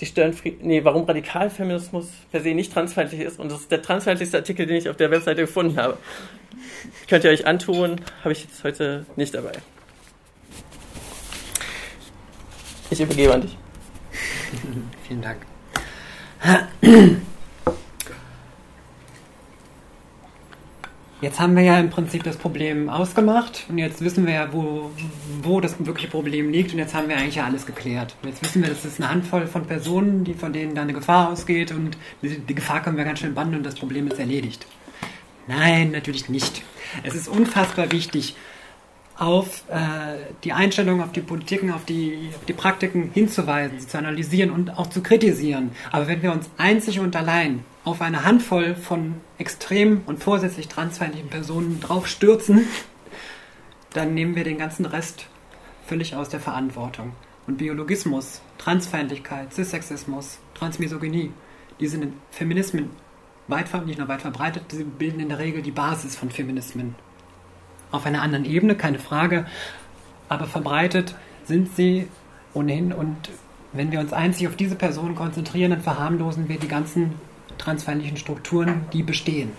die 0.00 0.06
Störenfried 0.06 0.64
nee, 0.64 0.82
warum 0.84 1.04
Radikalfeminismus 1.04 2.08
per 2.30 2.40
se 2.40 2.54
nicht 2.54 2.72
transfeindlich 2.72 3.20
ist. 3.20 3.38
Und 3.38 3.52
das 3.52 3.60
ist 3.60 3.70
der 3.70 3.82
transfeindlichste 3.82 4.38
Artikel, 4.38 4.66
den 4.66 4.76
ich 4.76 4.88
auf 4.88 4.96
der 4.96 5.10
Webseite 5.10 5.42
gefunden 5.42 5.76
habe. 5.76 5.98
Könnt 7.08 7.24
ihr 7.24 7.30
euch 7.30 7.46
antun, 7.46 8.00
habe 8.22 8.32
ich 8.32 8.44
jetzt 8.44 8.64
heute 8.64 9.04
nicht 9.16 9.34
dabei. 9.34 9.52
Ich 12.90 13.00
übergebe 13.00 13.34
an 13.34 13.42
dich. 13.42 13.56
Vielen 15.06 15.22
Dank. 15.22 15.46
Jetzt 21.20 21.38
haben 21.38 21.54
wir 21.54 21.62
ja 21.62 21.78
im 21.78 21.90
Prinzip 21.90 22.22
das 22.22 22.38
Problem 22.38 22.88
ausgemacht 22.88 23.66
und 23.68 23.76
jetzt 23.76 24.02
wissen 24.02 24.26
wir 24.26 24.32
ja, 24.32 24.52
wo, 24.52 24.90
wo 25.42 25.60
das 25.60 25.76
wirkliche 25.78 26.08
Problem 26.08 26.50
liegt 26.50 26.72
und 26.72 26.78
jetzt 26.78 26.94
haben 26.94 27.08
wir 27.10 27.16
eigentlich 27.16 27.34
ja 27.34 27.44
alles 27.44 27.66
geklärt. 27.66 28.16
Jetzt 28.24 28.42
wissen 28.42 28.62
wir, 28.62 28.70
das 28.70 28.86
ist 28.86 28.98
eine 28.98 29.10
Handvoll 29.10 29.46
von 29.46 29.66
Personen, 29.66 30.24
die 30.24 30.32
von 30.32 30.54
denen 30.54 30.74
da 30.74 30.80
eine 30.80 30.94
Gefahr 30.94 31.28
ausgeht 31.30 31.72
und 31.72 31.98
die, 32.22 32.38
die 32.38 32.54
Gefahr 32.54 32.82
können 32.82 32.96
wir 32.96 33.04
ganz 33.04 33.18
schön 33.18 33.34
bannen 33.34 33.54
und 33.54 33.66
das 33.66 33.74
Problem 33.74 34.06
ist 34.06 34.18
erledigt. 34.18 34.66
Nein, 35.46 35.90
natürlich 35.90 36.30
nicht. 36.30 36.62
Es 37.02 37.14
ist 37.14 37.28
unfassbar 37.28 37.92
wichtig, 37.92 38.34
auf 39.20 39.64
äh, 39.68 40.16
die 40.44 40.52
Einstellungen, 40.52 41.02
auf 41.02 41.12
die 41.12 41.20
Politiken, 41.20 41.70
auf 41.70 41.84
die, 41.84 42.30
auf 42.34 42.44
die 42.46 42.54
Praktiken 42.54 43.10
hinzuweisen, 43.12 43.78
sie 43.78 43.86
zu 43.86 43.98
analysieren 43.98 44.50
und 44.50 44.78
auch 44.78 44.88
zu 44.88 45.02
kritisieren. 45.02 45.72
Aber 45.92 46.08
wenn 46.08 46.22
wir 46.22 46.32
uns 46.32 46.48
einzig 46.56 47.00
und 47.00 47.14
allein 47.14 47.62
auf 47.84 48.00
eine 48.00 48.24
Handvoll 48.24 48.74
von 48.74 49.16
extrem 49.36 50.00
und 50.06 50.22
vorsätzlich 50.22 50.68
transfeindlichen 50.68 51.28
Personen 51.28 51.80
draufstürzen, 51.80 52.66
dann 53.92 54.14
nehmen 54.14 54.36
wir 54.36 54.44
den 54.44 54.56
ganzen 54.56 54.86
Rest 54.86 55.26
völlig 55.86 56.16
aus 56.16 56.28
der 56.30 56.40
Verantwortung. 56.40 57.12
und 57.46 57.58
Biologismus, 57.58 58.42
Transfeindlichkeit, 58.58 59.52
Cissexismus, 59.52 60.38
Transmisogynie, 60.54 61.32
die 61.80 61.88
sind 61.88 62.02
in 62.02 62.12
Feminismen 62.30 62.90
weit, 63.48 63.86
nicht 63.86 63.98
nur 63.98 64.08
weit 64.08 64.22
verbreitet, 64.22 64.64
sie 64.70 64.84
bilden 64.84 65.20
in 65.20 65.28
der 65.28 65.40
Regel 65.40 65.60
die 65.60 65.72
Basis 65.72 66.14
von 66.14 66.30
Feminismen. 66.30 66.94
Auf 67.90 68.06
einer 68.06 68.22
anderen 68.22 68.44
Ebene, 68.44 68.74
keine 68.76 68.98
Frage, 68.98 69.46
aber 70.28 70.46
verbreitet 70.46 71.14
sind 71.44 71.74
sie 71.74 72.08
ohnehin 72.54 72.92
und 72.92 73.30
wenn 73.72 73.92
wir 73.92 74.00
uns 74.00 74.12
einzig 74.12 74.48
auf 74.48 74.56
diese 74.56 74.74
Personen 74.74 75.14
konzentrieren, 75.14 75.70
dann 75.70 75.80
verharmlosen 75.80 76.48
wir 76.48 76.58
die 76.58 76.68
ganzen 76.68 77.14
transfeindlichen 77.58 78.16
Strukturen, 78.16 78.86
die 78.92 79.02
bestehen. 79.02 79.50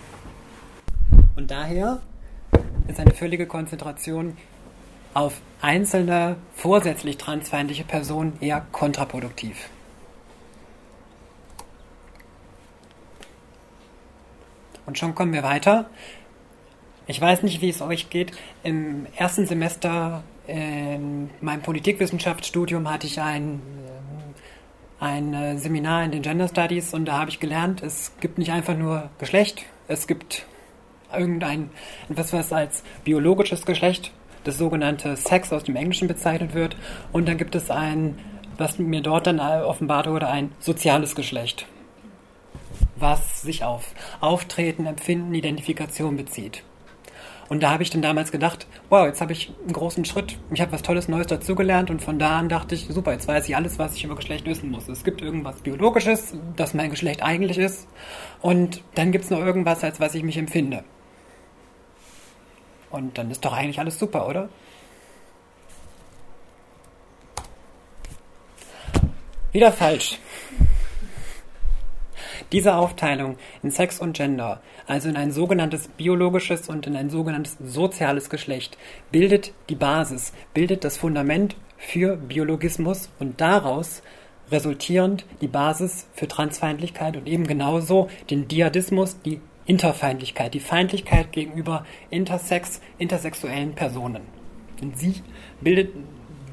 Und 1.35 1.51
daher 1.51 1.99
ist 2.87 2.99
eine 2.99 3.13
völlige 3.13 3.47
Konzentration 3.47 4.35
auf 5.13 5.41
einzelne 5.61 6.37
vorsätzlich 6.53 7.17
transfeindliche 7.17 7.83
Personen 7.83 8.37
eher 8.41 8.65
kontraproduktiv. 8.71 9.69
Und 14.85 14.97
schon 14.97 15.15
kommen 15.15 15.31
wir 15.31 15.43
weiter. 15.43 15.89
Ich 17.11 17.19
weiß 17.19 17.43
nicht, 17.43 17.59
wie 17.59 17.67
es 17.67 17.81
euch 17.81 18.09
geht. 18.09 18.31
Im 18.63 19.05
ersten 19.17 19.45
Semester 19.45 20.23
in 20.47 21.29
meinem 21.41 21.61
Politikwissenschaftsstudium 21.61 22.89
hatte 22.89 23.05
ich 23.05 23.19
ein, 23.19 23.61
äh, 25.01 25.03
ein 25.03 25.33
äh, 25.33 25.57
Seminar 25.57 26.05
in 26.05 26.11
den 26.11 26.21
Gender 26.21 26.47
Studies 26.47 26.93
und 26.93 27.03
da 27.03 27.19
habe 27.19 27.29
ich 27.29 27.41
gelernt, 27.41 27.83
es 27.83 28.13
gibt 28.21 28.37
nicht 28.37 28.53
einfach 28.53 28.77
nur 28.77 29.09
Geschlecht, 29.19 29.65
es 29.89 30.07
gibt 30.07 30.45
irgendein, 31.13 31.69
etwas, 32.07 32.31
was 32.31 32.53
als 32.53 32.81
biologisches 33.03 33.65
Geschlecht, 33.65 34.13
das 34.45 34.57
sogenannte 34.57 35.17
Sex 35.17 35.51
aus 35.51 35.65
dem 35.65 35.75
Englischen 35.75 36.07
bezeichnet 36.07 36.53
wird, 36.53 36.77
und 37.11 37.27
dann 37.27 37.37
gibt 37.37 37.55
es 37.55 37.69
ein, 37.69 38.17
was 38.57 38.79
mir 38.79 39.01
dort 39.01 39.27
dann 39.27 39.41
offenbart 39.41 40.07
wurde, 40.07 40.29
ein 40.29 40.53
soziales 40.59 41.13
Geschlecht, 41.15 41.65
was 42.95 43.41
sich 43.41 43.65
auf 43.65 43.93
Auftreten, 44.21 44.85
Empfinden, 44.85 45.35
Identifikation 45.35 46.15
bezieht. 46.15 46.63
Und 47.51 47.61
da 47.63 47.71
habe 47.71 47.83
ich 47.83 47.89
dann 47.89 48.01
damals 48.01 48.31
gedacht, 48.31 48.65
wow, 48.87 49.05
jetzt 49.05 49.19
habe 49.19 49.33
ich 49.33 49.51
einen 49.59 49.73
großen 49.73 50.05
Schritt, 50.05 50.37
ich 50.53 50.61
habe 50.61 50.71
was 50.71 50.83
Tolles 50.83 51.09
Neues 51.09 51.27
dazugelernt 51.27 51.89
und 51.89 52.01
von 52.01 52.17
da 52.17 52.39
an 52.39 52.47
dachte 52.47 52.75
ich, 52.75 52.87
super, 52.87 53.11
jetzt 53.11 53.27
weiß 53.27 53.45
ich 53.49 53.57
alles, 53.57 53.77
was 53.77 53.93
ich 53.93 54.05
über 54.05 54.15
Geschlecht 54.15 54.45
wissen 54.45 54.71
muss. 54.71 54.87
Es 54.87 55.03
gibt 55.03 55.21
irgendwas 55.21 55.57
Biologisches, 55.57 56.33
das 56.55 56.73
mein 56.73 56.91
Geschlecht 56.91 57.21
eigentlich 57.21 57.57
ist 57.57 57.89
und 58.41 58.81
dann 58.95 59.11
gibt 59.11 59.25
es 59.25 59.31
noch 59.31 59.39
irgendwas, 59.39 59.83
als 59.83 59.99
was 59.99 60.15
ich 60.15 60.23
mich 60.23 60.37
empfinde. 60.37 60.85
Und 62.89 63.17
dann 63.17 63.29
ist 63.29 63.43
doch 63.43 63.51
eigentlich 63.51 63.79
alles 63.79 63.99
super, 63.99 64.29
oder? 64.29 64.47
Wieder 69.51 69.73
falsch. 69.73 70.19
Diese 72.51 72.75
Aufteilung 72.75 73.37
in 73.63 73.71
Sex 73.71 73.99
und 73.99 74.17
Gender, 74.17 74.61
also 74.85 75.07
in 75.07 75.15
ein 75.15 75.31
sogenanntes 75.31 75.87
biologisches 75.87 76.67
und 76.67 76.85
in 76.85 76.97
ein 76.97 77.09
sogenanntes 77.09 77.57
soziales 77.63 78.29
Geschlecht, 78.29 78.77
bildet 79.09 79.53
die 79.69 79.75
Basis, 79.75 80.33
bildet 80.53 80.83
das 80.83 80.97
Fundament 80.97 81.55
für 81.77 82.17
Biologismus 82.17 83.09
und 83.19 83.39
daraus 83.39 84.03
resultierend 84.51 85.25
die 85.39 85.47
Basis 85.47 86.07
für 86.13 86.27
Transfeindlichkeit 86.27 87.15
und 87.15 87.25
eben 87.25 87.47
genauso 87.47 88.09
den 88.29 88.49
Diadismus, 88.49 89.17
die 89.21 89.39
Interfeindlichkeit, 89.65 90.53
die 90.53 90.59
Feindlichkeit 90.59 91.31
gegenüber 91.31 91.85
Intersex, 92.09 92.81
intersexuellen 92.97 93.75
Personen. 93.75 94.23
Und 94.81 94.97
sie 94.97 95.21
bildet, 95.61 95.93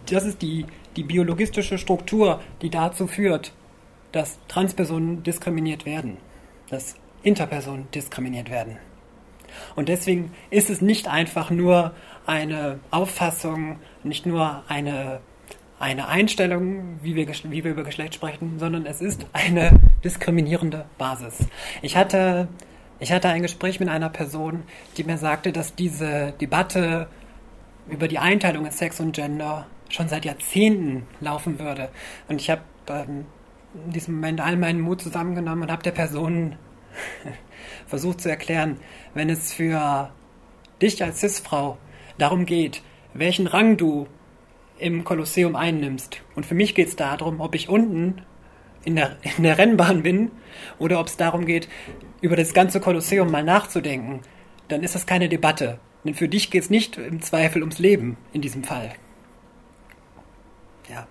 das 0.08 0.24
ist 0.24 0.42
die, 0.42 0.66
die 0.94 1.02
biologistische 1.02 1.76
Struktur, 1.76 2.40
die 2.62 2.70
dazu 2.70 3.08
führt, 3.08 3.52
dass 4.12 4.38
Transpersonen 4.48 5.22
diskriminiert 5.22 5.86
werden, 5.86 6.18
dass 6.70 6.96
Interpersonen 7.22 7.90
diskriminiert 7.90 8.50
werden. 8.50 8.76
Und 9.76 9.88
deswegen 9.88 10.32
ist 10.50 10.70
es 10.70 10.80
nicht 10.80 11.08
einfach 11.08 11.50
nur 11.50 11.92
eine 12.26 12.80
Auffassung, 12.90 13.78
nicht 14.04 14.26
nur 14.26 14.62
eine, 14.68 15.20
eine 15.78 16.08
Einstellung, 16.08 16.98
wie 17.02 17.16
wir, 17.16 17.26
wie 17.26 17.64
wir 17.64 17.70
über 17.70 17.84
Geschlecht 17.84 18.14
sprechen, 18.14 18.58
sondern 18.58 18.86
es 18.86 19.00
ist 19.00 19.26
eine 19.32 19.70
diskriminierende 20.04 20.84
Basis. 20.98 21.46
Ich 21.82 21.96
hatte 21.96 22.48
ich 23.00 23.12
hatte 23.12 23.28
ein 23.28 23.42
Gespräch 23.42 23.78
mit 23.78 23.88
einer 23.88 24.08
Person, 24.08 24.64
die 24.96 25.04
mir 25.04 25.18
sagte, 25.18 25.52
dass 25.52 25.74
diese 25.74 26.32
Debatte 26.40 27.06
über 27.88 28.08
die 28.08 28.18
Einteilung 28.18 28.66
in 28.66 28.72
Sex 28.72 28.98
und 28.98 29.12
Gender 29.12 29.66
schon 29.88 30.08
seit 30.08 30.24
Jahrzehnten 30.24 31.06
laufen 31.20 31.60
würde. 31.60 31.90
Und 32.28 32.40
ich 32.40 32.50
habe 32.50 32.62
diesem 33.74 34.14
Moment 34.14 34.40
all 34.40 34.56
meinen 34.56 34.80
Mut 34.80 35.00
zusammengenommen 35.00 35.64
und 35.64 35.72
habe 35.72 35.82
der 35.82 35.92
Person 35.92 36.56
versucht 37.86 38.20
zu 38.20 38.28
erklären, 38.28 38.78
wenn 39.14 39.30
es 39.30 39.52
für 39.52 40.12
dich 40.80 41.02
als 41.02 41.20
Cis-Frau 41.20 41.78
darum 42.18 42.46
geht, 42.46 42.82
welchen 43.14 43.46
Rang 43.46 43.76
du 43.76 44.06
im 44.78 45.04
Kolosseum 45.04 45.56
einnimmst. 45.56 46.22
Und 46.34 46.46
für 46.46 46.54
mich 46.54 46.74
geht 46.74 46.88
es 46.88 46.96
darum, 46.96 47.40
ob 47.40 47.54
ich 47.54 47.68
unten 47.68 48.22
in 48.84 48.96
der, 48.96 49.16
in 49.36 49.42
der 49.42 49.58
Rennbahn 49.58 50.02
bin 50.02 50.30
oder 50.78 51.00
ob 51.00 51.08
es 51.08 51.16
darum 51.16 51.46
geht, 51.46 51.68
über 52.20 52.36
das 52.36 52.54
ganze 52.54 52.80
Kolosseum 52.80 53.30
mal 53.30 53.44
nachzudenken, 53.44 54.20
dann 54.68 54.82
ist 54.82 54.94
das 54.94 55.06
keine 55.06 55.28
Debatte. 55.28 55.78
Denn 56.04 56.14
für 56.14 56.28
dich 56.28 56.50
geht 56.50 56.62
es 56.62 56.70
nicht 56.70 56.96
im 56.96 57.20
Zweifel 57.22 57.62
ums 57.62 57.78
Leben 57.78 58.16
in 58.32 58.40
diesem 58.40 58.64
Fall. 58.64 58.92
Ja. 60.88 61.06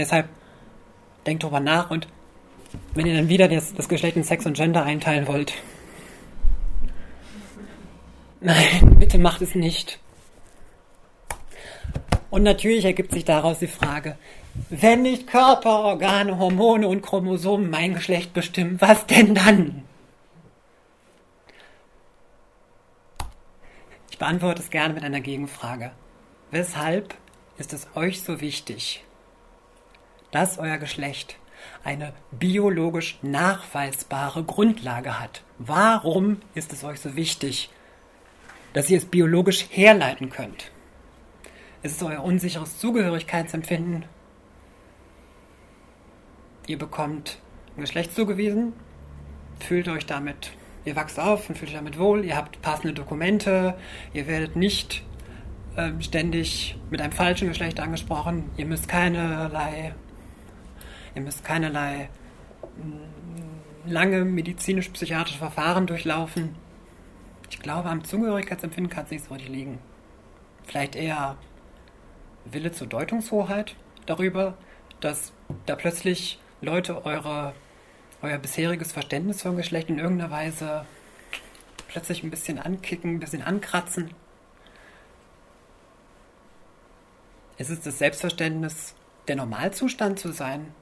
Deshalb 0.00 0.28
denkt 1.26 1.42
drüber 1.42 1.60
nach 1.60 1.90
und 1.90 2.08
wenn 2.94 3.06
ihr 3.06 3.14
dann 3.14 3.28
wieder 3.28 3.48
das, 3.48 3.74
das 3.74 3.88
Geschlecht 3.88 4.16
in 4.16 4.24
Sex 4.24 4.46
und 4.46 4.56
Gender 4.56 4.82
einteilen 4.82 5.26
wollt, 5.26 5.52
nein, 8.40 8.96
bitte 8.98 9.18
macht 9.18 9.42
es 9.42 9.54
nicht. 9.54 9.98
Und 12.30 12.44
natürlich 12.44 12.84
ergibt 12.84 13.12
sich 13.12 13.24
daraus 13.24 13.58
die 13.58 13.66
Frage, 13.66 14.16
wenn 14.70 15.02
nicht 15.02 15.26
Körper, 15.26 15.80
Organe, 15.80 16.38
Hormone 16.38 16.88
und 16.88 17.02
Chromosomen 17.02 17.68
mein 17.68 17.94
Geschlecht 17.94 18.32
bestimmen, 18.32 18.80
was 18.80 19.06
denn 19.06 19.34
dann? 19.34 19.82
Ich 24.10 24.18
beantworte 24.18 24.62
es 24.62 24.70
gerne 24.70 24.94
mit 24.94 25.02
einer 25.02 25.20
Gegenfrage. 25.20 25.90
Weshalb 26.50 27.14
ist 27.58 27.72
es 27.72 27.88
euch 27.94 28.22
so 28.22 28.40
wichtig, 28.40 29.04
dass 30.30 30.58
euer 30.58 30.78
Geschlecht 30.78 31.36
eine 31.84 32.12
biologisch 32.30 33.18
nachweisbare 33.22 34.44
Grundlage 34.44 35.20
hat? 35.20 35.42
Warum 35.58 36.38
ist 36.54 36.72
es 36.72 36.84
euch 36.84 37.00
so 37.00 37.16
wichtig, 37.16 37.70
dass 38.72 38.90
ihr 38.90 38.98
es 38.98 39.04
biologisch 39.04 39.66
herleiten 39.70 40.30
könnt? 40.30 40.70
Ist 41.82 41.96
es 41.96 42.02
euer 42.02 42.22
unsicheres 42.22 42.78
Zugehörigkeitsempfinden? 42.78 44.04
Ihr 46.66 46.78
bekommt 46.78 47.38
ein 47.76 47.80
Geschlecht 47.80 48.14
zugewiesen, 48.14 48.74
fühlt 49.58 49.88
euch 49.88 50.06
damit, 50.06 50.52
ihr 50.84 50.94
wachst 50.94 51.18
auf 51.18 51.48
und 51.48 51.56
fühlt 51.56 51.70
euch 51.70 51.76
damit 51.76 51.98
wohl, 51.98 52.24
ihr 52.24 52.36
habt 52.36 52.60
passende 52.62 52.92
Dokumente, 52.92 53.74
ihr 54.12 54.26
werdet 54.26 54.56
nicht 54.56 55.02
äh, 55.76 55.90
ständig 56.00 56.78
mit 56.90 57.00
einem 57.00 57.12
falschen 57.12 57.48
Geschlecht 57.48 57.80
angesprochen, 57.80 58.50
ihr 58.56 58.66
müsst 58.66 58.88
keinerlei, 58.88 59.94
ihr 61.14 61.22
müsst 61.22 61.44
keinerlei 61.44 62.08
mm, 62.76 63.90
lange 63.90 64.24
medizinisch-psychiatrische 64.24 65.38
Verfahren 65.38 65.86
durchlaufen. 65.86 66.54
Ich 67.50 67.60
glaube, 67.60 67.88
am 67.88 68.04
Zugehörigkeitsempfinden 68.04 68.92
kann 68.92 69.04
es 69.04 69.10
nicht 69.10 69.24
so 69.24 69.34
richtig 69.34 69.50
liegen. 69.50 69.78
Vielleicht 70.64 70.94
eher 70.94 71.36
Wille 72.44 72.72
zur 72.72 72.86
Deutungshoheit 72.86 73.74
darüber, 74.06 74.56
dass 75.00 75.32
da 75.66 75.76
plötzlich 75.76 76.38
Leute 76.60 77.04
eure, 77.04 77.54
euer 78.22 78.38
bisheriges 78.38 78.92
Verständnis 78.92 79.42
vom 79.42 79.56
Geschlecht 79.56 79.88
in 79.88 79.98
irgendeiner 79.98 80.30
Weise 80.30 80.84
plötzlich 81.88 82.22
ein 82.22 82.30
bisschen 82.30 82.58
ankicken, 82.58 83.14
ein 83.16 83.20
bisschen 83.20 83.42
ankratzen. 83.42 84.10
Ist 87.58 87.70
es 87.70 87.80
das 87.80 87.98
Selbstverständnis, 87.98 88.94
der 89.28 89.36
Normalzustand 89.36 90.18
zu 90.18 90.32
sein? 90.32 90.72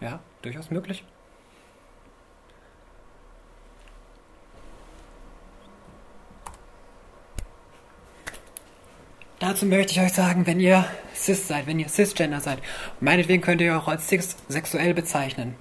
Ja, 0.00 0.20
durchaus 0.42 0.70
möglich. 0.70 1.04
Dazu 9.38 9.64
möchte 9.64 9.92
ich 9.92 10.00
euch 10.00 10.12
sagen, 10.12 10.46
wenn 10.46 10.60
ihr 10.60 10.84
cis 11.14 11.48
seid, 11.48 11.66
wenn 11.66 11.78
ihr 11.78 11.88
cisgender 11.88 12.40
seid, 12.40 12.58
meinetwegen 13.00 13.42
könnt 13.42 13.62
ihr 13.62 13.76
auch 13.78 13.88
als 13.88 14.06
cis 14.08 14.36
sexuell 14.48 14.92
bezeichnen. 14.92 15.54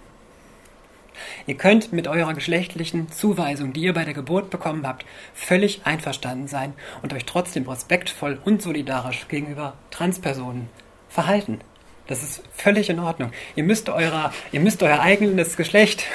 Ihr 1.48 1.56
könnt 1.56 1.94
mit 1.94 2.08
eurer 2.08 2.34
geschlechtlichen 2.34 3.10
Zuweisung, 3.10 3.74
die 3.74 3.82
ihr 3.82 3.94
bei 3.94 4.04
der 4.04 4.14
Geburt 4.14 4.50
bekommen 4.50 4.86
habt, 4.86 5.06
völlig 5.34 5.86
einverstanden 5.86 6.48
sein 6.48 6.74
und 7.02 7.14
euch 7.14 7.26
trotzdem 7.26 7.68
respektvoll 7.70 8.40
und 8.44 8.62
solidarisch 8.62 9.28
gegenüber 9.28 9.74
Transpersonen 9.92 10.70
verhalten. 11.08 11.62
Das 12.10 12.24
ist 12.24 12.41
völlig 12.51 12.89
in 12.89 12.97
Ordnung. 12.97 13.32
Ihr 13.55 13.64
müsst, 13.64 13.88
eurer, 13.88 14.34
ihr 14.51 14.60
müsst 14.62 14.82
euer 14.82 14.99
eigenes 14.99 15.55
Geschlecht 15.55 16.05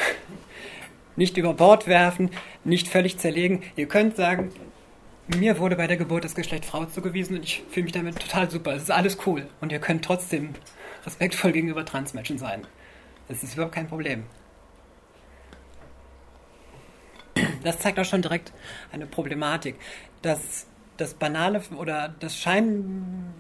nicht 1.15 1.37
über 1.37 1.55
Bord 1.55 1.87
werfen, 1.87 2.31
nicht 2.65 2.89
völlig 2.89 3.19
zerlegen. 3.19 3.63
Ihr 3.77 3.87
könnt 3.87 4.17
sagen, 4.17 4.51
mir 5.29 5.61
wurde 5.61 5.77
bei 5.77 5.87
der 5.87 5.97
Geburt 5.97 6.25
das 6.25 6.35
Geschlecht 6.35 6.65
Frau 6.65 6.85
zugewiesen 6.87 7.37
und 7.37 7.45
ich 7.45 7.63
fühle 7.71 7.85
mich 7.85 7.93
damit 7.93 8.19
total 8.19 8.51
super. 8.51 8.73
Es 8.73 8.83
ist 8.83 8.91
alles 8.91 9.19
cool. 9.25 9.47
Und 9.61 9.71
ihr 9.71 9.79
könnt 9.79 10.05
trotzdem 10.05 10.55
respektvoll 11.07 11.53
gegenüber 11.53 11.85
Transmenschen 11.85 12.39
sein. 12.39 12.67
Das 13.29 13.45
ist 13.45 13.55
überhaupt 13.55 13.77
kein 13.77 13.87
Problem. 13.87 14.25
Das 17.63 17.79
zeigt 17.79 18.01
auch 18.01 18.05
schon 18.05 18.21
direkt 18.21 18.53
eine 18.91 19.07
Problematik. 19.07 19.77
dass 20.23 20.67
das 20.97 21.15
banale 21.15 21.63
oder 21.77 22.15
das 22.19 22.37
Schein, 22.37 23.33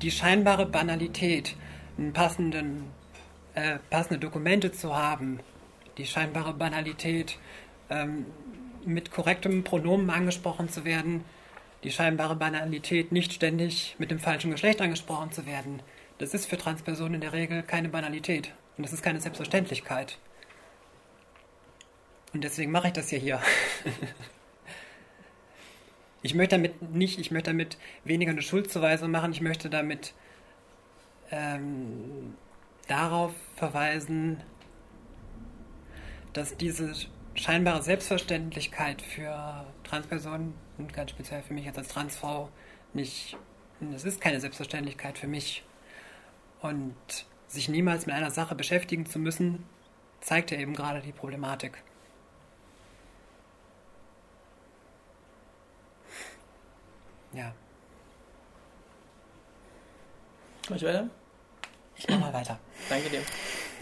die 0.00 0.10
scheinbare 0.10 0.66
Banalität, 0.66 1.56
passenden, 2.12 2.90
äh, 3.54 3.78
passende 3.90 4.18
Dokumente 4.18 4.72
zu 4.72 4.96
haben, 4.96 5.40
die 5.98 6.06
scheinbare 6.06 6.54
Banalität, 6.54 7.38
ähm, 7.90 8.26
mit 8.84 9.12
korrektem 9.12 9.62
Pronomen 9.62 10.10
angesprochen 10.10 10.68
zu 10.68 10.84
werden, 10.84 11.24
die 11.84 11.90
scheinbare 11.90 12.36
Banalität, 12.36 13.12
nicht 13.12 13.32
ständig 13.32 13.96
mit 13.98 14.10
dem 14.10 14.18
falschen 14.18 14.50
Geschlecht 14.50 14.80
angesprochen 14.80 15.30
zu 15.30 15.46
werden, 15.46 15.82
das 16.18 16.34
ist 16.34 16.46
für 16.46 16.56
Transpersonen 16.56 17.14
in 17.14 17.20
der 17.20 17.32
Regel 17.32 17.62
keine 17.62 17.88
Banalität. 17.88 18.52
Und 18.76 18.84
das 18.84 18.92
ist 18.92 19.02
keine 19.02 19.20
Selbstverständlichkeit. 19.20 20.18
Und 22.32 22.44
deswegen 22.44 22.70
mache 22.70 22.86
ich 22.86 22.92
das 22.92 23.10
ja 23.10 23.18
hier. 23.18 23.42
ich 26.22 26.34
möchte 26.34 26.56
damit 26.56 26.94
nicht, 26.94 27.18
ich 27.18 27.30
möchte 27.30 27.50
damit 27.50 27.76
weniger 28.04 28.30
eine 28.30 28.40
Schuldzuweisung 28.40 29.10
machen, 29.10 29.32
ich 29.32 29.40
möchte 29.40 29.68
damit 29.68 30.14
ähm, 31.32 32.34
darauf 32.86 33.32
verweisen, 33.56 34.40
dass 36.32 36.56
diese 36.56 36.92
scheinbare 37.34 37.82
Selbstverständlichkeit 37.82 39.02
für 39.02 39.66
Transpersonen 39.84 40.54
und 40.78 40.92
ganz 40.92 41.10
speziell 41.10 41.42
für 41.42 41.54
mich 41.54 41.66
als 41.66 41.88
Transfrau 41.88 42.50
nicht, 42.92 43.36
es 43.94 44.04
ist 44.04 44.20
keine 44.20 44.40
Selbstverständlichkeit 44.40 45.18
für 45.18 45.26
mich. 45.26 45.64
Und 46.60 46.94
sich 47.48 47.68
niemals 47.68 48.06
mit 48.06 48.14
einer 48.14 48.30
Sache 48.30 48.54
beschäftigen 48.54 49.06
zu 49.06 49.18
müssen, 49.18 49.64
zeigt 50.20 50.50
ja 50.50 50.58
eben 50.58 50.74
gerade 50.74 51.00
die 51.00 51.12
Problematik. 51.12 51.82
Ja. 57.32 57.52
Mach 60.68 60.76
ich 60.76 60.84
weiter? 60.84 61.08
Ich 62.02 62.08
mach 62.08 62.18
mal 62.18 62.32
weiter. 62.32 62.58
Danke 62.88 63.10
dir. 63.10 63.20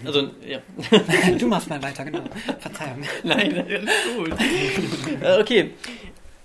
Also, 0.02 0.30
ja. 0.46 0.60
du 1.38 1.46
machst 1.46 1.68
mal 1.68 1.82
weiter, 1.82 2.06
genau. 2.06 2.22
Verzeihung. 2.58 3.02
Nein, 3.22 3.66
alles 3.68 3.90
gut. 4.16 4.30
Äh, 5.22 5.38
okay, 5.38 5.74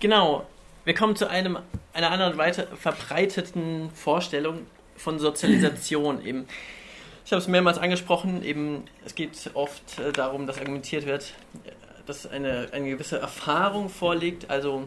genau. 0.02 0.46
Wir 0.84 0.94
kommen 0.94 1.16
zu 1.16 1.30
einem, 1.30 1.60
einer 1.94 2.12
anderen 2.12 2.38
weiter 2.38 2.68
verbreiteten 2.76 3.92
Vorstellung 3.92 4.68
von 4.98 5.20
Sozialisation 5.20 6.26
eben. 6.26 6.48
Ich 7.24 7.32
habe 7.32 7.42
es 7.42 7.48
mehrmals 7.48 7.78
angesprochen, 7.78 8.44
eben 8.44 8.84
es 9.06 9.16
geht 9.16 9.32
oft 9.54 10.00
äh, 10.00 10.12
darum, 10.12 10.48
dass 10.48 10.58
argumentiert 10.58 11.06
wird, 11.06 11.32
dass 12.06 12.28
eine, 12.28 12.68
eine 12.74 12.90
gewisse 12.90 13.20
Erfahrung 13.20 13.88
vorliegt. 13.88 14.50
Also 14.50 14.86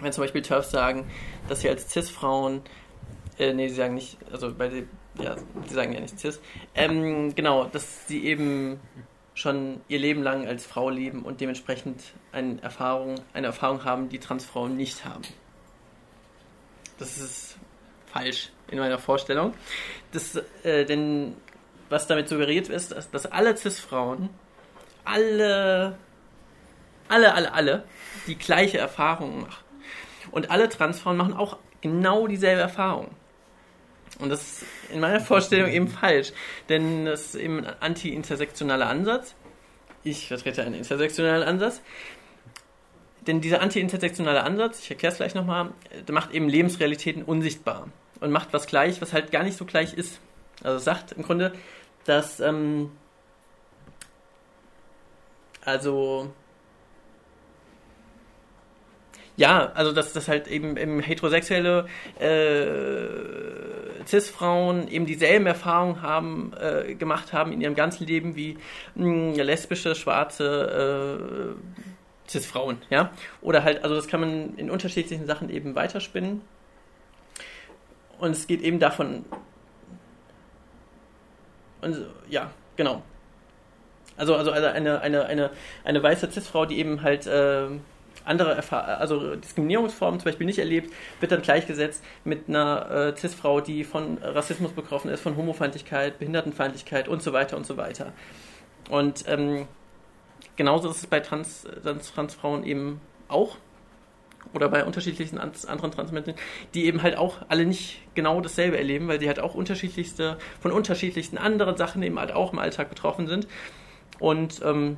wenn 0.00 0.12
zum 0.12 0.22
Beispiel 0.22 0.42
TERFs 0.42 0.70
sagen, 0.70 1.10
dass 1.48 1.62
sie 1.62 1.70
als 1.70 1.90
CIS-Frauen, 1.90 2.60
äh, 3.38 3.54
nee, 3.54 3.68
sie 3.68 3.74
sagen 3.74 3.94
nicht, 3.94 4.18
also 4.30 4.58
weil 4.58 4.70
sie 4.70 4.86
ja, 5.22 5.36
sie 5.66 5.74
sagen 5.74 5.92
ja 5.92 6.00
nicht 6.00 6.18
cis, 6.18 6.40
ähm, 6.74 7.34
genau, 7.34 7.64
dass 7.64 8.06
sie 8.06 8.24
eben 8.24 8.80
schon 9.34 9.80
ihr 9.88 9.98
Leben 9.98 10.22
lang 10.22 10.46
als 10.46 10.64
Frau 10.64 10.88
leben 10.88 11.22
und 11.22 11.40
dementsprechend 11.40 12.02
eine 12.32 12.60
Erfahrung, 12.62 13.16
eine 13.34 13.48
Erfahrung 13.48 13.84
haben, 13.84 14.08
die 14.08 14.18
Transfrauen 14.18 14.76
nicht 14.76 15.04
haben. 15.04 15.22
Das 16.98 17.18
ist 17.18 17.58
falsch 18.06 18.50
in 18.68 18.78
meiner 18.78 18.98
Vorstellung. 18.98 19.52
Das, 20.12 20.40
äh, 20.64 20.86
denn 20.86 21.34
was 21.90 22.06
damit 22.06 22.28
suggeriert 22.28 22.68
ist, 22.68 22.92
dass, 22.92 23.10
dass 23.10 23.26
alle 23.26 23.56
Cis-Frauen, 23.56 24.30
alle, 25.04 25.98
alle, 27.08 27.34
alle, 27.34 27.52
alle, 27.52 27.84
die 28.26 28.36
gleiche 28.36 28.78
Erfahrung 28.78 29.42
machen. 29.42 29.64
Und 30.32 30.50
alle 30.50 30.68
Transfrauen 30.68 31.16
machen 31.16 31.34
auch 31.34 31.58
genau 31.80 32.26
dieselbe 32.26 32.62
Erfahrung. 32.62 33.10
Und 34.18 34.30
das 34.30 34.42
ist 34.42 34.64
in 34.92 35.00
meiner 35.00 35.20
Vorstellung 35.20 35.70
eben 35.70 35.88
falsch, 35.88 36.32
denn 36.68 37.04
das 37.04 37.26
ist 37.26 37.34
eben 37.34 37.64
ein 37.64 37.74
anti-intersektionaler 37.80 38.88
Ansatz. 38.88 39.34
Ich 40.04 40.28
vertrete 40.28 40.62
einen 40.62 40.74
intersektionalen 40.74 41.42
Ansatz. 41.42 41.82
Denn 43.26 43.40
dieser 43.40 43.60
anti-intersektionale 43.60 44.42
Ansatz, 44.42 44.80
ich 44.80 44.90
erkläre 44.90 45.12
es 45.12 45.18
gleich 45.18 45.34
nochmal, 45.34 45.70
macht 46.10 46.32
eben 46.32 46.48
Lebensrealitäten 46.48 47.24
unsichtbar 47.24 47.88
und 48.20 48.30
macht 48.30 48.52
was 48.52 48.66
gleich, 48.66 49.02
was 49.02 49.12
halt 49.12 49.32
gar 49.32 49.42
nicht 49.42 49.56
so 49.56 49.64
gleich 49.64 49.94
ist. 49.94 50.20
Also 50.62 50.78
sagt 50.78 51.12
im 51.12 51.22
Grunde, 51.22 51.52
dass 52.04 52.40
ähm, 52.40 52.92
also 55.64 56.30
ja, 59.36 59.72
also 59.74 59.92
dass 59.92 60.12
das 60.12 60.28
halt 60.28 60.46
eben, 60.46 60.76
eben 60.76 61.00
heterosexuelle 61.00 61.86
äh, 62.18 63.75
Cis-Frauen 64.06 64.88
eben 64.88 65.06
dieselben 65.06 65.46
Erfahrungen 65.46 66.02
haben, 66.02 66.52
äh, 66.58 66.94
gemacht 66.94 67.32
haben 67.32 67.52
in 67.52 67.60
ihrem 67.60 67.74
ganzen 67.74 68.06
Leben 68.06 68.36
wie 68.36 68.58
mh, 68.94 69.42
lesbische, 69.42 69.94
schwarze 69.94 71.56
äh, 71.56 72.30
Cis-Frauen, 72.30 72.78
ja. 72.90 73.10
Oder 73.40 73.62
halt, 73.64 73.82
also 73.82 73.94
das 73.94 74.08
kann 74.08 74.20
man 74.20 74.56
in 74.56 74.70
unterschiedlichen 74.70 75.26
Sachen 75.26 75.50
eben 75.50 75.74
weiterspinnen. 75.74 76.42
Und 78.18 78.30
es 78.30 78.46
geht 78.46 78.62
eben 78.62 78.78
davon. 78.78 79.24
Und 81.82 82.06
ja, 82.28 82.50
genau. 82.76 83.02
Also, 84.16 84.34
also 84.34 84.50
eine, 84.50 85.00
eine, 85.02 85.26
eine, 85.26 85.50
eine 85.84 86.02
weiße 86.02 86.30
Cis-Frau, 86.30 86.64
die 86.64 86.78
eben 86.78 87.02
halt 87.02 87.26
äh, 87.26 87.68
andere 88.26 88.62
also 88.98 89.36
Diskriminierungsformen 89.36 90.20
zum 90.20 90.26
Beispiel 90.26 90.46
nicht 90.46 90.58
erlebt, 90.58 90.92
wird 91.20 91.32
dann 91.32 91.42
gleichgesetzt 91.42 92.04
mit 92.24 92.48
einer 92.48 92.90
äh, 92.90 93.16
Cis-Frau, 93.16 93.60
die 93.60 93.84
von 93.84 94.18
Rassismus 94.18 94.72
betroffen 94.72 95.10
ist, 95.10 95.20
von 95.20 95.36
Homofeindlichkeit, 95.36 96.18
Behindertenfeindlichkeit 96.18 97.08
und 97.08 97.22
so 97.22 97.32
weiter 97.32 97.56
und 97.56 97.66
so 97.66 97.76
weiter. 97.76 98.12
Und 98.90 99.24
ähm, 99.26 99.66
genauso 100.56 100.90
ist 100.90 100.98
es 100.98 101.06
bei 101.06 101.20
Trans, 101.20 101.66
Trans, 101.82 102.12
Transfrauen 102.12 102.64
eben 102.64 103.00
auch 103.28 103.56
oder 104.54 104.68
bei 104.68 104.84
unterschiedlichen 104.84 105.38
anderen 105.38 105.90
Transmenschen, 105.90 106.34
die 106.74 106.86
eben 106.86 107.02
halt 107.02 107.16
auch 107.16 107.38
alle 107.48 107.66
nicht 107.66 108.00
genau 108.14 108.40
dasselbe 108.40 108.78
erleben, 108.78 109.08
weil 109.08 109.20
sie 109.20 109.26
halt 109.26 109.40
auch 109.40 109.54
unterschiedlichste, 109.54 110.38
von 110.60 110.72
unterschiedlichsten 110.72 111.36
anderen 111.36 111.76
Sachen 111.76 112.02
eben 112.02 112.18
halt 112.18 112.32
auch 112.32 112.52
im 112.52 112.58
Alltag 112.58 112.88
betroffen 112.88 113.26
sind. 113.26 113.48
Und 114.18 114.62
ähm, 114.64 114.96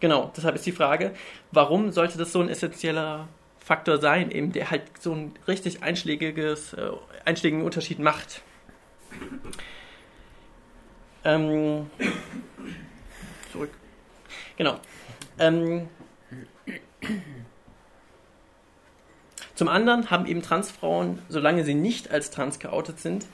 Genau, 0.00 0.32
deshalb 0.36 0.54
ist 0.54 0.66
die 0.66 0.72
Frage, 0.72 1.12
warum 1.50 1.90
sollte 1.90 2.18
das 2.18 2.32
so 2.32 2.40
ein 2.40 2.48
essentieller 2.48 3.28
Faktor 3.58 3.98
sein, 3.98 4.30
eben 4.30 4.52
der 4.52 4.70
halt 4.70 4.84
so 4.98 5.12
ein 5.12 5.32
richtig 5.46 5.82
einschlägiges, 5.82 6.72
äh, 6.72 6.90
einschlägigen 7.24 7.64
Unterschied 7.64 7.98
macht. 7.98 8.42
Ähm, 11.24 11.90
zurück. 13.52 13.70
Genau. 14.56 14.80
Ähm, 15.38 15.88
zum 19.54 19.68
anderen 19.68 20.10
haben 20.10 20.26
eben 20.26 20.40
Transfrauen, 20.40 21.20
solange 21.28 21.64
sie 21.64 21.74
nicht 21.74 22.10
als 22.10 22.30
trans 22.30 22.60
geoutet 22.60 23.00
sind, 23.00 23.26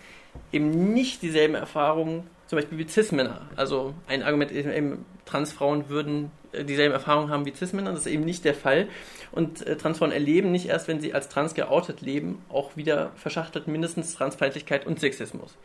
eben 0.51 0.93
nicht 0.93 1.23
dieselben 1.23 1.55
Erfahrungen, 1.55 2.29
zum 2.47 2.59
Beispiel 2.59 2.79
wie 2.79 2.89
Cis-Männer. 2.89 3.43
Also 3.57 3.95
ein 4.07 4.23
Argument 4.23 4.51
ist 4.51 4.67
eben, 4.67 5.05
Transfrauen 5.25 5.89
würden 5.89 6.31
dieselben 6.53 6.93
Erfahrungen 6.93 7.31
haben 7.31 7.47
wie 7.47 7.55
Cis-Männer. 7.55 7.93
Das 7.93 8.01
ist 8.01 8.13
eben 8.13 8.25
nicht 8.25 8.45
der 8.45 8.55
Fall. 8.55 8.89
Und 9.33 9.67
äh, 9.67 9.77
Transfrauen 9.77 10.13
erleben 10.13 10.53
nicht 10.53 10.67
erst, 10.67 10.89
wenn 10.89 11.01
sie 11.01 11.15
als 11.15 11.29
trans 11.29 11.55
geoutet 11.55 12.01
leben, 12.01 12.45
auch 12.49 12.77
wieder 12.77 13.13
verschachtelt 13.17 13.67
mindestens 13.67 14.15
Transfeindlichkeit 14.15 14.87
und 14.87 15.01
Sexismus. 15.01 15.57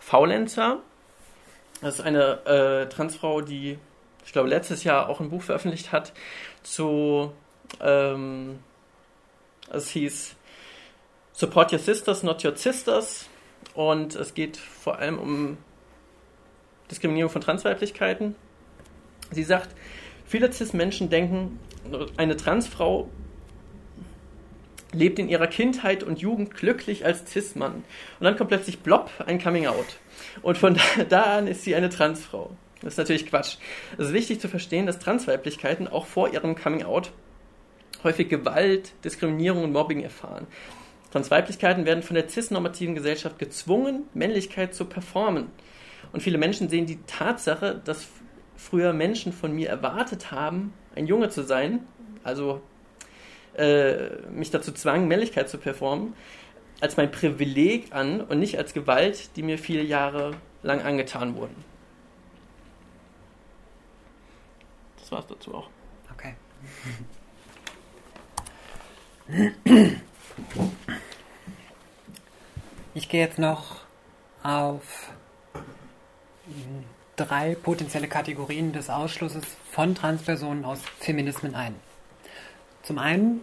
Faulenzer, 0.00 0.80
das 1.80 1.96
ist 1.96 2.00
eine 2.00 2.44
äh, 2.46 2.88
Transfrau, 2.88 3.40
die, 3.40 3.78
ich 4.24 4.32
glaube, 4.32 4.48
letztes 4.48 4.84
Jahr 4.84 5.08
auch 5.08 5.20
ein 5.20 5.30
Buch 5.30 5.42
veröffentlicht 5.42 5.92
hat 5.92 6.12
zu, 6.62 7.32
ähm, 7.80 8.58
es 9.70 9.90
hieß 9.90 10.34
Support 11.32 11.72
Your 11.72 11.78
Sisters, 11.78 12.22
Not 12.22 12.44
Your 12.44 12.56
Sisters. 12.56 13.28
Und 13.74 14.16
es 14.16 14.34
geht 14.34 14.56
vor 14.56 14.98
allem 14.98 15.18
um 15.18 15.58
Diskriminierung 16.90 17.30
von 17.30 17.42
Transweiblichkeiten 17.42 18.34
Sie 19.30 19.44
sagt, 19.44 19.70
viele 20.26 20.52
CIS-Menschen 20.52 21.10
denken, 21.10 21.58
eine 22.16 22.36
Transfrau 22.36 23.08
lebt 24.92 25.18
in 25.18 25.28
ihrer 25.28 25.46
Kindheit 25.46 26.02
und 26.02 26.18
Jugend 26.18 26.54
glücklich 26.54 27.04
als 27.04 27.30
Cis-Mann. 27.30 27.74
Und 27.74 27.84
dann 28.24 28.36
kommt 28.36 28.48
plötzlich 28.48 28.78
Blob, 28.80 29.10
ein 29.26 29.40
Coming-out. 29.40 29.98
Und 30.40 30.56
von 30.56 30.74
da, 30.74 31.04
da 31.08 31.22
an 31.38 31.46
ist 31.46 31.62
sie 31.62 31.74
eine 31.74 31.90
Transfrau. 31.90 32.50
Das 32.80 32.94
ist 32.94 32.98
natürlich 32.98 33.26
Quatsch. 33.26 33.56
Es 33.98 34.06
ist 34.06 34.12
wichtig 34.12 34.40
zu 34.40 34.48
verstehen, 34.48 34.86
dass 34.86 34.98
Transweiblichkeiten 34.98 35.88
auch 35.88 36.06
vor 36.06 36.32
ihrem 36.32 36.54
Coming-out 36.54 37.12
häufig 38.04 38.28
Gewalt, 38.28 38.92
Diskriminierung 39.04 39.64
und 39.64 39.72
Mobbing 39.72 40.02
erfahren. 40.02 40.46
Transweiblichkeiten 41.10 41.84
werden 41.84 42.02
von 42.02 42.14
der 42.14 42.28
cis-normativen 42.28 42.94
Gesellschaft 42.94 43.38
gezwungen, 43.38 44.04
Männlichkeit 44.14 44.74
zu 44.74 44.84
performen. 44.84 45.48
Und 46.12 46.22
viele 46.22 46.38
Menschen 46.38 46.68
sehen 46.68 46.86
die 46.86 47.00
Tatsache, 47.06 47.80
dass 47.84 48.08
früher 48.56 48.92
Menschen 48.92 49.32
von 49.32 49.52
mir 49.52 49.68
erwartet 49.68 50.30
haben, 50.30 50.72
ein 50.94 51.06
Junge 51.06 51.28
zu 51.28 51.42
sein, 51.42 51.80
also 52.24 52.60
äh, 53.54 54.16
mich 54.30 54.50
dazu 54.50 54.72
zwang, 54.72 55.08
Männlichkeit 55.08 55.48
zu 55.48 55.58
performen, 55.58 56.14
als 56.80 56.96
mein 56.96 57.10
Privileg 57.10 57.92
an 57.94 58.20
und 58.20 58.38
nicht 58.38 58.58
als 58.58 58.72
Gewalt, 58.72 59.36
die 59.36 59.42
mir 59.42 59.58
viele 59.58 59.82
Jahre 59.82 60.32
lang 60.62 60.80
angetan 60.80 61.36
wurden. 61.36 61.64
Das 64.98 65.12
war's 65.12 65.26
dazu 65.26 65.54
auch. 65.54 65.70
Okay. 66.12 66.34
Ich 72.94 73.08
gehe 73.08 73.20
jetzt 73.20 73.38
noch 73.38 73.76
auf 74.42 75.12
drei 77.16 77.54
potenzielle 77.54 78.08
Kategorien 78.08 78.72
des 78.72 78.90
Ausschlusses 78.90 79.44
von 79.70 79.94
Transpersonen 79.94 80.64
aus 80.64 80.80
Feminismen 81.00 81.54
ein. 81.54 81.74
Zum 82.82 82.98
einen 82.98 83.40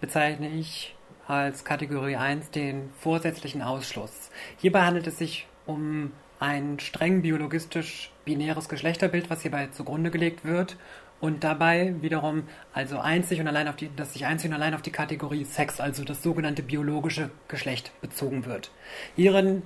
bezeichne 0.00 0.48
ich 0.48 0.94
als 1.26 1.64
Kategorie 1.64 2.16
1 2.16 2.50
den 2.50 2.90
vorsätzlichen 3.00 3.62
Ausschluss. 3.62 4.30
Hierbei 4.58 4.82
handelt 4.82 5.06
es 5.06 5.18
sich 5.18 5.46
um 5.66 6.12
ein 6.38 6.78
streng 6.78 7.22
biologistisch 7.22 8.10
binäres 8.24 8.68
Geschlechterbild, 8.68 9.30
was 9.30 9.42
hierbei 9.42 9.68
zugrunde 9.68 10.10
gelegt 10.10 10.44
wird 10.44 10.76
und 11.20 11.44
dabei 11.44 11.94
wiederum 12.00 12.44
also 12.72 12.98
einzig 12.98 13.40
und 13.40 13.48
allein 13.48 13.68
auf 13.68 13.76
die, 13.76 13.94
dass 13.94 14.12
sich 14.12 14.26
einzig 14.26 14.50
und 14.50 14.56
allein 14.56 14.74
auf 14.74 14.82
die 14.82 14.90
Kategorie 14.90 15.44
Sex, 15.44 15.80
also 15.80 16.04
das 16.04 16.22
sogenannte 16.22 16.62
biologische 16.62 17.30
Geschlecht 17.48 17.92
bezogen 18.00 18.44
wird. 18.44 18.70
Hierin 19.14 19.62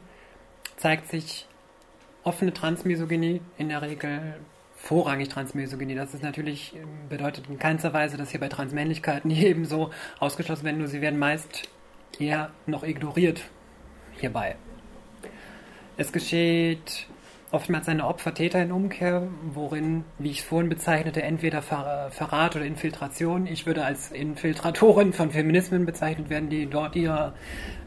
zeigt 0.77 1.09
sich 1.09 1.47
offene 2.25 2.53
Transmisogynie 2.53 3.41
in 3.59 3.69
der 3.69 3.83
Regel 3.83 4.37
vorrangig 4.77 5.29
Transmisogynie. 5.29 5.95
Das 5.95 6.15
ist 6.15 6.23
natürlich, 6.23 6.75
bedeutet 7.09 7.49
in 7.49 7.59
keinster 7.59 7.93
Weise, 7.93 8.17
dass 8.17 8.31
hier 8.31 8.41
bei 8.41 8.49
Transmännlichkeiten 8.49 9.31
ebenso 9.31 9.91
ausgeschlossen 10.19 10.65
werden, 10.65 10.79
nur 10.79 10.89
sie 10.89 11.01
werden 11.01 11.19
meist 11.19 11.69
eher 12.19 12.51
noch 12.67 12.83
ignoriert 12.83 13.43
hierbei. 14.19 14.57
Es 15.97 16.13
geschieht 16.13 17.07
oftmals 17.53 17.89
eine 17.89 18.07
Opfer-Täter 18.07 18.63
in 18.63 18.73
Umkehr, 18.73 19.29
worin, 19.53 20.05
wie 20.19 20.31
ich 20.31 20.41
es 20.41 20.45
vorhin 20.45 20.69
bezeichnete, 20.69 21.23
entweder 21.23 21.63
Ver 21.63 22.09
Verrat 22.11 22.57
oder 22.57 22.65
Infiltration. 22.65 23.47
Ich 23.47 23.67
würde 23.67 23.85
als 23.85 24.11
Infiltratorin 24.11 25.13
von 25.13 25.31
Feminismen 25.31 25.87
bezeichnet 25.87 26.31
werden, 26.31 26.49
die 26.49 26.67
dort 26.67 26.97
ihr 26.97 27.35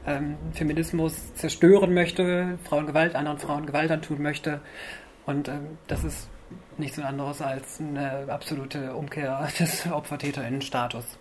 ähm, 0.05 0.35
Feminismus 0.53 1.33
zerstören 1.35 1.93
möchte, 1.93 2.57
Frauengewalt, 2.63 3.15
anderen 3.15 3.39
Frauen 3.39 3.65
Gewalt 3.65 3.91
antun 3.91 4.21
möchte. 4.21 4.61
Und 5.25 5.47
ähm, 5.47 5.77
das 5.87 6.03
ist 6.03 6.29
nichts 6.77 6.99
anderes 6.99 7.41
als 7.41 7.79
eine 7.79 8.25
absolute 8.27 8.93
Umkehr 8.93 9.47
des 9.59 9.89
Opfer-TäterInnen-Status 9.89 11.17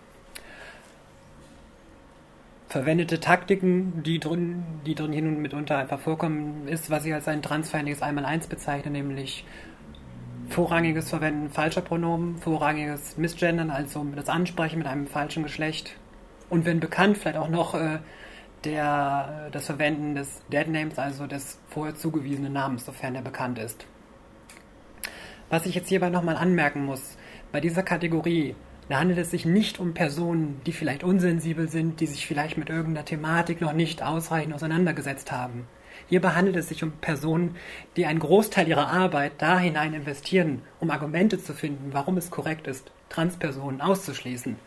verwendete 2.73 3.19
Taktiken, 3.19 4.01
die 4.01 4.19
drin, 4.19 4.63
die 4.83 4.95
drin 4.95 5.13
hin 5.13 5.27
und 5.27 5.39
mitunter 5.39 5.77
einfach 5.77 5.99
vorkommen, 5.99 6.67
ist, 6.67 6.89
was 6.89 7.05
ich 7.05 7.13
als 7.13 7.27
ein 7.27 7.43
transfeindliches 7.43 8.01
Einmaleins 8.01 8.47
bezeichne, 8.47 8.89
nämlich 8.89 9.45
vorrangiges 10.49 11.07
Verwenden 11.07 11.51
falscher 11.51 11.81
Pronomen, 11.81 12.39
vorrangiges 12.39 13.15
Missgendern, 13.15 13.69
also 13.69 14.03
das 14.15 14.27
Ansprechen 14.27 14.79
mit 14.79 14.87
einem 14.87 15.05
falschen 15.05 15.43
Geschlecht 15.43 15.95
und 16.49 16.65
wenn 16.65 16.79
bekannt, 16.79 17.19
vielleicht 17.19 17.37
auch 17.37 17.47
noch 17.47 17.75
äh, 17.75 17.99
der, 18.63 19.49
das 19.51 19.67
Verwenden 19.67 20.15
des 20.15 20.41
Dead 20.51 20.67
Names, 20.67 20.97
also 20.97 21.27
des 21.27 21.59
vorher 21.67 21.93
zugewiesenen 21.93 22.53
Namens, 22.53 22.87
sofern 22.87 23.13
er 23.13 23.21
bekannt 23.21 23.59
ist. 23.59 23.85
Was 25.51 25.67
ich 25.67 25.75
jetzt 25.75 25.89
hierbei 25.89 26.09
nochmal 26.09 26.37
anmerken 26.37 26.85
muss, 26.85 27.19
bei 27.51 27.61
dieser 27.61 27.83
Kategorie 27.83 28.55
da 28.89 28.99
handelt 28.99 29.19
es 29.19 29.31
sich 29.31 29.45
nicht 29.45 29.79
um 29.79 29.93
Personen, 29.93 30.61
die 30.65 30.73
vielleicht 30.73 31.03
unsensibel 31.03 31.69
sind, 31.69 31.99
die 31.99 32.07
sich 32.07 32.27
vielleicht 32.27 32.57
mit 32.57 32.69
irgendeiner 32.69 33.05
Thematik 33.05 33.61
noch 33.61 33.73
nicht 33.73 34.03
ausreichend 34.03 34.53
auseinandergesetzt 34.53 35.31
haben. 35.31 35.67
Hierbei 36.09 36.29
handelt 36.29 36.57
es 36.57 36.69
sich 36.69 36.83
um 36.83 36.91
Personen, 36.91 37.55
die 37.95 38.05
einen 38.05 38.19
Großteil 38.19 38.67
ihrer 38.67 38.87
Arbeit 38.87 39.33
da 39.37 39.57
hinein 39.57 39.93
investieren, 39.93 40.61
um 40.79 40.89
Argumente 40.89 41.41
zu 41.41 41.53
finden, 41.53 41.93
warum 41.93 42.17
es 42.17 42.29
korrekt 42.29 42.67
ist, 42.67 42.91
Transpersonen 43.09 43.81
auszuschließen 43.81 44.57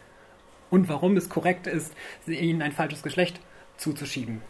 und 0.71 0.89
warum 0.89 1.17
es 1.17 1.29
korrekt 1.29 1.67
ist, 1.67 1.95
ihnen 2.27 2.63
ein 2.63 2.73
falsches 2.73 3.03
Geschlecht 3.03 3.41
zuzuschieben. 3.77 4.41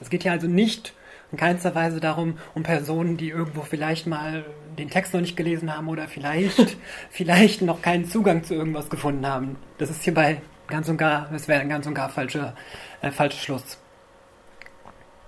Es 0.00 0.10
geht 0.10 0.22
hier 0.22 0.32
also 0.32 0.46
nicht 0.46 0.94
in 1.32 1.38
keinster 1.38 1.74
Weise 1.74 1.98
darum, 1.98 2.38
um 2.54 2.62
Personen, 2.62 3.16
die 3.16 3.30
irgendwo 3.30 3.62
vielleicht 3.62 4.06
mal 4.06 4.44
den 4.78 4.90
Text 4.90 5.14
noch 5.14 5.20
nicht 5.20 5.36
gelesen 5.36 5.74
haben 5.74 5.88
oder 5.88 6.06
vielleicht, 6.06 6.76
vielleicht 7.10 7.62
noch 7.62 7.82
keinen 7.82 8.04
Zugang 8.04 8.44
zu 8.44 8.54
irgendwas 8.54 8.88
gefunden 8.90 9.26
haben. 9.26 9.56
Das 9.78 9.90
ist 9.90 10.04
hierbei 10.04 10.40
ganz 10.68 10.88
und 10.88 10.96
gar, 10.96 11.28
das 11.30 11.48
wäre 11.48 11.60
ein 11.60 11.68
ganz 11.68 11.86
und 11.86 11.94
gar 11.94 12.08
falscher, 12.08 12.54
äh, 13.00 13.10
falscher 13.10 13.38
Schluss. 13.38 13.78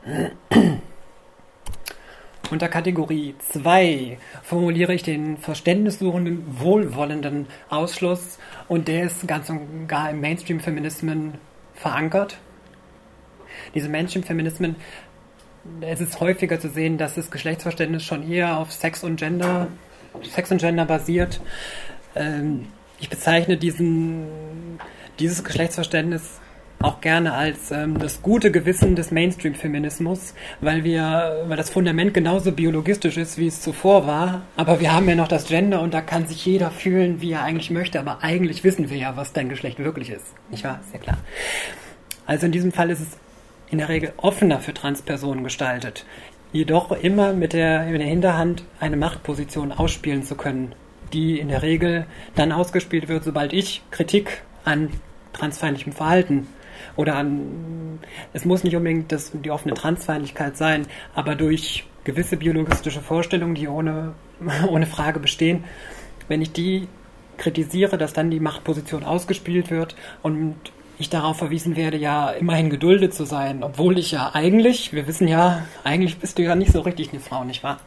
Unter 2.51 2.69
Kategorie 2.69 3.35
2 3.51 4.19
formuliere 4.43 4.93
ich 4.95 5.03
den 5.03 5.39
verständnissuchenden, 5.39 6.61
wohlwollenden 6.61 7.47
Ausschluss 7.71 8.39
und 8.69 8.87
der 8.87 9.05
ist 9.05 9.27
ganz 9.27 9.49
und 9.49 9.89
gar 9.89 10.11
im 10.11 10.21
Mainstream-Feminismen 10.21 11.39
verankert. 11.75 12.39
Diese 13.75 13.89
Mainstream-Feminismen 13.89 14.77
es 15.81 16.01
ist 16.01 16.21
häufiger 16.21 16.61
zu 16.61 16.69
sehen, 16.69 16.99
dass 16.99 17.15
das 17.15 17.31
Geschlechtsverständnis 17.31 18.03
schon 18.03 18.31
eher 18.31 18.59
auf 18.59 18.73
Sex 18.73 19.05
und 19.05 19.17
Gender, 19.17 19.69
Sex 20.23 20.51
und 20.51 20.59
Gender 20.59 20.85
basiert. 20.85 21.41
Ähm, 22.15 22.67
ich 23.01 23.09
bezeichne 23.11 23.57
diesen, 23.57 24.27
dieses 25.19 25.43
Geschlechtsverständnis 25.45 26.41
auch 26.81 27.01
gerne 27.01 27.33
als 27.33 27.71
ähm, 27.71 27.99
das 27.99 28.21
gute 28.21 28.51
Gewissen 28.51 28.95
des 28.95 29.11
Mainstream-Feminismus, 29.11 30.35
weil 30.61 30.85
wir, 30.85 31.45
weil 31.49 31.57
das 31.57 31.71
Fundament 31.71 32.13
genauso 32.13 32.53
biologistisch 32.53 33.17
ist, 33.17 33.39
wie 33.39 33.47
es 33.47 33.63
zuvor 33.63 34.07
war. 34.07 34.43
Aber 34.57 34.81
wir 34.81 34.93
haben 34.93 35.09
ja 35.09 35.15
noch 35.15 35.29
das 35.29 35.47
Gender 35.47 35.81
und 35.81 35.95
da 35.95 36.03
kann 36.03 36.27
sich 36.27 36.45
jeder 36.45 36.71
fühlen, 36.71 37.21
wie 37.23 37.33
er 37.33 37.43
eigentlich 37.43 37.71
möchte. 37.71 37.99
Aber 38.01 38.23
eigentlich 38.23 38.65
wissen 38.65 38.91
wir 38.91 38.99
ja, 38.99 39.17
was 39.17 39.33
dein 39.33 39.49
Geschlecht 39.49 39.79
wirklich 39.79 40.11
ist. 40.11 40.27
Nicht 40.51 40.65
wahr? 40.65 40.81
Ja 40.93 40.99
klar. 40.99 41.19
Also 42.27 42.47
in 42.47 42.53
diesem 42.53 42.73
Fall 42.73 42.91
ist 42.91 43.01
es 43.01 43.09
in 43.75 43.79
der 43.79 43.89
Regel 43.89 44.13
offener 44.19 44.61
für 44.61 44.73
Transpersonen 44.73 45.43
gestaltet, 45.43 46.07
jedoch 46.53 46.93
immer 46.93 47.33
mit 47.33 47.53
der, 47.53 47.89
in 47.89 47.99
der 47.99 48.07
Hinterhand 48.07 48.63
eine 48.79 48.97
Machtposition 48.97 49.73
ausspielen 49.73 50.23
zu 50.23 50.37
können, 50.37 50.77
die 51.13 51.41
in 51.41 51.49
der 51.49 51.63
Regel 51.63 52.07
dann 52.37 52.53
ausgespielt 52.53 53.09
wird, 53.09 53.25
sobald 53.25 53.53
ich 53.53 53.83
Kritik 53.91 54.43
an 54.65 54.91
transfeindlichem 55.33 55.93
Verhalten 55.93 56.47
oder 56.95 57.17
an, 57.17 57.99
es 58.33 58.45
muss 58.45 58.63
nicht 58.63 58.77
unbedingt 58.77 59.11
das, 59.11 59.33
die 59.35 59.51
offene 59.51 59.75
Transfeindlichkeit 59.75 60.57
sein, 60.57 60.87
aber 61.17 61.35
durch 61.35 61.85
gewisse 62.05 62.37
biologistische 62.37 63.01
Vorstellungen, 63.01 63.57
die 63.57 63.67
ohne, 63.67 64.15
ohne 64.69 64.87
Frage 64.87 65.19
bestehen, 65.19 65.65
wenn 66.29 66.41
ich 66.41 66.53
die 66.53 66.87
kritisiere, 67.39 67.99
dass 67.99 68.13
dann 68.13 68.31
die 68.31 68.39
Machtposition 68.39 69.03
ausgespielt 69.03 69.73
wird 69.73 69.97
und 70.23 70.55
ich 70.99 71.11
darauf 71.11 71.39
verwiesen 71.39 71.77
werde, 71.77 71.97
ja 71.97 72.31
immerhin 72.31 72.71
geduldet 72.71 73.15
zu 73.15 73.25
sein, 73.25 73.63
obwohl 73.63 73.99
ich 73.99 74.13
ja 74.13 74.35
eigentlich, 74.35 74.93
wir 74.93 75.07
wissen 75.07 75.29
ja, 75.29 75.67
eigentlich 75.83 76.19
bist 76.19 76.39
du 76.39 76.43
ja 76.43 76.55
nicht 76.55 76.73
so 76.73 76.81
richtig 76.81 77.11
eine 77.11 77.21
Frau, 77.21 77.45
nicht 77.45 77.63
wahr? 77.63 77.81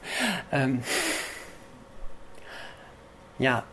Ähm, 0.52 0.82
ja, 3.40 3.64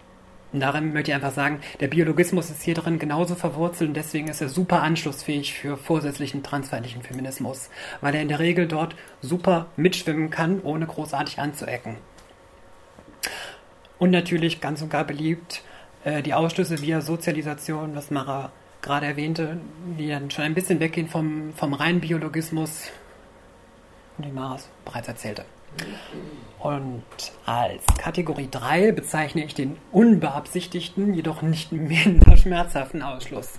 und 0.52 0.60
darin 0.60 0.92
möchte 0.92 1.10
ich 1.10 1.14
einfach 1.16 1.32
sagen, 1.32 1.60
der 1.80 1.88
Biologismus 1.88 2.48
ist 2.48 2.62
hier 2.62 2.74
drin 2.74 3.00
genauso 3.00 3.34
verwurzelt 3.34 3.88
und 3.88 3.94
deswegen 3.94 4.28
ist 4.28 4.40
er 4.40 4.48
super 4.48 4.82
anschlussfähig 4.82 5.52
für 5.52 5.76
vorsätzlichen 5.76 6.44
transfeindlichen 6.44 7.02
Feminismus, 7.02 7.70
weil 8.00 8.14
er 8.14 8.22
in 8.22 8.28
der 8.28 8.38
Regel 8.38 8.68
dort 8.68 8.94
super 9.20 9.66
mitschwimmen 9.74 10.30
kann, 10.30 10.60
ohne 10.62 10.86
großartig 10.86 11.40
anzuecken. 11.40 11.96
Und 13.98 14.12
natürlich 14.12 14.60
ganz 14.60 14.80
und 14.80 14.90
gar 14.90 15.04
beliebt 15.04 15.62
äh, 16.04 16.22
die 16.22 16.34
Ausschlüsse 16.34 16.80
via 16.80 17.00
Sozialisation, 17.00 17.96
was 17.96 18.12
Mara 18.12 18.52
gerade 18.84 19.06
erwähnte, 19.06 19.58
die 19.98 20.08
dann 20.08 20.30
schon 20.30 20.44
ein 20.44 20.54
bisschen 20.54 20.78
weggehen 20.78 21.08
vom, 21.08 21.52
vom 21.54 21.72
reinen 21.72 22.00
Biologismus, 22.00 22.90
den 24.18 24.34
Maras 24.34 24.68
bereits 24.84 25.08
erzählte. 25.08 25.44
Und 26.60 27.02
als 27.46 27.84
Kategorie 27.98 28.48
3 28.50 28.92
bezeichne 28.92 29.44
ich 29.44 29.54
den 29.54 29.76
unbeabsichtigten, 29.90 31.14
jedoch 31.14 31.42
nicht 31.42 31.72
minder 31.72 32.36
schmerzhaften 32.36 33.02
Ausschluss. 33.02 33.54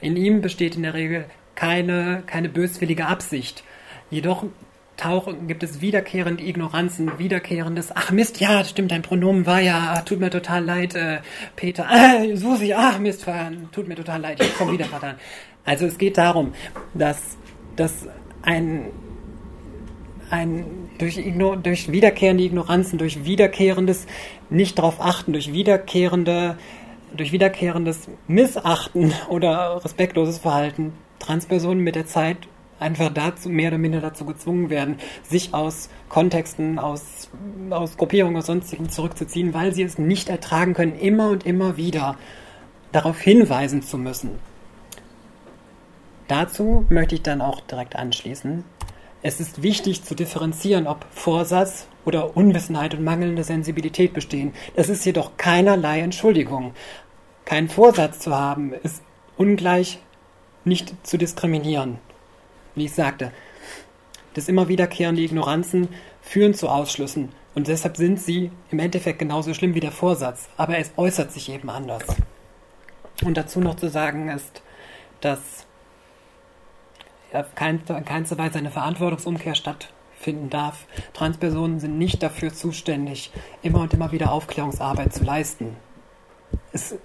In 0.00 0.16
ihm 0.16 0.42
besteht 0.42 0.76
in 0.76 0.82
der 0.82 0.94
Regel 0.94 1.24
keine, 1.54 2.22
keine 2.26 2.48
böswillige 2.48 3.06
Absicht. 3.06 3.64
Jedoch 4.10 4.44
tauchen, 5.04 5.46
gibt 5.46 5.62
es 5.62 5.82
wiederkehrende 5.82 6.42
Ignoranzen, 6.42 7.18
wiederkehrendes, 7.18 7.94
ach 7.94 8.10
Mist, 8.10 8.40
ja, 8.40 8.64
stimmt, 8.64 8.90
dein 8.90 9.02
Pronomen 9.02 9.44
war 9.44 9.60
ja, 9.60 10.00
tut 10.00 10.18
mir 10.18 10.30
total 10.30 10.64
leid, 10.64 10.94
äh, 10.94 11.18
Peter, 11.56 11.86
äh, 11.92 12.34
Susi, 12.36 12.72
ach 12.72 12.98
Mist, 12.98 13.26
tut 13.70 13.86
mir 13.86 13.96
total 13.96 14.22
leid, 14.22 14.42
ich 14.42 14.56
komme 14.56 14.72
wieder, 14.72 14.86
Vater. 14.86 15.16
Also 15.66 15.84
es 15.86 15.98
geht 15.98 16.16
darum, 16.16 16.54
dass, 16.94 17.36
dass 17.76 18.08
ein, 18.42 18.86
ein 20.30 20.64
durch, 20.98 21.18
Igno 21.18 21.56
durch 21.56 21.92
wiederkehrende 21.92 22.44
Ignoranzen, 22.44 22.98
durch 22.98 23.24
wiederkehrendes 23.24 24.06
nicht 24.48 24.78
darauf 24.78 25.00
achten, 25.00 25.32
durch 25.32 25.52
wiederkehrende 25.52 26.56
durch 27.16 27.30
wiederkehrendes 27.30 28.08
Missachten 28.26 29.12
oder 29.28 29.84
respektloses 29.84 30.38
Verhalten 30.38 30.94
Transpersonen 31.20 31.84
mit 31.84 31.94
der 31.94 32.06
Zeit 32.06 32.38
einfach 32.84 33.12
dazu, 33.12 33.48
mehr 33.48 33.68
oder 33.68 33.78
minder 33.78 34.00
dazu 34.00 34.24
gezwungen 34.24 34.70
werden, 34.70 34.98
sich 35.22 35.54
aus 35.54 35.88
Kontexten, 36.08 36.78
aus, 36.78 37.30
aus 37.70 37.96
Gruppierungen, 37.96 38.36
aus 38.36 38.46
sonstigen 38.46 38.90
zurückzuziehen, 38.90 39.54
weil 39.54 39.74
sie 39.74 39.82
es 39.82 39.98
nicht 39.98 40.28
ertragen 40.28 40.74
können, 40.74 40.94
immer 40.94 41.30
und 41.30 41.46
immer 41.46 41.76
wieder 41.76 42.16
darauf 42.92 43.18
hinweisen 43.18 43.82
zu 43.82 43.98
müssen. 43.98 44.38
Dazu 46.28 46.86
möchte 46.88 47.16
ich 47.16 47.22
dann 47.22 47.40
auch 47.40 47.60
direkt 47.60 47.96
anschließen. 47.96 48.64
Es 49.22 49.40
ist 49.40 49.62
wichtig 49.62 50.04
zu 50.04 50.14
differenzieren, 50.14 50.86
ob 50.86 51.06
Vorsatz 51.10 51.86
oder 52.04 52.36
Unwissenheit 52.36 52.94
und 52.94 53.02
mangelnde 53.02 53.42
Sensibilität 53.42 54.12
bestehen. 54.12 54.52
Das 54.76 54.90
ist 54.90 55.04
jedoch 55.04 55.38
keinerlei 55.38 56.00
Entschuldigung. 56.00 56.74
Keinen 57.46 57.68
Vorsatz 57.68 58.20
zu 58.20 58.34
haben, 58.34 58.72
ist 58.72 59.02
ungleich 59.36 59.98
nicht 60.64 60.94
zu 61.06 61.16
diskriminieren 61.18 61.98
wie 62.74 62.86
ich 62.86 62.92
sagte, 62.92 63.32
das 64.34 64.48
immer 64.48 64.68
wiederkehrende 64.68 65.22
Ignoranzen 65.22 65.88
führen 66.22 66.54
zu 66.54 66.68
Ausschlüssen 66.68 67.30
und 67.54 67.68
deshalb 67.68 67.96
sind 67.96 68.20
sie 68.20 68.50
im 68.70 68.80
Endeffekt 68.80 69.20
genauso 69.20 69.54
schlimm 69.54 69.74
wie 69.74 69.80
der 69.80 69.92
Vorsatz, 69.92 70.48
aber 70.56 70.78
es 70.78 70.90
äußert 70.96 71.32
sich 71.32 71.48
eben 71.48 71.70
anders. 71.70 72.04
Und 73.24 73.36
dazu 73.36 73.60
noch 73.60 73.76
zu 73.76 73.88
sagen 73.88 74.28
ist, 74.28 74.62
dass 75.20 75.66
in 77.32 78.04
keinster 78.04 78.38
Weise 78.38 78.58
eine 78.58 78.70
Verantwortungsumkehr 78.70 79.54
stattfinden 79.54 80.50
darf. 80.50 80.86
Transpersonen 81.14 81.80
sind 81.80 81.98
nicht 81.98 82.22
dafür 82.22 82.52
zuständig, 82.52 83.32
immer 83.62 83.80
und 83.80 83.94
immer 83.94 84.12
wieder 84.12 84.30
Aufklärungsarbeit 84.30 85.12
zu 85.12 85.24
leisten. 85.24 85.76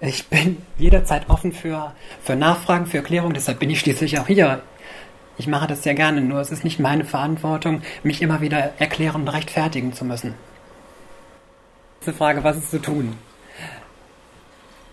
Ich 0.01 0.27
bin 0.27 0.61
jederzeit 0.77 1.29
offen 1.29 1.51
für, 1.51 1.93
für 2.23 2.35
Nachfragen, 2.35 2.85
für 2.85 2.97
Erklärungen, 2.97 3.33
deshalb 3.33 3.59
bin 3.59 3.69
ich 3.69 3.79
schließlich 3.79 4.19
auch 4.19 4.27
hier 4.27 4.61
ich 5.39 5.47
mache 5.47 5.67
das 5.67 5.83
sehr 5.83 5.95
gerne, 5.95 6.19
nur 6.19 6.41
es 6.41 6.51
ist 6.51 6.65
nicht 6.65 6.79
meine 6.79 7.05
Verantwortung, 7.05 7.81
mich 8.03 8.21
immer 8.21 8.41
wieder 8.41 8.73
erklären 8.77 9.21
und 9.21 9.29
rechtfertigen 9.29 9.93
zu 9.93 10.03
müssen. 10.03 10.35
Diese 12.01 12.13
Frage, 12.13 12.43
was 12.43 12.57
ist 12.57 12.71
zu 12.71 12.79
tun? 12.79 13.15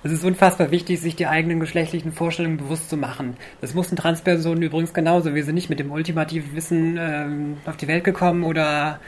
Es 0.07 0.12
ist 0.12 0.24
unfassbar 0.24 0.70
wichtig, 0.70 1.01
sich 1.01 1.16
die 1.16 1.26
eigenen 1.26 1.59
geschlechtlichen 1.59 2.12
Vorstellungen 2.12 2.59
bewusst 2.59 2.88
zu 2.88 2.97
machen. 2.97 3.36
Das 3.61 3.74
mussten 3.74 3.97
Transpersonen 3.97 4.62
übrigens 4.62 4.94
genauso. 4.94 5.34
Wir 5.34 5.44
sind 5.44 5.57
nicht 5.57 5.68
mit 5.68 5.80
dem 5.80 5.90
ultimativen 5.90 6.55
Wissen 6.55 6.97
ähm, 6.97 7.57
auf 7.66 7.76
die 7.76 7.88
Welt 7.88 8.05
gekommen 8.05 8.44
oder 8.44 9.01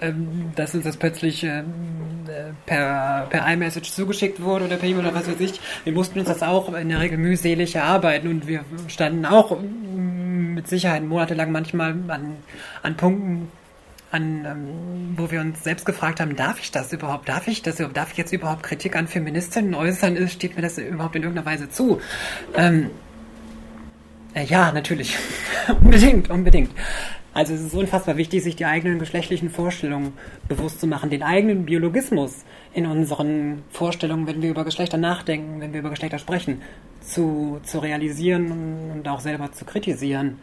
ähm, 0.00 0.50
dass 0.56 0.74
uns 0.74 0.82
das 0.82 0.96
plötzlich 0.96 1.44
ähm, 1.44 1.66
äh, 2.26 2.52
per, 2.66 3.28
per 3.30 3.46
iMessage 3.52 3.92
zugeschickt 3.92 4.42
wurde 4.42 4.64
oder 4.64 4.76
per 4.76 4.88
E-Mail 4.88 5.06
oder 5.06 5.14
was 5.14 5.28
weiß 5.28 5.38
ich. 5.38 5.60
Wir 5.84 5.92
mussten 5.92 6.18
uns 6.18 6.26
das 6.26 6.42
auch 6.42 6.74
in 6.74 6.88
der 6.88 6.98
Regel 6.98 7.16
mühselig 7.16 7.76
erarbeiten 7.76 8.26
und 8.26 8.48
wir 8.48 8.64
standen 8.88 9.26
auch 9.26 9.56
mit 10.52 10.68
Sicherheit 10.68 11.04
monatelang 11.04 11.52
manchmal 11.52 11.94
an, 12.08 12.36
an 12.82 12.96
Punkten, 12.96 13.48
an, 14.10 14.44
ähm, 14.44 15.14
wo 15.16 15.30
wir 15.30 15.40
uns 15.40 15.64
selbst 15.64 15.86
gefragt 15.86 16.20
haben, 16.20 16.36
darf 16.36 16.60
ich 16.60 16.70
das 16.70 16.92
überhaupt? 16.92 17.28
Darf 17.28 17.48
ich 17.48 17.62
das? 17.62 17.76
Darf 17.76 18.12
ich 18.12 18.18
jetzt 18.18 18.32
überhaupt 18.32 18.62
Kritik 18.62 18.96
an 18.96 19.08
Feministinnen 19.08 19.74
äußern? 19.74 20.28
Steht 20.28 20.56
mir 20.56 20.62
das 20.62 20.78
überhaupt 20.78 21.16
in 21.16 21.22
irgendeiner 21.22 21.46
Weise 21.46 21.68
zu? 21.68 22.00
Ähm, 22.54 22.90
äh, 24.34 24.44
ja, 24.44 24.70
natürlich. 24.72 25.16
unbedingt, 25.80 26.30
unbedingt. 26.30 26.70
Also 27.34 27.52
es 27.52 27.62
ist 27.62 27.74
unfassbar 27.74 28.16
wichtig, 28.16 28.44
sich 28.44 28.54
die 28.54 28.64
eigenen 28.64 29.00
geschlechtlichen 29.00 29.50
Vorstellungen 29.50 30.12
bewusst 30.46 30.80
zu 30.80 30.86
machen, 30.86 31.10
den 31.10 31.24
eigenen 31.24 31.66
Biologismus 31.66 32.44
in 32.72 32.86
unseren 32.86 33.64
Vorstellungen, 33.70 34.28
wenn 34.28 34.40
wir 34.40 34.50
über 34.50 34.64
Geschlechter 34.64 34.98
nachdenken, 34.98 35.60
wenn 35.60 35.72
wir 35.72 35.80
über 35.80 35.90
Geschlechter 35.90 36.20
sprechen, 36.20 36.62
zu, 37.00 37.60
zu 37.64 37.80
realisieren 37.80 38.92
und 38.92 39.08
auch 39.08 39.18
selber 39.18 39.50
zu 39.50 39.64
kritisieren. 39.64 40.38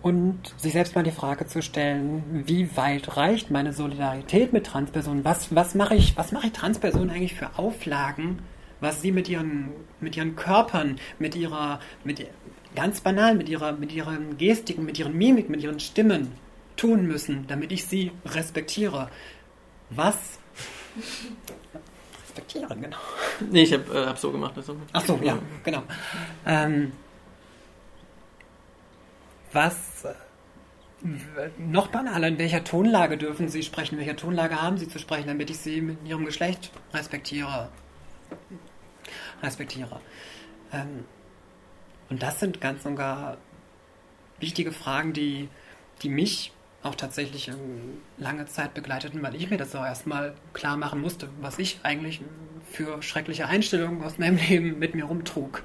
Und 0.00 0.54
sich 0.56 0.72
selbst 0.72 0.94
mal 0.94 1.02
die 1.02 1.10
Frage 1.10 1.46
zu 1.46 1.60
stellen, 1.60 2.44
wie 2.46 2.74
weit 2.76 3.16
reicht 3.16 3.50
meine 3.50 3.72
Solidarität 3.72 4.52
mit 4.52 4.64
Transpersonen? 4.64 5.24
Was, 5.24 5.54
was 5.54 5.74
mache 5.74 5.96
ich, 5.96 6.16
was 6.16 6.32
ich 6.32 6.52
Transpersonen 6.52 7.10
eigentlich 7.10 7.34
für 7.34 7.58
Auflagen, 7.58 8.38
was 8.80 9.02
sie 9.02 9.12
mit 9.12 9.28
ihren, 9.28 9.70
mit 10.00 10.16
ihren 10.16 10.36
Körpern, 10.36 10.96
mit 11.18 11.34
ihrer, 11.34 11.80
mit, 12.02 12.26
ganz 12.74 13.00
banal, 13.00 13.34
mit 13.34 13.48
ihrer, 13.48 13.72
mit 13.72 13.92
ihren 13.92 14.38
Gestiken, 14.38 14.84
mit 14.84 14.98
ihren 14.98 15.16
Mimik, 15.16 15.48
mit 15.48 15.62
ihren 15.62 15.80
Stimmen 15.80 16.32
tun 16.76 17.06
müssen, 17.06 17.46
damit 17.46 17.72
ich 17.72 17.84
sie 17.84 18.12
respektiere? 18.24 19.10
Was 19.90 20.38
respektieren, 22.22 22.80
genau. 22.80 22.96
Nee, 23.50 23.62
ich 23.62 23.72
habe 23.72 23.92
äh, 23.92 24.06
hab 24.06 24.18
so 24.18 24.30
gemacht. 24.30 24.54
Also. 24.56 24.76
Ach 24.92 25.04
so, 25.04 25.18
ja, 25.22 25.38
genau. 25.64 25.82
Ähm, 26.46 26.92
was 29.52 30.04
äh, 30.04 30.14
noch 31.58 31.88
banaler, 31.88 32.28
in 32.28 32.38
welcher 32.38 32.62
Tonlage 32.62 33.18
dürfen 33.18 33.48
Sie 33.48 33.62
sprechen? 33.62 33.94
In 33.94 34.00
welcher 34.00 34.16
Tonlage 34.16 34.60
haben 34.60 34.78
Sie 34.78 34.88
zu 34.88 34.98
sprechen, 34.98 35.26
damit 35.26 35.50
ich 35.50 35.58
Sie 35.58 35.80
mit 35.80 35.98
Ihrem 36.06 36.24
Geschlecht 36.24 36.70
respektiere? 36.92 37.68
Respektiere. 39.42 40.00
Ähm, 40.72 41.04
und 42.10 42.22
das 42.22 42.40
sind 42.40 42.60
ganz 42.60 42.84
und 42.84 42.96
gar 42.96 43.38
wichtige 44.40 44.72
Fragen, 44.72 45.12
die, 45.12 45.48
die 46.02 46.08
mich 46.08 46.52
auch 46.82 46.94
tatsächlich 46.94 47.48
ähm, 47.48 48.00
lange 48.18 48.46
Zeit 48.46 48.74
begleiteten, 48.74 49.22
weil 49.22 49.34
ich 49.34 49.50
mir 49.50 49.58
das 49.58 49.74
auch 49.74 49.84
erstmal 49.84 50.34
klar 50.52 50.76
machen 50.76 51.00
musste, 51.00 51.28
was 51.40 51.58
ich 51.58 51.80
eigentlich 51.82 52.20
für 52.70 53.02
schreckliche 53.02 53.46
Einstellungen 53.46 54.02
aus 54.02 54.18
meinem 54.18 54.36
Leben 54.48 54.78
mit 54.78 54.94
mir 54.94 55.04
rumtrug 55.04 55.62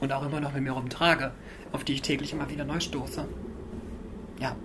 und 0.00 0.12
auch 0.12 0.24
immer 0.24 0.40
noch 0.40 0.52
mit 0.52 0.62
mir 0.62 0.72
rumtrage, 0.72 1.32
auf 1.72 1.84
die 1.84 1.94
ich 1.94 2.02
täglich 2.02 2.32
immer 2.32 2.48
wieder 2.48 2.64
neu 2.64 2.80
stoße. 2.80 3.26
Ja. 4.40 4.56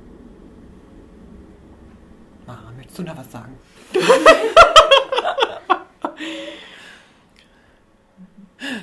Ah, 2.46 2.72
möchtest 2.76 3.00
du 3.00 3.04
noch 3.04 3.18
was 3.18 3.32
sagen? 3.32 3.58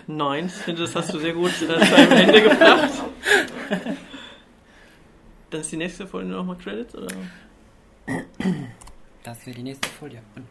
Nein, 0.06 0.46
ich 0.46 0.52
finde, 0.52 0.82
das 0.82 0.94
hast 0.94 1.12
du 1.12 1.18
sehr 1.18 1.32
gut 1.32 1.50
äh, 1.62 1.80
zu 1.80 1.94
einem 1.96 2.12
Ende 2.12 2.42
gebracht. 2.42 2.90
Dann 5.50 5.60
ist 5.60 5.72
die 5.72 5.76
nächste 5.76 6.06
Folie 6.06 6.28
nochmal 6.28 6.56
Credits, 6.56 6.94
oder? 6.94 7.08
Das 9.22 9.46
wäre 9.46 9.56
die 9.56 9.62
nächste 9.62 9.88
Folie. 9.88 10.22
Und 10.34 10.46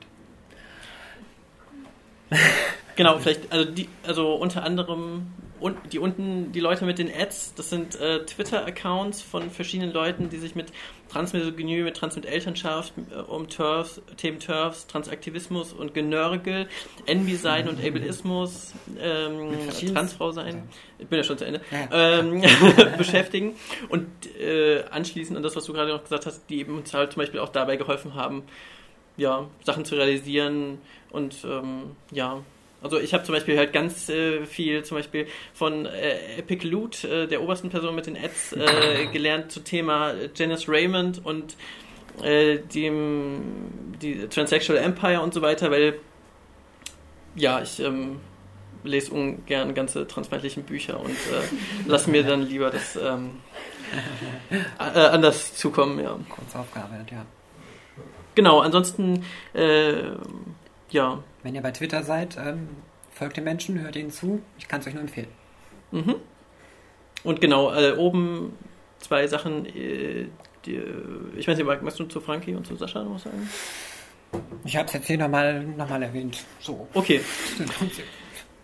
genau, 2.95 3.17
vielleicht, 3.19 3.51
also 3.51 3.69
die, 3.69 3.89
also 4.05 4.33
unter 4.35 4.63
anderem 4.63 5.27
und 5.59 5.77
die 5.91 5.99
unten, 5.99 6.51
die 6.51 6.59
Leute 6.59 6.85
mit 6.85 6.99
den 6.99 7.13
Ads, 7.13 7.55
das 7.55 7.69
sind 7.69 7.99
äh, 7.99 8.25
Twitter-Accounts 8.25 9.21
von 9.21 9.49
verschiedenen 9.51 9.91
Leuten, 9.91 10.29
die 10.29 10.37
sich 10.37 10.55
mit 10.55 10.71
Transmisogynie, 11.09 11.83
mit 11.83 11.97
Trans 11.97 12.15
mit 12.15 12.25
Elternschaft, 12.25 12.93
äh, 13.11 13.15
um 13.15 13.49
Turfs, 13.49 14.01
Themen 14.17 14.39
Turfs, 14.39 14.87
Transaktivismus 14.87 15.73
und 15.73 15.93
Genörgel, 15.93 16.67
Envy 17.05 17.35
sein 17.35 17.67
und 17.67 17.83
Ableismus, 17.83 18.73
ähm, 18.99 19.51
Transfrau 19.93 20.31
sein, 20.31 20.69
ich 20.97 21.07
bin 21.07 21.17
ja 21.17 21.23
schon 21.23 21.37
zu 21.37 21.45
Ende, 21.45 21.61
ja. 21.71 22.19
ähm, 22.19 22.41
beschäftigen. 22.97 23.55
Und 23.89 24.07
äh, 24.39 24.83
anschließend 24.89 25.37
an 25.37 25.43
das, 25.43 25.55
was 25.55 25.65
du 25.65 25.73
gerade 25.73 25.91
noch 25.91 26.03
gesagt 26.03 26.25
hast, 26.25 26.49
die 26.49 26.59
eben 26.59 26.77
uns 26.77 26.93
halt 26.93 27.13
zum 27.13 27.21
Beispiel 27.21 27.39
auch 27.39 27.49
dabei 27.49 27.75
geholfen 27.75 28.13
haben, 28.13 28.43
ja, 29.17 29.47
Sachen 29.63 29.85
zu 29.85 29.95
realisieren 29.95 30.79
und 31.11 31.35
ähm, 31.43 31.95
ja, 32.11 32.41
also 32.81 32.99
ich 32.99 33.13
habe 33.13 33.23
zum 33.23 33.35
Beispiel 33.35 33.57
halt 33.57 33.73
ganz 33.73 34.09
äh, 34.09 34.45
viel 34.45 34.83
zum 34.83 34.97
Beispiel 34.97 35.27
von 35.53 35.85
äh, 35.85 36.37
Epic 36.37 36.65
Loot, 36.67 37.03
äh, 37.03 37.27
der 37.27 37.41
obersten 37.41 37.69
Person 37.69 37.95
mit 37.95 38.07
den 38.07 38.17
Ads, 38.17 38.53
äh, 38.53 39.07
gelernt 39.11 39.51
zum 39.51 39.63
Thema 39.63 40.13
Janice 40.35 40.67
Raymond 40.69 41.25
und 41.25 41.55
äh, 42.23 42.59
dem 42.59 43.41
die 44.01 44.27
Transsexual 44.27 44.79
Empire 44.79 45.21
und 45.21 45.33
so 45.33 45.41
weiter, 45.41 45.71
weil 45.71 45.99
ja, 47.35 47.61
ich 47.61 47.79
ähm, 47.79 48.19
lese 48.83 49.13
ungern 49.13 49.73
ganze 49.73 50.07
transfeindlichen 50.07 50.63
Bücher 50.63 50.99
und 50.99 51.11
äh, 51.11 51.87
lasse 51.87 52.09
mir 52.09 52.23
dann 52.23 52.43
lieber 52.43 52.69
das 52.69 52.95
ähm, 52.95 53.41
äh, 54.79 54.83
anders 54.99 55.55
zukommen, 55.55 55.99
ja. 55.99 56.17
Kurz 56.29 56.55
aufgearbeitet, 56.55 57.11
ja. 57.11 57.25
Genau, 58.35 58.59
ansonsten, 58.59 59.25
äh, 59.53 60.03
ja. 60.91 61.23
Wenn 61.43 61.55
ihr 61.55 61.61
bei 61.61 61.71
Twitter 61.71 62.03
seid, 62.03 62.37
ähm, 62.37 62.69
folgt 63.11 63.37
den 63.37 63.43
Menschen, 63.43 63.79
hört 63.81 63.95
ihnen 63.95 64.11
zu. 64.11 64.41
Ich 64.57 64.67
kann 64.67 64.81
es 64.81 64.87
euch 64.87 64.93
nur 64.93 65.03
empfehlen. 65.03 65.29
Mhm. 65.91 66.15
Und 67.23 67.41
genau, 67.41 67.73
äh, 67.73 67.93
oben 67.93 68.57
zwei 68.99 69.27
Sachen. 69.27 69.65
Äh, 69.65 70.27
die, 70.65 70.81
ich 71.37 71.47
weiß 71.47 71.57
nicht, 71.57 71.65
magst 71.65 71.99
du 71.99 72.05
zu 72.05 72.19
Frankie 72.19 72.53
und 72.53 72.67
zu 72.67 72.75
Sascha 72.75 73.01
noch 73.01 73.15
was 73.15 73.23
sagen? 73.23 73.49
Ich 74.65 74.75
habe 74.75 74.87
es 74.87 74.93
jetzt 74.93 75.07
hier 75.07 75.17
nochmal 75.17 75.63
noch 75.63 75.89
mal 75.89 76.03
erwähnt. 76.03 76.43
So. 76.59 76.87
Okay. 76.93 77.21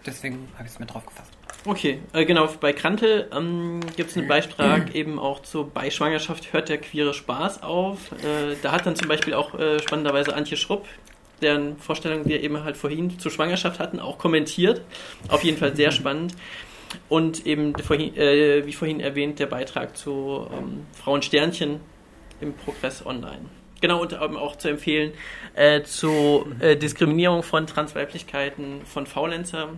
Deswegen 0.05 0.49
habe 0.55 0.67
ich 0.67 0.73
es 0.73 0.79
mir 0.79 0.85
drauf 0.85 1.05
gefasst. 1.05 1.31
Okay, 1.67 1.99
äh, 2.13 2.25
genau, 2.25 2.47
bei 2.61 2.73
Krante 2.73 3.27
ähm, 3.33 3.79
gibt 3.95 4.11
es 4.11 4.17
einen 4.17 4.27
Beitrag 4.27 4.93
eben 4.95 5.17
auch 5.17 5.41
zu 5.41 5.65
Bei 5.65 5.89
Schwangerschaft 5.89 6.53
hört 6.53 6.69
der 6.69 6.77
queere 6.77 7.13
Spaß 7.13 7.63
auf. 7.63 8.11
Äh, 8.11 8.55
da 8.61 8.71
hat 8.71 8.85
dann 8.85 8.95
zum 8.95 9.07
Beispiel 9.07 9.33
auch 9.33 9.57
äh, 9.57 9.79
spannenderweise 9.79 10.35
Antje 10.35 10.57
Schrupp, 10.57 10.85
deren 11.41 11.77
Vorstellung 11.77 12.25
wir 12.25 12.41
eben 12.41 12.63
halt 12.63 12.77
vorhin 12.77 13.19
zur 13.19 13.31
Schwangerschaft 13.31 13.79
hatten, 13.79 13.99
auch 13.99 14.17
kommentiert. 14.17 14.81
Auf 15.27 15.43
jeden 15.43 15.57
Fall 15.57 15.75
sehr 15.75 15.91
spannend. 15.91 16.33
Und 17.09 17.45
eben, 17.45 17.77
vorhin, 17.77 18.15
äh, 18.15 18.65
wie 18.65 18.73
vorhin 18.73 18.99
erwähnt, 18.99 19.39
der 19.39 19.47
Beitrag 19.47 19.97
zu 19.97 20.47
ähm, 20.51 20.85
Frauensternchen 20.93 21.81
im 22.41 22.53
Progress 22.53 23.05
Online. 23.05 23.45
Genau, 23.81 24.01
und 24.01 24.13
ähm, 24.13 24.37
auch 24.37 24.55
zu 24.55 24.69
empfehlen 24.69 25.13
äh, 25.53 25.83
zu 25.83 26.45
äh, 26.59 26.77
Diskriminierung 26.77 27.43
von 27.43 27.67
Transweiblichkeiten 27.67 28.85
von 28.85 29.05
Faulenzer 29.05 29.69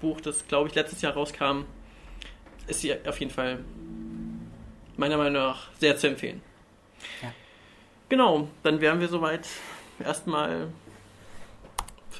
Buch, 0.00 0.20
das 0.20 0.46
glaube 0.46 0.68
ich 0.68 0.74
letztes 0.74 1.02
Jahr 1.02 1.12
rauskam, 1.12 1.64
ist 2.68 2.80
sie 2.80 2.94
auf 3.06 3.18
jeden 3.20 3.32
Fall 3.32 3.58
meiner 4.96 5.16
Meinung 5.16 5.34
nach 5.34 5.68
sehr 5.78 5.96
zu 5.96 6.08
empfehlen. 6.08 6.40
Ja. 7.22 7.32
Genau, 8.08 8.48
dann 8.62 8.80
wären 8.80 9.00
wir 9.00 9.08
soweit 9.08 9.46
erstmal 10.02 10.68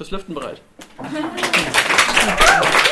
fürs 0.01 0.11
Lüften 0.11 0.33
bereit. 0.33 0.61